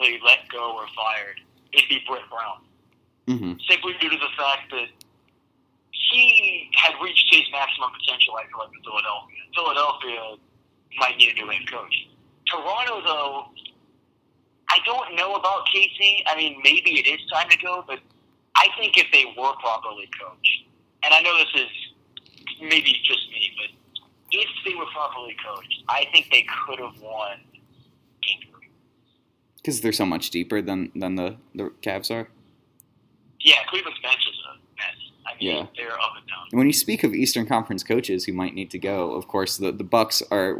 be 0.00 0.18
let 0.24 0.48
go 0.48 0.74
or 0.74 0.86
fired, 0.94 1.40
it'd 1.72 1.88
be 1.88 2.00
Brett 2.06 2.22
Brown. 2.28 2.60
Mm-hmm. 3.26 3.52
Simply 3.68 3.92
due 4.00 4.10
to 4.10 4.16
the 4.16 4.32
fact 4.36 4.70
that 4.70 4.88
had 6.90 7.02
reached 7.02 7.26
his 7.30 7.42
maximum 7.52 7.90
potential, 7.92 8.34
I 8.36 8.46
feel 8.48 8.58
like, 8.58 8.72
in 8.74 8.82
Philadelphia. 8.82 9.40
Philadelphia 9.54 10.36
might 10.98 11.16
need 11.18 11.32
a 11.32 11.34
new 11.34 11.50
head 11.50 11.70
coach. 11.70 11.94
Toronto, 12.48 13.02
though, 13.04 13.46
I 14.70 14.78
don't 14.84 15.14
know 15.16 15.34
about 15.34 15.66
Casey. 15.72 16.22
I 16.26 16.36
mean, 16.36 16.60
maybe 16.62 16.98
it 16.98 17.06
is 17.06 17.20
time 17.32 17.48
to 17.50 17.58
go, 17.58 17.84
but 17.86 18.00
I 18.56 18.68
think 18.78 18.96
if 18.96 19.06
they 19.12 19.24
were 19.36 19.52
properly 19.60 20.08
coached, 20.20 20.64
and 21.04 21.14
I 21.14 21.20
know 21.20 21.36
this 21.38 21.62
is 21.62 21.70
maybe 22.60 22.94
just 23.04 23.30
me, 23.30 23.50
but 23.56 24.08
if 24.32 24.48
they 24.64 24.74
were 24.74 24.86
properly 24.92 25.36
coached, 25.44 25.84
I 25.88 26.06
think 26.12 26.28
they 26.30 26.44
could 26.66 26.80
have 26.80 27.00
won. 27.00 27.38
Because 29.56 29.80
they're 29.80 29.92
so 29.92 30.06
much 30.06 30.30
deeper 30.30 30.62
than, 30.62 30.90
than 30.94 31.16
the, 31.16 31.36
the 31.54 31.64
Cavs 31.82 32.10
are? 32.10 32.28
Yeah, 33.40 33.56
Cleveland's 33.68 33.98
bench 34.00 34.26
is 34.28 34.36
a. 34.54 34.57
I 35.28 35.38
mean, 35.38 35.54
Yeah. 35.56 35.66
they're 35.76 35.92
up 35.92 36.12
and 36.18 36.26
down. 36.26 36.46
When 36.58 36.66
you 36.66 36.72
speak 36.72 37.04
of 37.04 37.14
Eastern 37.14 37.46
Conference 37.46 37.82
coaches 37.82 38.24
who 38.24 38.32
might 38.32 38.54
need 38.54 38.70
to 38.70 38.78
go, 38.78 39.12
of 39.12 39.28
course 39.28 39.56
the 39.56 39.72
the 39.72 39.84
Bucks 39.84 40.22
are 40.30 40.58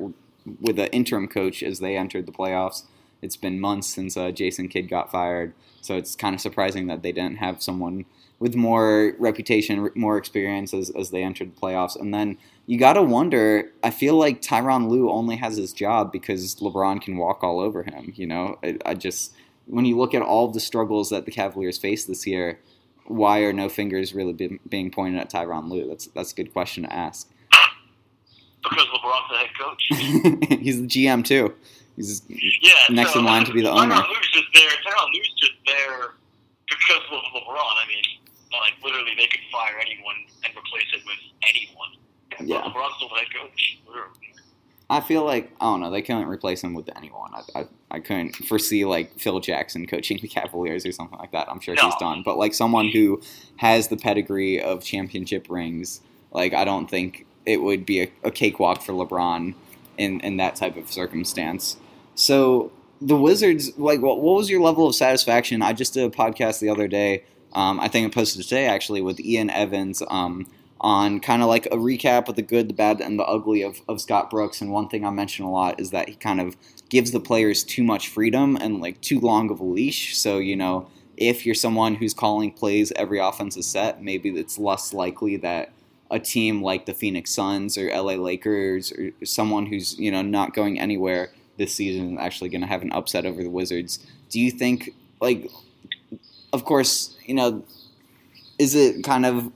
with 0.61 0.78
an 0.78 0.88
interim 0.88 1.28
coach 1.28 1.62
as 1.62 1.78
they 1.78 1.96
entered 1.96 2.26
the 2.26 2.33
playoffs. 2.33 2.85
It's 3.20 3.37
been 3.37 3.59
months 3.61 3.88
since 3.88 4.16
uh, 4.16 4.31
Jason 4.31 4.68
Kidd 4.68 4.88
got 4.88 5.11
fired, 5.11 5.52
so 5.81 5.96
it's 5.96 6.14
kind 6.14 6.35
of 6.35 6.40
surprising 6.40 6.87
that 6.87 7.02
they 7.02 7.12
didn't 7.12 7.38
have 7.38 7.62
someone 7.62 8.04
with 8.38 8.54
more 8.54 9.14
reputation, 9.18 9.90
more 9.96 10.16
experience 10.16 10.72
as, 10.72 10.90
as 10.90 11.11
they 11.11 11.24
entered 11.24 11.57
the 11.57 11.61
playoffs. 11.61 11.98
And 12.00 12.14
then 12.14 12.38
you 12.66 12.78
got 12.78 12.92
to 12.92 13.02
wonder. 13.02 13.72
I 13.83 13.90
feel 13.90 14.14
like 14.14 14.40
Tyronn 14.40 14.88
Lue 14.88 15.11
only 15.11 15.35
has 15.37 15.57
his 15.57 15.72
job 15.72 16.12
because 16.12 16.54
LeBron 16.57 17.00
can 17.02 17.16
walk 17.16 17.42
all 17.42 17.59
over 17.59 17.83
him. 17.83 18.12
You 18.14 18.26
know, 18.28 18.59
I, 18.62 18.78
I 18.87 18.94
just 18.94 19.35
when 19.66 19.85
you 19.85 19.98
look 19.98 20.14
at 20.14 20.22
all 20.22 20.48
the 20.48 20.61
struggles 20.61 21.11
that 21.11 21.24
the 21.26 21.33
Cavaliers 21.33 21.76
faced 21.76 22.07
this 22.07 22.26
year, 22.26 22.61
why 23.09 23.40
are 23.40 23.53
no 23.53 23.68
fingers 23.68 24.14
really 24.14 24.33
be, 24.33 24.61
being 24.68 24.90
pointed 24.90 25.21
at 25.21 25.31
Tyronn 25.31 25.71
Lue? 25.71 25.88
That's 25.88 26.07
that's 26.09 26.33
a 26.33 26.35
good 26.35 26.53
question 26.53 26.85
to 26.85 26.92
ask. 26.92 27.29
Because 28.62 28.87
LeBron's 28.87 29.29
the 29.31 29.37
head 29.38 29.49
coach. 29.59 30.59
He's 30.61 30.81
the 30.81 30.87
GM 30.87 31.25
too. 31.25 31.55
He's 31.97 32.23
Yeah, 32.29 32.73
Next 32.90 33.12
so, 33.12 33.21
in 33.21 33.25
line 33.25 33.44
to 33.44 33.53
be 33.53 33.62
the 33.62 33.68
Tyronn 33.71 33.85
owner. 33.85 33.94
Lue's 33.94 34.31
just 34.33 34.47
there. 34.55 34.71
Tyronn 34.71 35.12
Lue's 35.14 35.35
just 35.38 35.53
there 35.66 36.14
because 36.68 37.03
of 37.11 37.23
LeBron. 37.35 37.57
I 37.57 37.85
mean, 37.88 38.03
like 38.53 38.75
literally, 38.85 39.12
they 39.16 39.27
could 39.27 39.40
fire 39.51 39.79
anyone 39.81 40.16
and 40.44 40.53
replace 40.57 40.88
it 40.92 41.03
with 41.07 41.18
anyone. 41.49 41.90
Yeah. 42.47 42.62
LeBron's 42.62 42.94
still 42.97 43.09
the 43.09 43.16
head 43.16 43.29
coach. 43.35 43.79
Literally. 43.87 44.28
I 44.90 45.01
feel 45.01 45.24
like 45.24 45.53
I 45.61 45.66
don't 45.66 45.81
know. 45.81 45.90
They 45.90 46.03
couldn't 46.03 46.29
replace 46.29 46.62
him 46.62 46.72
with 46.74 46.88
anyone. 46.96 47.33
I, 47.35 47.61
I, 47.61 47.66
I 47.90 48.01
couldn't 48.01 48.37
foresee 48.46 48.85
like 48.85 49.18
Phil 49.18 49.38
Jackson 49.40 49.87
coaching 49.92 50.18
the 50.20 50.29
Cavaliers 50.29 50.87
or 50.87 50.92
something 50.92 51.18
like 51.18 51.33
that. 51.33 51.48
I'm 51.51 51.61
sure 51.61 51.74
No. 51.74 51.83
he's 51.87 51.94
done. 51.96 52.22
But 52.24 52.38
like 52.38 52.55
someone 52.55 52.88
who 52.88 53.20
has 53.57 53.88
the 53.88 53.96
pedigree 53.96 54.61
of 54.61 54.83
championship 54.83 55.46
rings, 55.51 56.01
like 56.33 56.55
I 56.55 56.64
don't 56.64 56.88
think 56.88 57.27
it 57.44 57.62
would 57.62 57.85
be 57.87 58.03
a, 58.03 58.11
a 58.24 58.31
cakewalk 58.31 58.83
for 58.83 58.92
LeBron 58.92 59.55
in 59.98 60.20
in 60.20 60.37
that 60.38 60.57
type 60.57 60.77
of 60.77 60.90
circumstance. 60.90 61.77
So 62.14 62.72
the 63.01 63.16
Wizards, 63.16 63.79
like, 63.79 64.01
what, 64.03 64.20
what 64.20 64.35
was 64.37 64.51
your 64.51 64.61
level 64.61 64.88
of 64.88 64.94
satisfaction? 64.94 65.62
I 65.62 65.72
just 65.72 65.94
did 65.94 66.05
a 66.05 66.11
podcast 66.11 66.59
the 66.61 66.68
other 66.68 66.88
day. 66.88 67.22
Um, 67.53 67.79
I 67.79 67.87
think 67.88 68.07
I 68.07 68.11
posted 68.11 68.42
today 68.42 68.66
actually 68.66 69.01
with 69.03 69.20
Ian 69.20 69.51
Evans. 69.51 70.03
Um, 70.09 70.46
on 70.81 71.21
kind 71.21 71.43
of 71.43 71.49
like 71.49 71.67
a 71.67 71.77
recap 71.77 72.29
of 72.29 72.37
the 72.37 72.43
good, 72.43 72.69
the 72.69 72.75
bad, 72.75 73.01
and 73.01 73.19
the 73.19 73.25
ugly 73.25 73.62
of, 73.62 73.81
of 73.88 74.01
Scott 74.01 74.31
Brooks. 74.31 74.61
And 74.61 74.73
one 74.73 74.88
thing 74.88 75.05
I 75.05 75.11
mention 75.11 75.45
a 75.45 75.51
lot 75.51 75.81
is 75.81 75.91
that 75.91 76.09
he 76.09 76.14
kind 76.14 76.41
of 76.41 76.57
gives 76.88 77.11
the 77.11 77.21
players 77.21 77.64
too 77.64 77.83
much 77.83 78.09
freedom 78.09 78.57
and 78.61 78.81
like 78.81 79.01
too 79.01 79.21
long 79.21 79.51
of 79.51 79.61
a 79.61 79.64
leash. 79.64 80.17
So, 80.17 80.38
you 80.38 80.57
know, 80.57 80.88
if 81.17 81.45
you're 81.45 81.55
someone 81.55 81.97
who's 81.97 82.14
calling 82.14 82.53
plays 82.53 82.93
every 82.95 83.19
offensive 83.19 83.64
set, 83.64 84.03
maybe 84.03 84.31
it's 84.31 84.59
less 84.59 84.95
likely 84.95 85.37
that 85.38 85.73
a 86.11 86.19
team 86.19 86.62
like 86.62 86.87
the 86.87 86.95
Phoenix 86.95 87.31
Suns 87.33 87.77
or 87.77 87.88
LA 87.88 88.14
Lakers 88.14 88.93
or 88.93 89.11
someone 89.25 89.67
who's, 89.67 89.99
you 89.99 90.11
know, 90.11 90.23
not 90.23 90.55
going 90.55 90.79
anywhere 90.79 91.31
this 91.59 91.75
season 91.75 92.14
is 92.14 92.19
actually 92.21 92.49
going 92.49 92.61
to 92.61 92.67
have 92.67 92.83
an 92.83 92.93
upset 92.93 93.27
over 93.27 93.43
the 93.43 93.51
Wizards. 93.51 93.99
Do 94.31 94.41
you 94.41 94.51
think, 94.51 94.91
like, 95.21 95.51
of 96.53 96.64
course, 96.64 97.17
you 97.27 97.35
know, 97.35 97.64
is 98.59 98.75
it 98.75 99.05
kind 99.05 99.27
of 99.27 99.53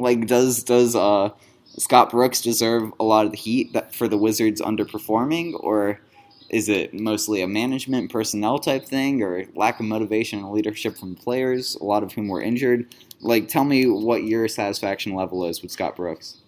like 0.00 0.26
does 0.26 0.64
does 0.64 0.96
uh 0.96 1.30
Scott 1.78 2.10
Brooks 2.10 2.40
deserve 2.40 2.92
a 2.98 3.04
lot 3.04 3.26
of 3.26 3.32
the 3.32 3.38
heat 3.38 3.72
that, 3.74 3.94
for 3.94 4.08
the 4.08 4.18
Wizards 4.18 4.60
underperforming, 4.60 5.54
or 5.62 6.00
is 6.48 6.68
it 6.68 6.92
mostly 6.92 7.42
a 7.42 7.46
management 7.46 8.10
personnel 8.10 8.58
type 8.58 8.84
thing, 8.84 9.22
or 9.22 9.44
lack 9.54 9.78
of 9.78 9.86
motivation 9.86 10.40
and 10.40 10.50
leadership 10.50 10.98
from 10.98 11.14
players, 11.14 11.76
a 11.76 11.84
lot 11.84 12.02
of 12.02 12.12
whom 12.12 12.26
were 12.26 12.42
injured? 12.42 12.92
Like, 13.20 13.48
tell 13.48 13.64
me 13.64 13.86
what 13.86 14.24
your 14.24 14.48
satisfaction 14.48 15.14
level 15.14 15.46
is 15.46 15.62
with 15.62 15.70
Scott 15.70 15.94
Brooks. 15.94 16.38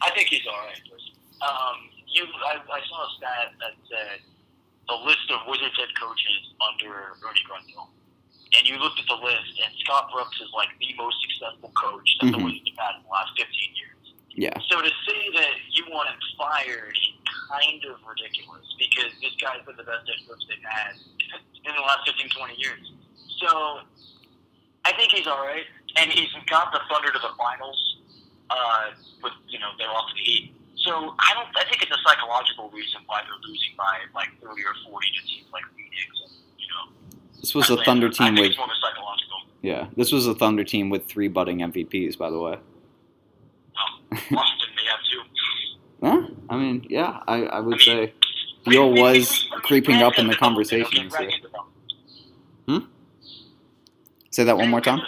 I 0.00 0.10
think 0.10 0.28
he's 0.28 0.46
all 0.46 0.54
right. 0.66 0.80
Um, 1.42 1.90
you, 2.06 2.24
I, 2.24 2.54
I 2.54 2.80
saw 2.88 3.04
a 3.04 3.10
stat 3.18 3.52
that 3.60 3.74
said 3.90 4.20
the 4.88 4.94
list 5.04 5.30
of 5.30 5.40
Wizards 5.48 5.76
head 5.76 5.88
coaches 6.00 6.54
under 6.62 6.94
Rudy 7.20 7.40
Grunfeld. 7.50 7.88
And 8.56 8.68
you 8.68 8.76
looked 8.78 9.00
at 9.00 9.06
the 9.06 9.18
list, 9.18 9.50
and 9.64 9.74
Scott 9.82 10.10
Brooks 10.12 10.38
is 10.40 10.50
like 10.54 10.68
the 10.78 10.94
most 10.96 11.16
successful 11.26 11.72
coach 11.74 12.08
that 12.20 12.30
the 12.32 12.38
Mhm. 12.38 12.44
Wizards 12.44 12.70
have 12.70 12.86
had 12.86 12.94
in 12.96 13.02
the 13.02 13.08
last 13.08 13.32
15 13.36 13.74
years. 13.74 13.90
Yeah. 14.30 14.54
So 14.70 14.80
to 14.82 14.90
say 15.06 15.30
that 15.34 15.54
you 15.70 15.86
want 15.90 16.08
him 16.10 16.18
fired 16.38 16.96
is 16.96 17.34
kind 17.48 17.84
of 17.84 18.02
ridiculous 18.06 18.66
because 18.78 19.12
this 19.20 19.34
guy's 19.40 19.64
been 19.66 19.76
the 19.76 19.84
best 19.84 20.06
head 20.08 20.18
coach 20.26 20.42
they've 20.48 20.62
had 20.62 20.96
in 21.64 21.74
the 21.74 21.80
last 21.82 22.06
15, 22.06 22.28
20 22.30 22.54
years. 22.56 22.92
So 23.38 23.82
I 24.84 24.92
think 24.92 25.12
he's 25.12 25.26
all 25.26 25.44
right, 25.44 25.66
and 25.96 26.10
he's 26.12 26.30
got 26.46 26.72
the 26.72 26.80
Thunder 26.90 27.10
to 27.12 27.18
the 27.18 27.30
finals 27.38 27.96
uh, 28.50 28.90
with 29.22 29.32
you 29.48 29.58
know 29.58 29.70
they're 29.78 29.90
off 29.90 30.08
to 30.10 30.14
the 30.14 30.22
Heat. 30.22 30.54
So 30.76 31.14
I 31.18 31.32
don't. 31.34 31.48
I 31.56 31.64
think 31.64 31.82
it's 31.82 31.90
a 31.92 32.02
psychological 32.06 32.70
reason 32.70 33.00
why 33.06 33.22
they're 33.22 33.40
losing 33.48 33.74
by 33.76 34.00
like 34.14 34.28
30 34.42 34.62
or 34.64 34.74
40 34.84 35.06
to 35.10 35.26
teams 35.26 35.46
like 35.52 35.64
Phoenix. 35.74 36.20
And, 37.52 37.64
you 37.64 37.64
know, 37.64 37.66
This 37.66 37.68
was 37.68 37.70
a. 37.70 37.84
Thunder 37.84 38.08
team 38.08 38.34
with 38.34 38.46
it's 38.50 38.56
more 38.56 38.66
of 38.66 38.70
a 38.70 38.74
psychological. 38.80 39.36
yeah. 39.62 39.86
This 39.96 40.12
was 40.12 40.26
a 40.26 40.34
Thunder 40.34 40.64
team 40.64 40.90
with 40.90 41.06
three 41.06 41.28
budding 41.28 41.58
MVPs, 41.58 42.16
by 42.18 42.30
the 42.30 42.38
way. 42.38 42.58
Well, 44.10 44.20
Washington 44.30 44.68
may 44.76 44.84
have 44.90 45.00
two. 45.10 45.22
Huh? 46.06 46.34
I 46.50 46.56
mean, 46.56 46.86
yeah, 46.88 47.20
I, 47.26 47.42
I 47.44 47.60
would 47.60 47.74
I 47.74 47.94
mean, 47.94 48.08
say 48.08 48.12
Beal 48.66 48.92
was 48.92 49.48
creeping 49.62 50.02
up 50.02 50.18
in 50.18 50.26
the 50.28 50.36
conversation 50.36 50.86
okay? 50.86 51.02
this 51.04 51.10
Brad 51.12 51.22
year. 51.24 51.30
can 51.32 51.42
develop. 51.42 52.90
Say 54.30 54.44
that 54.44 54.56
one 54.56 54.68
more 54.68 54.80
time. 54.80 55.00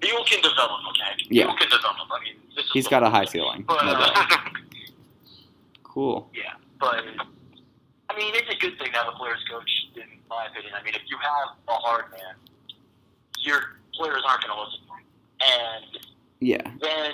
Beal 0.00 0.24
can 0.24 0.40
develop, 0.42 0.80
okay? 0.90 1.24
Yeah. 1.30 1.44
Beal 1.46 1.56
can 1.56 1.68
develop. 1.70 1.96
I 2.10 2.24
mean, 2.24 2.34
this 2.56 2.64
is 2.64 2.70
He's 2.72 2.88
got 2.88 3.02
a 3.02 3.10
high 3.10 3.24
ceiling. 3.26 3.64
But, 3.66 3.78
uh. 3.82 4.10
Cool. 5.84 6.28
yeah, 6.34 6.54
but 6.80 7.04
I 8.10 8.16
mean, 8.18 8.34
it's 8.34 8.50
a 8.50 8.58
good 8.58 8.76
thing 8.78 8.90
to 8.90 8.98
have 8.98 9.06
a 9.08 9.12
players 9.16 9.38
coach, 9.48 9.83
my 10.28 10.46
opinion. 10.46 10.72
I 10.78 10.82
mean, 10.82 10.94
if 10.94 11.02
you 11.08 11.16
have 11.18 11.56
a 11.68 11.74
hard 11.78 12.10
man, 12.12 12.34
your 13.40 13.78
players 13.94 14.22
aren't 14.26 14.42
going 14.44 14.54
to 14.56 14.60
listen 14.64 14.80
to 14.86 14.92
him. 14.96 15.04
And 15.44 16.06
Yeah. 16.40 16.62
then 16.80 17.12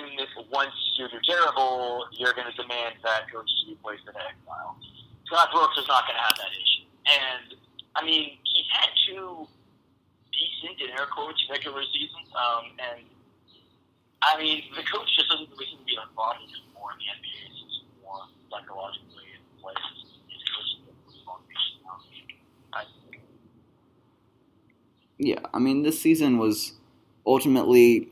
once 0.49 0.73
you 0.97 1.07
do 1.09 1.19
terrible, 1.23 2.07
you're 2.11 2.33
going 2.33 2.47
to 2.49 2.55
demand 2.55 2.95
that 3.03 3.31
coach 3.31 3.49
be 3.67 3.75
placed 3.83 4.03
in 4.07 4.15
exile. 4.15 4.77
Scott 5.25 5.51
Brooks 5.51 5.77
is 5.77 5.87
not 5.87 6.05
going 6.07 6.15
to 6.17 6.23
have 6.23 6.37
that 6.37 6.51
issue. 6.51 6.87
And, 7.07 7.55
I 7.95 8.03
mean, 8.03 8.37
he's 8.43 8.67
had 8.71 8.89
two 9.07 9.47
decent, 10.31 10.81
in 10.81 10.89
air 10.97 11.07
quotes, 11.07 11.39
regular 11.49 11.83
seasons. 11.91 12.27
Um, 12.35 12.65
and, 12.79 13.05
I 14.21 14.37
mean, 14.37 14.63
the 14.75 14.83
coach 14.83 15.07
just 15.15 15.29
doesn't 15.29 15.49
really 15.51 15.65
seem 15.67 15.79
to 15.79 15.85
be 15.85 15.95
a 15.95 16.07
body 16.15 16.43
anymore 16.45 16.91
in 16.93 16.99
the 16.99 17.07
NBA. 17.15 17.39
It's 17.49 17.59
just 17.63 17.79
more 18.03 18.27
psychologically 18.51 19.27
and 19.35 19.43
players. 19.61 19.95
His 20.29 20.43
coaching 20.51 20.83
is 21.09 21.23
motivation. 21.25 21.79
I. 22.73 22.83
Yeah, 25.23 25.39
I 25.53 25.59
mean, 25.59 25.83
this 25.83 26.01
season 26.01 26.39
was 26.39 26.73
ultimately, 27.27 28.09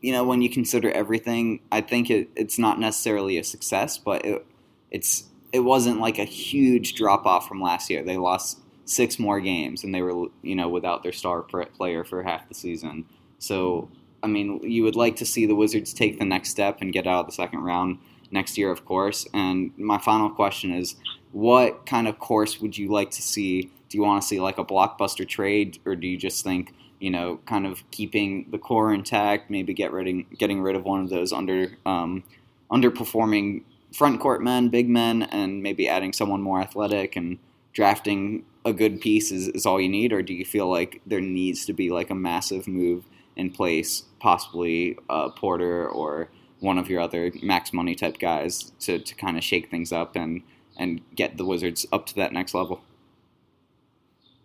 you 0.00 0.10
know, 0.10 0.24
when 0.24 0.42
you 0.42 0.50
consider 0.50 0.90
everything, 0.90 1.60
I 1.70 1.80
think 1.80 2.10
it, 2.10 2.28
it's 2.34 2.58
not 2.58 2.80
necessarily 2.80 3.38
a 3.38 3.44
success, 3.44 3.96
but 3.98 4.24
it, 4.26 4.44
it's 4.90 5.26
it 5.52 5.60
wasn't 5.60 6.00
like 6.00 6.18
a 6.18 6.24
huge 6.24 6.94
drop 6.96 7.24
off 7.24 7.46
from 7.46 7.62
last 7.62 7.88
year. 7.88 8.02
They 8.02 8.16
lost 8.16 8.58
six 8.84 9.16
more 9.16 9.40
games, 9.40 9.84
and 9.84 9.94
they 9.94 10.02
were, 10.02 10.26
you 10.42 10.56
know, 10.56 10.68
without 10.68 11.04
their 11.04 11.12
star 11.12 11.42
player 11.42 12.02
for 12.02 12.24
half 12.24 12.48
the 12.48 12.54
season. 12.56 13.04
So, 13.38 13.88
I 14.20 14.26
mean, 14.26 14.60
you 14.64 14.82
would 14.82 14.96
like 14.96 15.14
to 15.16 15.26
see 15.26 15.46
the 15.46 15.54
Wizards 15.54 15.94
take 15.94 16.18
the 16.18 16.24
next 16.24 16.50
step 16.50 16.78
and 16.80 16.92
get 16.92 17.06
out 17.06 17.20
of 17.20 17.26
the 17.26 17.32
second 17.32 17.60
round 17.60 17.98
next 18.32 18.58
year, 18.58 18.72
of 18.72 18.84
course. 18.84 19.24
And 19.32 19.70
my 19.78 19.98
final 19.98 20.30
question 20.30 20.72
is, 20.72 20.96
what 21.30 21.86
kind 21.86 22.08
of 22.08 22.18
course 22.18 22.60
would 22.60 22.76
you 22.76 22.90
like 22.90 23.12
to 23.12 23.22
see? 23.22 23.70
Do 23.90 23.98
you 23.98 24.02
want 24.02 24.22
to 24.22 24.26
see 24.26 24.40
like 24.40 24.56
a 24.56 24.64
blockbuster 24.64 25.28
trade, 25.28 25.78
or 25.84 25.94
do 25.94 26.06
you 26.06 26.16
just 26.16 26.42
think 26.42 26.72
you 27.00 27.10
know, 27.10 27.40
kind 27.46 27.66
of 27.66 27.82
keeping 27.90 28.46
the 28.50 28.58
core 28.58 28.92
intact, 28.92 29.50
maybe 29.50 29.72
get 29.72 29.90
rid 29.90 30.06
of, 30.06 30.38
getting 30.38 30.60
rid 30.60 30.76
of 30.76 30.84
one 30.84 31.00
of 31.00 31.08
those 31.08 31.32
under 31.32 31.72
um, 31.86 32.22
underperforming 32.70 33.62
front 33.92 34.20
court 34.20 34.42
men, 34.42 34.68
big 34.68 34.88
men, 34.88 35.22
and 35.24 35.62
maybe 35.62 35.88
adding 35.88 36.12
someone 36.12 36.42
more 36.42 36.60
athletic 36.60 37.16
and 37.16 37.38
drafting 37.72 38.44
a 38.64 38.72
good 38.72 39.00
piece 39.00 39.32
is, 39.32 39.48
is 39.48 39.64
all 39.64 39.80
you 39.80 39.88
need, 39.88 40.12
or 40.12 40.20
do 40.20 40.34
you 40.34 40.44
feel 40.44 40.70
like 40.70 41.00
there 41.06 41.20
needs 41.20 41.64
to 41.64 41.72
be 41.72 41.90
like 41.90 42.10
a 42.10 42.14
massive 42.14 42.68
move 42.68 43.04
in 43.34 43.50
place, 43.50 44.04
possibly 44.20 44.96
uh, 45.08 45.30
Porter 45.30 45.88
or 45.88 46.28
one 46.60 46.76
of 46.76 46.90
your 46.90 47.00
other 47.00 47.32
max 47.42 47.72
money 47.72 47.94
type 47.94 48.18
guys 48.18 48.72
to, 48.80 48.98
to 48.98 49.14
kind 49.14 49.38
of 49.38 49.42
shake 49.42 49.70
things 49.70 49.90
up 49.92 50.14
and 50.14 50.42
and 50.76 51.00
get 51.14 51.36
the 51.36 51.44
Wizards 51.44 51.84
up 51.92 52.06
to 52.06 52.14
that 52.14 52.32
next 52.32 52.54
level? 52.54 52.82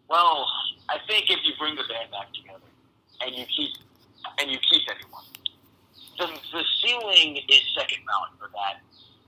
Well, 0.07 0.47
I 0.89 0.97
think 1.07 1.29
if 1.29 1.39
you 1.43 1.53
bring 1.57 1.75
the 1.75 1.83
band 1.89 2.11
back 2.11 2.31
together 2.33 2.69
and 3.21 3.35
you 3.35 3.45
keep 3.45 3.71
and 4.39 4.51
you 4.51 4.57
keep 4.69 4.83
everyone, 4.89 5.25
the, 6.17 6.27
the 6.51 6.63
ceiling 6.81 7.37
is 7.49 7.61
second 7.77 7.99
round 8.07 8.37
for 8.39 8.49
that 8.53 8.81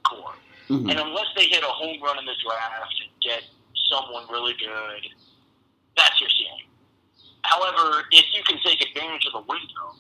core. 0.04 0.36
Mhm. 0.70 0.90
And 0.92 1.00
unless 1.00 1.28
they 1.36 1.48
hit 1.48 1.64
a 1.64 1.68
home 1.68 2.02
run 2.02 2.20
in 2.20 2.26
the 2.26 2.36
draft 2.44 2.94
and 3.02 3.10
get 3.22 3.44
someone 3.90 4.26
really 4.30 4.54
good, 4.54 5.08
that's 5.96 6.20
your 6.20 6.30
ceiling. 6.30 6.68
However, 7.44 8.04
if 8.12 8.26
you 8.36 8.44
can 8.44 8.60
take 8.64 8.82
advantage 8.86 9.26
of 9.28 9.34
the 9.34 9.46
window, 9.48 9.96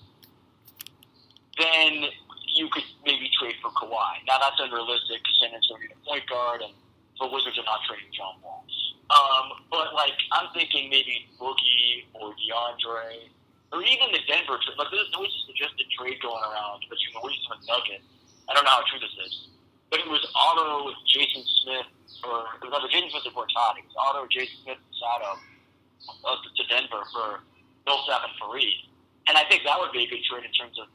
then 1.58 2.10
you 2.54 2.68
could 2.70 2.84
maybe 3.06 3.30
trade 3.40 3.56
for 3.62 3.72
Kawhi. 3.72 4.26
Now 4.28 4.38
that's 4.40 4.60
unrealistic 4.60 5.24
because 5.24 5.38
San 5.40 5.54
Antonio 5.54 5.90
a 5.96 6.06
point 6.08 6.28
guard, 6.30 6.62
and 6.62 6.74
the 7.20 7.28
Wizards 7.28 7.58
are 7.58 7.68
not 7.68 7.82
trading 7.90 8.12
John 8.14 8.38
Wall. 8.42 8.64
Um, 9.08 9.64
but 9.72 9.96
like 9.96 10.18
I'm 10.36 10.52
thinking 10.52 10.92
maybe 10.92 11.32
Boogie 11.40 12.12
or 12.14 12.36
DeAndre, 12.36 13.32
or 13.72 13.80
even 13.80 14.08
the 14.12 14.20
Denver 14.28 14.60
trade. 14.60 14.76
Like 14.76 14.92
there's 14.92 15.12
always 15.16 15.32
a 15.32 15.86
trade 15.96 16.20
going 16.20 16.44
around 16.44 16.84
between 16.86 17.14
the 17.16 17.24
Wizards 17.24 17.48
and 17.48 17.62
Nuggets. 17.66 18.08
I 18.48 18.54
don't 18.54 18.64
know 18.68 18.76
how 18.76 18.84
true 18.88 19.00
this 19.00 19.16
is, 19.28 19.48
but 19.92 20.04
it 20.04 20.08
was 20.12 20.24
Otto, 20.36 20.92
Jason 21.08 21.44
Smith, 21.64 21.88
or 22.28 22.52
it 22.60 22.68
was 22.68 22.76
either 22.80 22.92
Jason 22.92 23.12
Smith 23.16 23.36
or 23.36 23.48
Todd. 23.48 23.80
It 23.80 23.88
was 23.88 23.96
Otto, 23.96 24.28
Jason 24.28 24.56
Smith, 24.64 24.80
and 24.80 24.96
Sato 24.96 25.32
uh, 25.40 26.36
to 26.44 26.64
Denver 26.68 27.04
for 27.12 27.44
Millsap 27.88 28.28
and 28.28 28.36
Faried. 28.40 28.92
And 29.28 29.36
I 29.36 29.44
think 29.48 29.64
that 29.64 29.76
would 29.80 29.92
be 29.92 30.04
a 30.04 30.10
good 30.12 30.24
trade 30.28 30.48
in 30.48 30.54
terms 30.56 30.76
of 30.80 30.88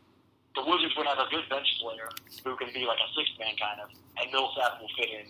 the 0.56 0.64
Wizards 0.68 0.92
would 0.96 1.08
have 1.08 1.20
a 1.20 1.28
good 1.32 1.48
bench 1.48 1.68
player 1.80 2.08
who 2.44 2.56
can 2.56 2.68
be 2.76 2.84
like 2.84 3.00
a 3.00 3.08
sixth 3.16 3.36
man 3.40 3.56
kind 3.56 3.80
of, 3.80 3.88
and 4.20 4.28
Millsap 4.32 4.80
will 4.80 4.92
fit 4.96 5.08
in 5.08 5.28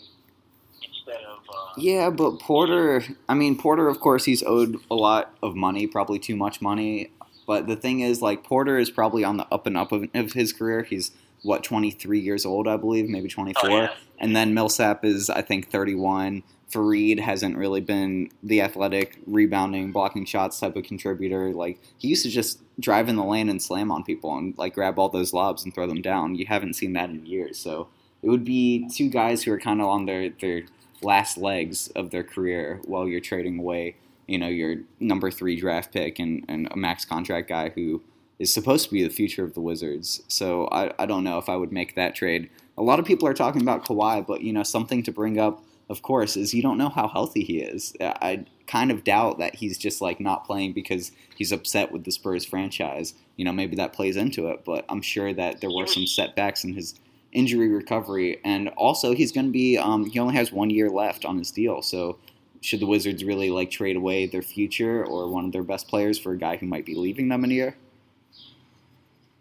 instead 0.87 1.23
of. 1.25 1.39
Uh, 1.49 1.73
Yeah, 1.77 2.11
but 2.11 2.39
Porter, 2.41 3.03
I 3.29 3.35
mean, 3.35 3.57
Porter, 3.57 3.89
of 3.89 4.01
course, 4.01 4.25
he's 4.25 4.43
owed 4.43 4.79
a 4.91 4.95
lot 4.95 5.35
of 5.43 5.55
money, 5.55 5.87
probably 5.87 6.19
too 6.19 6.37
much 6.37 6.61
money. 6.61 7.11
But 7.47 7.67
the 7.67 7.77
thing 7.77 8.01
is, 8.01 8.23
like, 8.23 8.45
Porter 8.45 8.79
is 8.79 8.91
probably 8.91 9.25
on 9.25 9.37
the 9.37 9.47
up 9.53 9.67
and 9.67 9.77
up 9.77 9.93
of, 9.93 10.09
of 10.15 10.33
his 10.33 10.53
career. 10.53 10.83
He's, 10.83 11.11
what, 11.43 11.65
23 11.65 12.21
years 12.21 12.47
old, 12.47 12.69
I 12.69 12.77
believe, 12.77 13.09
maybe 13.09 13.29
24. 13.29 13.71
Oh, 13.71 13.77
yeah. 13.77 13.95
And 14.19 14.37
then 14.37 14.55
Millsap 14.55 15.05
is, 15.05 15.29
I 15.29 15.43
think, 15.43 15.71
31. 15.71 16.45
Faried 16.71 17.21
hasn't 17.21 17.57
really 17.57 17.81
been 17.83 18.31
the 18.43 18.63
athletic, 18.63 19.19
rebounding, 19.27 19.93
blocking 19.93 20.25
shots 20.25 20.59
type 20.59 20.77
of 20.77 20.85
contributor. 20.85 21.53
Like, 21.53 21.81
he 21.99 22.09
used 22.09 22.23
to 22.23 22.31
just 22.31 22.61
drive 22.81 23.09
in 23.09 23.17
the 23.17 23.25
lane 23.25 23.49
and 23.49 23.61
slam 23.61 23.91
on 23.91 24.05
people 24.05 24.39
and, 24.39 24.57
like, 24.57 24.75
grab 24.75 24.99
all 24.99 25.09
those 25.09 25.35
lobs 25.35 25.65
and 25.65 25.75
throw 25.75 25.87
them 25.87 26.01
down. 26.01 26.37
You 26.37 26.47
haven't 26.47 26.75
seen 26.75 26.93
that 26.95 27.11
in 27.11 27.27
years. 27.27 27.59
So 27.59 27.89
it 28.23 28.29
would 28.29 28.45
be 28.45 28.89
two 28.89 29.09
guys 29.09 29.43
who 29.43 29.53
are 29.53 29.59
kind 29.59 29.81
of 29.81 29.89
on 29.89 30.07
their, 30.07 30.31
their 30.41 30.63
last 31.03 31.37
legs 31.37 31.89
of 31.89 32.11
their 32.11 32.23
career 32.23 32.81
while 32.85 33.09
you're 33.09 33.21
trading 33.21 33.59
away, 33.59 33.97
you 34.27 34.39
know, 34.39 34.49
your 34.49 34.77
number 35.01 35.31
three 35.31 35.59
draft 35.59 35.93
pick 35.93 36.19
and, 36.19 36.45
and 36.49 36.69
a 36.71 36.77
max 36.77 37.05
contract 37.05 37.49
guy 37.49 37.71
who 37.71 38.03
is 38.39 38.53
supposed 38.53 38.87
to 38.87 38.93
be 38.93 39.03
the 39.03 39.11
future 39.11 39.45
of 39.45 39.55
the 39.55 39.61
Wizards. 39.61 40.23
So 40.29 40.69
I, 40.73 40.93
I 40.99 41.07
don't 41.07 41.25
know 41.25 41.39
if 41.39 41.49
I 41.49 41.57
would 41.57 41.73
make 41.73 41.95
that 41.95 42.15
trade. 42.15 42.49
A 42.79 42.83
lot 42.83 42.99
of 42.99 43.05
people 43.05 43.29
are 43.29 43.35
talking 43.35 43.63
about 43.63 43.85
Kawhi, 43.85 44.27
but 44.27 44.43
you 44.43 44.53
know, 44.53 44.63
something 44.63 45.03
to 45.03 45.13
bring 45.13 45.39
up, 45.39 45.63
of 45.89 46.03
course, 46.03 46.37
is 46.37 46.55
you 46.55 46.63
don't 46.63 46.79
know 46.79 46.89
how 46.89 47.09
healthy 47.09 47.45
he 47.45 47.61
is. 47.61 47.95
I 48.01 48.45
kind 48.67 48.91
of 48.91 49.05
doubt 49.05 49.39
that 49.39 49.57
he's 49.57 49.77
just 49.77 50.01
like 50.01 50.21
not 50.21 50.47
playing 50.47 50.73
because 50.73 51.13
he's 51.37 51.53
upset 51.53 51.93
with 51.93 52.05
the 52.05 52.13
Spurs 52.13 52.45
franchise. 52.45 53.15
You 53.37 53.45
know, 53.45 53.53
maybe 53.53 53.77
that 53.77 53.93
plays 53.93 54.17
into 54.17 54.49
it, 54.49 54.65
but 54.65 54.85
I'm 54.89 55.03
sure 55.03 55.35
that 55.35 55.61
there 55.61 55.71
were 55.71 55.87
some 55.87 56.07
setbacks 56.07 56.65
in 56.65 56.75
his 56.75 56.95
injury 57.33 57.69
recovery, 57.69 58.41
and 58.45 58.69
also 58.71 59.15
he's 59.15 59.33
going 59.33 59.47
to 59.47 59.53
be. 59.53 59.79
Um, 59.79 60.07
he 60.07 60.19
only 60.19 60.35
has 60.35 60.53
one 60.53 60.71
year 60.71 60.89
left 60.89 61.25
on 61.25 61.39
his 61.39 61.51
deal, 61.51 61.83
so 61.83 62.19
should 62.61 62.81
the 62.81 62.87
Wizards 62.87 63.25
really 63.25 63.51
like 63.51 63.71
trade 63.71 63.97
away 63.97 64.27
their 64.27 64.43
future 64.43 65.05
or 65.05 65.29
one 65.29 65.45
of 65.45 65.53
their 65.53 65.63
best 65.63 65.89
players 65.89 66.19
for 66.19 66.33
a 66.33 66.39
guy 66.39 66.57
who 66.57 66.67
might 66.67 66.87
be 66.87 66.95
leaving 66.95 67.29
them 67.29 67.45
in 67.45 67.51
a 67.51 67.55
year? 67.55 67.77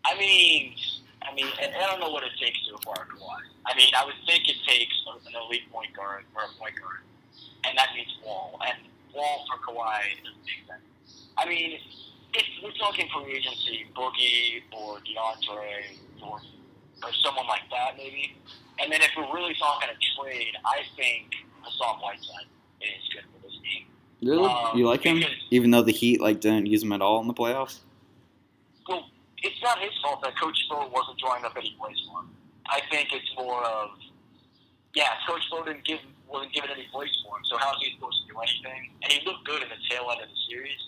I 0.04 0.18
mean, 0.18 0.74
I 1.22 1.34
mean, 1.34 1.46
I 1.60 1.86
don't 1.88 2.00
know 2.00 2.10
what 2.10 2.24
it 2.24 2.32
takes 2.40 2.58
to 2.68 2.76
acquire 2.76 3.06
Kawhi. 3.06 3.42
I 3.66 3.78
mean, 3.78 3.90
I 3.96 4.04
would 4.06 4.16
think 4.26 4.50
it 4.50 4.58
takes 4.68 4.94
an 5.08 5.34
elite 5.46 5.72
point 5.72 5.96
guard 5.96 6.24
or 6.36 6.44
a 6.44 6.60
point 6.60 6.74
guard, 6.82 7.02
and 7.64 7.78
that 7.78 7.90
means 7.96 8.10
Wall. 8.26 8.60
And 8.66 8.78
Wall 9.14 9.46
for 9.48 9.72
Kawhi 9.72 10.18
doesn't 10.24 10.44
make 10.44 10.68
sense. 10.68 11.28
I 11.38 11.48
mean, 11.48 11.80
if 12.34 12.46
we're 12.64 12.72
talking 12.72 13.08
free 13.14 13.34
agency, 13.36 13.86
Boogie 13.96 14.62
or 14.72 14.98
DeAndre 15.00 15.98
or, 16.24 16.40
or 17.04 17.12
someone 17.24 17.48
like 17.48 17.70
that, 17.72 17.98
maybe. 17.98 18.36
And 18.80 18.92
then 18.92 19.02
if 19.02 19.12
we're 19.18 19.34
really 19.34 19.54
talking 19.56 19.90
a 19.90 20.22
trade, 20.22 20.54
I 20.66 20.82
think 20.96 21.32
Hassan 21.62 22.00
Whiteside 22.00 22.50
is 22.82 23.10
good 23.14 23.24
for 23.34 23.48
this 23.48 23.58
team. 23.64 23.86
Really? 24.22 24.50
Um, 24.50 24.78
you 24.78 24.88
like 24.88 25.04
him? 25.04 25.24
Even 25.52 25.72
though 25.72 25.82
the 25.82 25.92
Heat 25.92 26.22
like 26.22 26.40
didn't 26.42 26.66
use 26.66 26.84
him 26.84 26.92
at 26.92 27.02
all 27.02 27.22
in 27.22 27.28
the 27.28 27.34
playoffs? 27.34 27.80
Well, 28.88 29.10
it's 29.44 29.62
not 29.62 29.80
his 29.80 29.92
fault 30.02 30.22
that 30.24 30.38
Coach 30.40 30.58
Spo 30.70 30.92
wasn't 30.92 31.20
drawing 31.20 31.46
up 31.46 31.54
any 31.58 31.76
plays 31.80 31.98
for 32.08 32.20
him. 32.22 32.30
I 32.68 32.82
think 32.90 33.10
it's 33.12 33.30
more 33.38 33.64
of, 33.66 33.90
yeah, 34.94 35.10
Coach 35.28 35.42
Spo 35.52 35.66
didn't 35.66 35.84
give, 35.86 36.00
wasn't 36.28 36.54
giving 36.54 36.70
any 36.70 36.88
plays 36.92 37.10
for 37.24 37.38
him, 37.38 37.44
so 37.46 37.58
how's 37.58 37.78
he 37.82 37.94
supposed 37.96 38.22
to 38.28 38.34
do 38.34 38.40
anything? 38.40 38.92
And 39.04 39.12
he 39.12 39.26
looked 39.26 39.46
good 39.46 39.64
in 39.64 39.70
the 39.70 39.82
tail 39.90 40.08
end 40.12 40.22
of 40.22 40.30
the 40.30 40.40
series. 40.50 40.80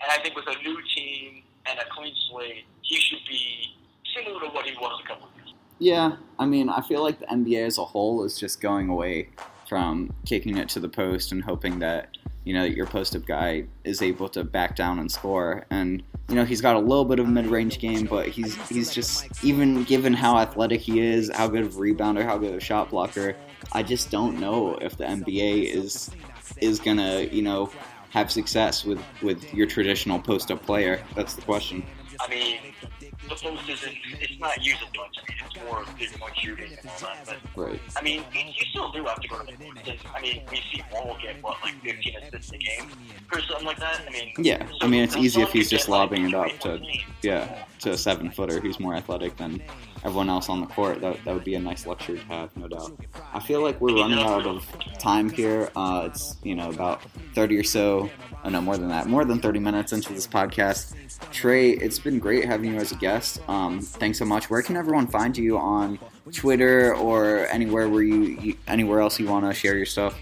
And 0.00 0.10
I 0.10 0.22
think 0.22 0.34
with 0.34 0.46
a 0.48 0.56
new 0.62 0.80
team 0.96 1.42
and 1.66 1.78
a 1.78 1.84
clean 1.90 2.14
slate, 2.30 2.64
he 2.82 2.96
should 2.96 3.24
be 3.28 3.76
similar 4.16 4.40
to 4.40 4.46
what 4.48 4.64
he 4.64 4.74
was 4.76 5.00
a 5.04 5.06
couple 5.06 5.28
of 5.28 5.34
years. 5.36 5.49
Yeah, 5.80 6.16
I 6.38 6.44
mean, 6.44 6.68
I 6.68 6.82
feel 6.82 7.02
like 7.02 7.18
the 7.18 7.26
NBA 7.26 7.66
as 7.66 7.78
a 7.78 7.84
whole 7.84 8.22
is 8.24 8.38
just 8.38 8.60
going 8.60 8.90
away 8.90 9.30
from 9.66 10.12
kicking 10.26 10.58
it 10.58 10.68
to 10.68 10.80
the 10.80 10.88
post 10.88 11.32
and 11.32 11.42
hoping 11.42 11.78
that 11.78 12.16
you 12.44 12.52
know 12.52 12.64
your 12.64 12.86
post-up 12.86 13.24
guy 13.24 13.64
is 13.84 14.02
able 14.02 14.28
to 14.28 14.44
back 14.44 14.76
down 14.76 14.98
and 14.98 15.10
score. 15.10 15.64
And 15.70 16.02
you 16.28 16.34
know 16.34 16.44
he's 16.44 16.60
got 16.60 16.76
a 16.76 16.78
little 16.78 17.06
bit 17.06 17.18
of 17.18 17.28
mid-range 17.28 17.78
game, 17.78 18.04
but 18.04 18.28
he's 18.28 18.54
he's 18.68 18.92
just 18.92 19.42
even 19.42 19.84
given 19.84 20.12
how 20.12 20.36
athletic 20.38 20.82
he 20.82 21.00
is, 21.00 21.30
how 21.34 21.48
good 21.48 21.62
of 21.62 21.74
a 21.74 21.80
rebounder, 21.80 22.24
how 22.24 22.36
good 22.36 22.50
of 22.50 22.56
a 22.56 22.60
shot 22.60 22.90
blocker. 22.90 23.34
I 23.72 23.82
just 23.82 24.10
don't 24.10 24.38
know 24.38 24.74
if 24.82 24.98
the 24.98 25.04
NBA 25.04 25.74
is 25.74 26.10
is 26.58 26.78
gonna 26.78 27.22
you 27.22 27.40
know 27.40 27.72
have 28.10 28.30
success 28.30 28.84
with 28.84 29.00
with 29.22 29.54
your 29.54 29.66
traditional 29.66 30.18
post-up 30.18 30.62
player. 30.66 31.02
That's 31.14 31.34
the 31.34 31.42
question. 31.42 31.84
I 32.22 32.28
mean, 32.28 32.58
the 33.00 33.34
post 33.34 33.68
isn't, 33.68 33.94
it's 34.20 34.38
not 34.38 34.62
used 34.62 34.82
as 34.82 34.88
much. 34.96 35.16
I 35.18 35.30
mean, 35.30 35.38
it's 35.46 35.64
more 35.64 35.84
three-point 35.96 36.36
shooting 36.38 36.72
and 36.72 36.90
all 36.90 37.00
that, 37.26 37.38
but 37.54 37.62
Right. 37.62 37.80
I 37.96 38.02
mean, 38.02 38.24
you 38.32 38.40
you 38.44 38.66
still 38.70 38.90
do 38.92 39.04
have 39.04 39.20
to 39.20 39.28
go 39.28 39.38
to 39.38 39.46
the 39.46 39.80
post. 39.80 40.04
I 40.14 40.20
mean, 40.20 40.42
we 40.50 40.56
see 40.56 40.82
Wall 40.92 41.16
get 41.22 41.42
what, 41.42 41.56
like 41.62 41.80
15 41.82 42.16
assists 42.22 42.52
a 42.52 42.58
game 42.58 42.90
or 43.32 43.40
something 43.40 43.66
like 43.66 43.78
that. 43.78 44.02
I 44.06 44.10
mean, 44.10 44.32
Yeah, 44.38 44.66
I 44.80 44.86
mean 44.86 45.02
it's 45.04 45.16
easy 45.16 45.40
if 45.42 45.50
he's 45.52 45.70
just 45.70 45.88
lobbing 45.88 46.28
it 46.28 46.34
up 46.34 46.48
to 46.48 46.50
points 46.50 46.66
a 46.66 46.78
game. 46.78 47.00
yeah 47.22 47.64
to 47.80 47.92
a 47.92 47.96
seven 47.98 48.30
footer 48.30 48.60
who's 48.60 48.78
more 48.78 48.94
athletic 48.94 49.36
than 49.38 49.62
everyone 50.04 50.28
else 50.28 50.48
on 50.48 50.60
the 50.60 50.66
court. 50.66 51.00
That 51.00 51.22
that 51.24 51.34
would 51.34 51.44
be 51.44 51.54
a 51.54 51.60
nice 51.60 51.86
luxury 51.86 52.18
to 52.18 52.24
have, 52.26 52.56
no 52.56 52.68
doubt. 52.68 52.98
I 53.32 53.40
feel 53.40 53.62
like 53.62 53.80
we're 53.80 53.94
running 53.94 54.18
out 54.18 54.46
of 54.46 54.66
time 54.98 55.30
here. 55.30 55.70
Uh, 55.76 56.08
it's 56.10 56.36
you 56.42 56.54
know 56.54 56.70
about 56.70 57.02
thirty 57.34 57.56
or 57.56 57.64
so. 57.64 58.10
Oh, 58.42 58.48
no, 58.48 58.62
more 58.62 58.78
than 58.78 58.88
that. 58.88 59.06
More 59.06 59.24
than 59.24 59.38
thirty 59.38 59.58
minutes 59.58 59.92
into 59.92 60.12
this 60.12 60.26
podcast. 60.26 60.94
Trey, 61.30 61.70
it's 61.70 61.98
been 61.98 62.18
great 62.18 62.46
having 62.46 62.72
you 62.72 62.78
as 62.78 62.92
a 62.92 62.96
guest. 62.96 63.40
Um, 63.48 63.80
thanks 63.80 64.18
so 64.18 64.24
much. 64.24 64.48
Where 64.48 64.62
can 64.62 64.76
everyone 64.76 65.06
find 65.06 65.36
you 65.36 65.58
on 65.58 65.98
Twitter 66.32 66.94
or 66.94 67.46
anywhere 67.48 67.88
where 67.88 68.02
you, 68.02 68.22
you 68.40 68.56
anywhere 68.66 69.00
else 69.00 69.20
you 69.20 69.26
want 69.26 69.44
to 69.44 69.52
share 69.52 69.76
your 69.76 69.86
stuff? 69.86 70.18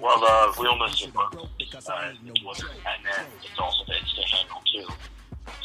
Well, 0.00 0.18
the 0.18 0.62
real 0.62 0.74
Mr. 0.76 1.12
Book, 1.12 1.34
uh, 1.34 1.46
Twitter, 1.58 2.68
and 2.70 3.04
then 3.04 3.26
it's 3.42 3.58
also 3.58 3.84
the 3.86 3.92
Insta 3.92 4.24
handle 4.24 4.62
too. 4.72 4.86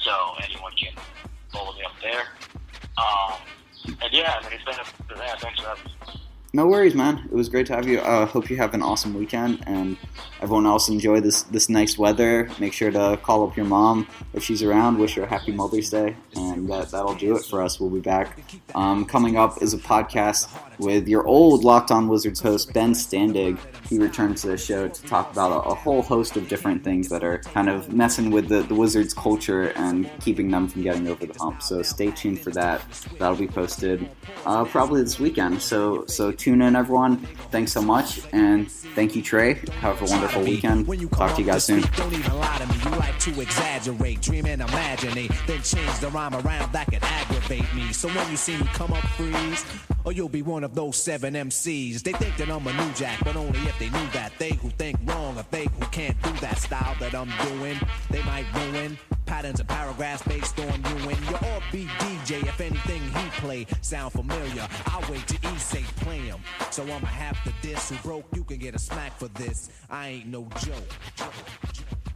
So 0.01 0.35
anyone 0.43 0.73
can 0.73 0.93
follow 1.51 1.73
me 1.73 1.83
up 1.83 1.93
there. 2.01 2.25
Um, 2.97 3.33
and 4.01 4.13
yeah, 4.13 4.39
I 4.39 4.43
mean, 4.43 4.53
it's 4.53 4.63
been 4.63 4.75
a, 4.75 5.37
thanks 5.37 5.59
for 5.59 5.67
having 5.67 5.83
me. 5.85 6.24
No 6.55 6.67
worries, 6.67 6.95
man. 6.95 7.17
It 7.29 7.35
was 7.35 7.49
great 7.49 7.65
to 7.65 7.75
have 7.75 7.85
you. 7.85 7.99
Uh, 7.99 8.25
hope 8.25 8.49
you 8.49 8.55
have 8.55 8.73
an 8.73 8.81
awesome 8.81 9.13
weekend, 9.13 9.61
and 9.67 9.97
everyone 10.41 10.65
else 10.65 10.87
enjoy 10.87 11.19
this 11.19 11.43
this 11.43 11.67
nice 11.67 11.97
weather. 11.97 12.49
Make 12.59 12.71
sure 12.71 12.91
to 12.91 13.19
call 13.21 13.45
up 13.45 13.57
your 13.57 13.65
mom 13.65 14.07
if 14.33 14.41
she's 14.41 14.63
around. 14.63 14.97
Wish 14.97 15.15
her 15.15 15.23
a 15.23 15.27
happy 15.27 15.51
Mother's 15.51 15.89
Day, 15.89 16.15
and 16.37 16.69
that 16.69 16.91
that'll 16.91 17.15
do 17.15 17.35
it 17.35 17.43
for 17.43 17.61
us. 17.61 17.77
We'll 17.77 17.89
be 17.89 17.99
back. 17.99 18.39
Um, 18.73 19.03
coming 19.03 19.35
up 19.35 19.61
is 19.61 19.73
a 19.73 19.77
podcast 19.77 20.47
with 20.79 21.09
your 21.09 21.27
old 21.27 21.65
Locked 21.65 21.91
On 21.91 22.07
Wizards 22.07 22.39
host 22.39 22.73
Ben 22.73 22.93
Standig. 22.93 23.59
He 23.89 23.99
returned 23.99 24.37
to 24.37 24.47
the 24.47 24.57
show 24.57 24.87
to 24.87 25.03
talk 25.03 25.31
about 25.33 25.51
a, 25.51 25.69
a 25.69 25.75
whole 25.75 26.01
host 26.01 26.37
of 26.37 26.47
different 26.47 26.85
things 26.85 27.09
that 27.09 27.23
are 27.23 27.39
kind 27.39 27.67
of 27.67 27.91
messing 27.93 28.31
with 28.31 28.47
the, 28.47 28.63
the 28.63 28.75
Wizards 28.75 29.13
culture 29.13 29.73
and 29.75 30.09
keeping 30.21 30.49
them 30.49 30.69
from 30.69 30.83
getting 30.83 31.07
over 31.09 31.25
the 31.25 31.37
hump. 31.37 31.61
So 31.61 31.81
stay 31.81 32.11
tuned 32.11 32.39
for 32.39 32.51
that. 32.51 32.81
That'll 33.19 33.35
be 33.35 33.47
posted 33.47 34.09
uh, 34.45 34.63
probably 34.63 35.01
this 35.01 35.19
weekend. 35.19 35.61
So 35.61 36.05
so 36.07 36.31
tune 36.45 36.61
in, 36.61 36.75
everyone. 36.75 37.17
Thanks 37.49 37.71
so 37.71 37.81
much, 37.81 38.21
and 38.31 38.71
thank 38.71 39.15
you, 39.15 39.23
Trey. 39.23 39.55
Have 39.81 39.99
a 39.99 40.05
wonderful 40.05 40.43
weekend. 40.43 40.85
Talk 41.11 41.35
to 41.35 41.41
you 41.41 41.47
guys 41.47 41.63
soon. 41.63 41.81
Don't 41.97 42.13
even 42.13 42.37
lie 42.37 42.57
to 42.59 42.67
me. 42.67 42.75
You 42.83 42.99
like 42.99 43.17
to 43.17 43.41
exaggerate, 43.41 44.21
dream 44.21 44.45
and 44.45 44.61
imaginate, 44.61 45.31
then 45.47 45.63
change 45.63 45.97
the 45.97 46.09
rhyme 46.09 46.35
around 46.35 46.71
that 46.71 46.85
could 46.85 47.01
aggravate 47.01 47.73
me. 47.73 47.91
So 47.93 48.09
when 48.09 48.29
you 48.29 48.37
see 48.37 48.55
me 48.57 48.67
come 48.73 48.93
up, 48.93 49.03
freeze, 49.17 49.65
or 50.05 50.13
you'll 50.13 50.29
be 50.29 50.43
one 50.43 50.63
of 50.63 50.75
those 50.75 50.95
seven 50.95 51.33
MCs. 51.33 52.03
They 52.03 52.13
think 52.13 52.37
that 52.37 52.49
I'm 52.49 52.65
a 52.65 52.73
new 52.73 52.93
jack, 52.93 53.23
but 53.23 53.35
only 53.35 53.59
if 53.61 53.77
they 53.79 53.89
knew 53.89 54.07
that. 54.13 54.31
They 54.37 54.51
who 54.51 54.69
think 54.69 54.97
wrong, 55.03 55.37
or 55.37 55.45
they 55.51 55.65
who 55.65 55.85
can't 55.87 56.19
do 56.21 56.31
that 56.41 56.59
style 56.59 56.95
that 56.99 57.15
I'm 57.15 57.31
doing, 57.47 57.77
they 58.11 58.21
might 58.23 58.45
ruin 58.55 58.97
patterns 59.25 59.59
and 59.59 59.67
paragraphs 59.67 60.21
based 60.23 60.59
on 60.59 60.67
you 60.67 61.09
and 61.09 61.19
your 61.25 61.39
offbeat 61.39 61.87
DJ. 61.87 62.43
If 62.43 62.61
anything 62.61 63.01
he 63.01 63.29
play 63.39 63.65
sound 63.81 64.13
familiar, 64.13 64.67
I'll 64.85 65.11
wait 65.11 65.27
to 65.27 65.35
E 65.35 65.57
say 65.57 65.83
play 65.97 66.19
him. 66.19 66.39
So 66.71 66.83
I'ma 66.83 67.07
have 67.07 67.43
to 67.43 67.53
diss 67.61 67.89
who 67.89 67.95
broke. 68.07 68.25
You 68.33 68.43
can 68.43 68.57
get 68.57 68.75
a 68.75 68.79
smack 68.79 69.17
for 69.17 69.27
this. 69.29 69.69
I 69.89 70.09
ain't 70.09 70.27
no 70.27 70.47
joke. 70.59 72.14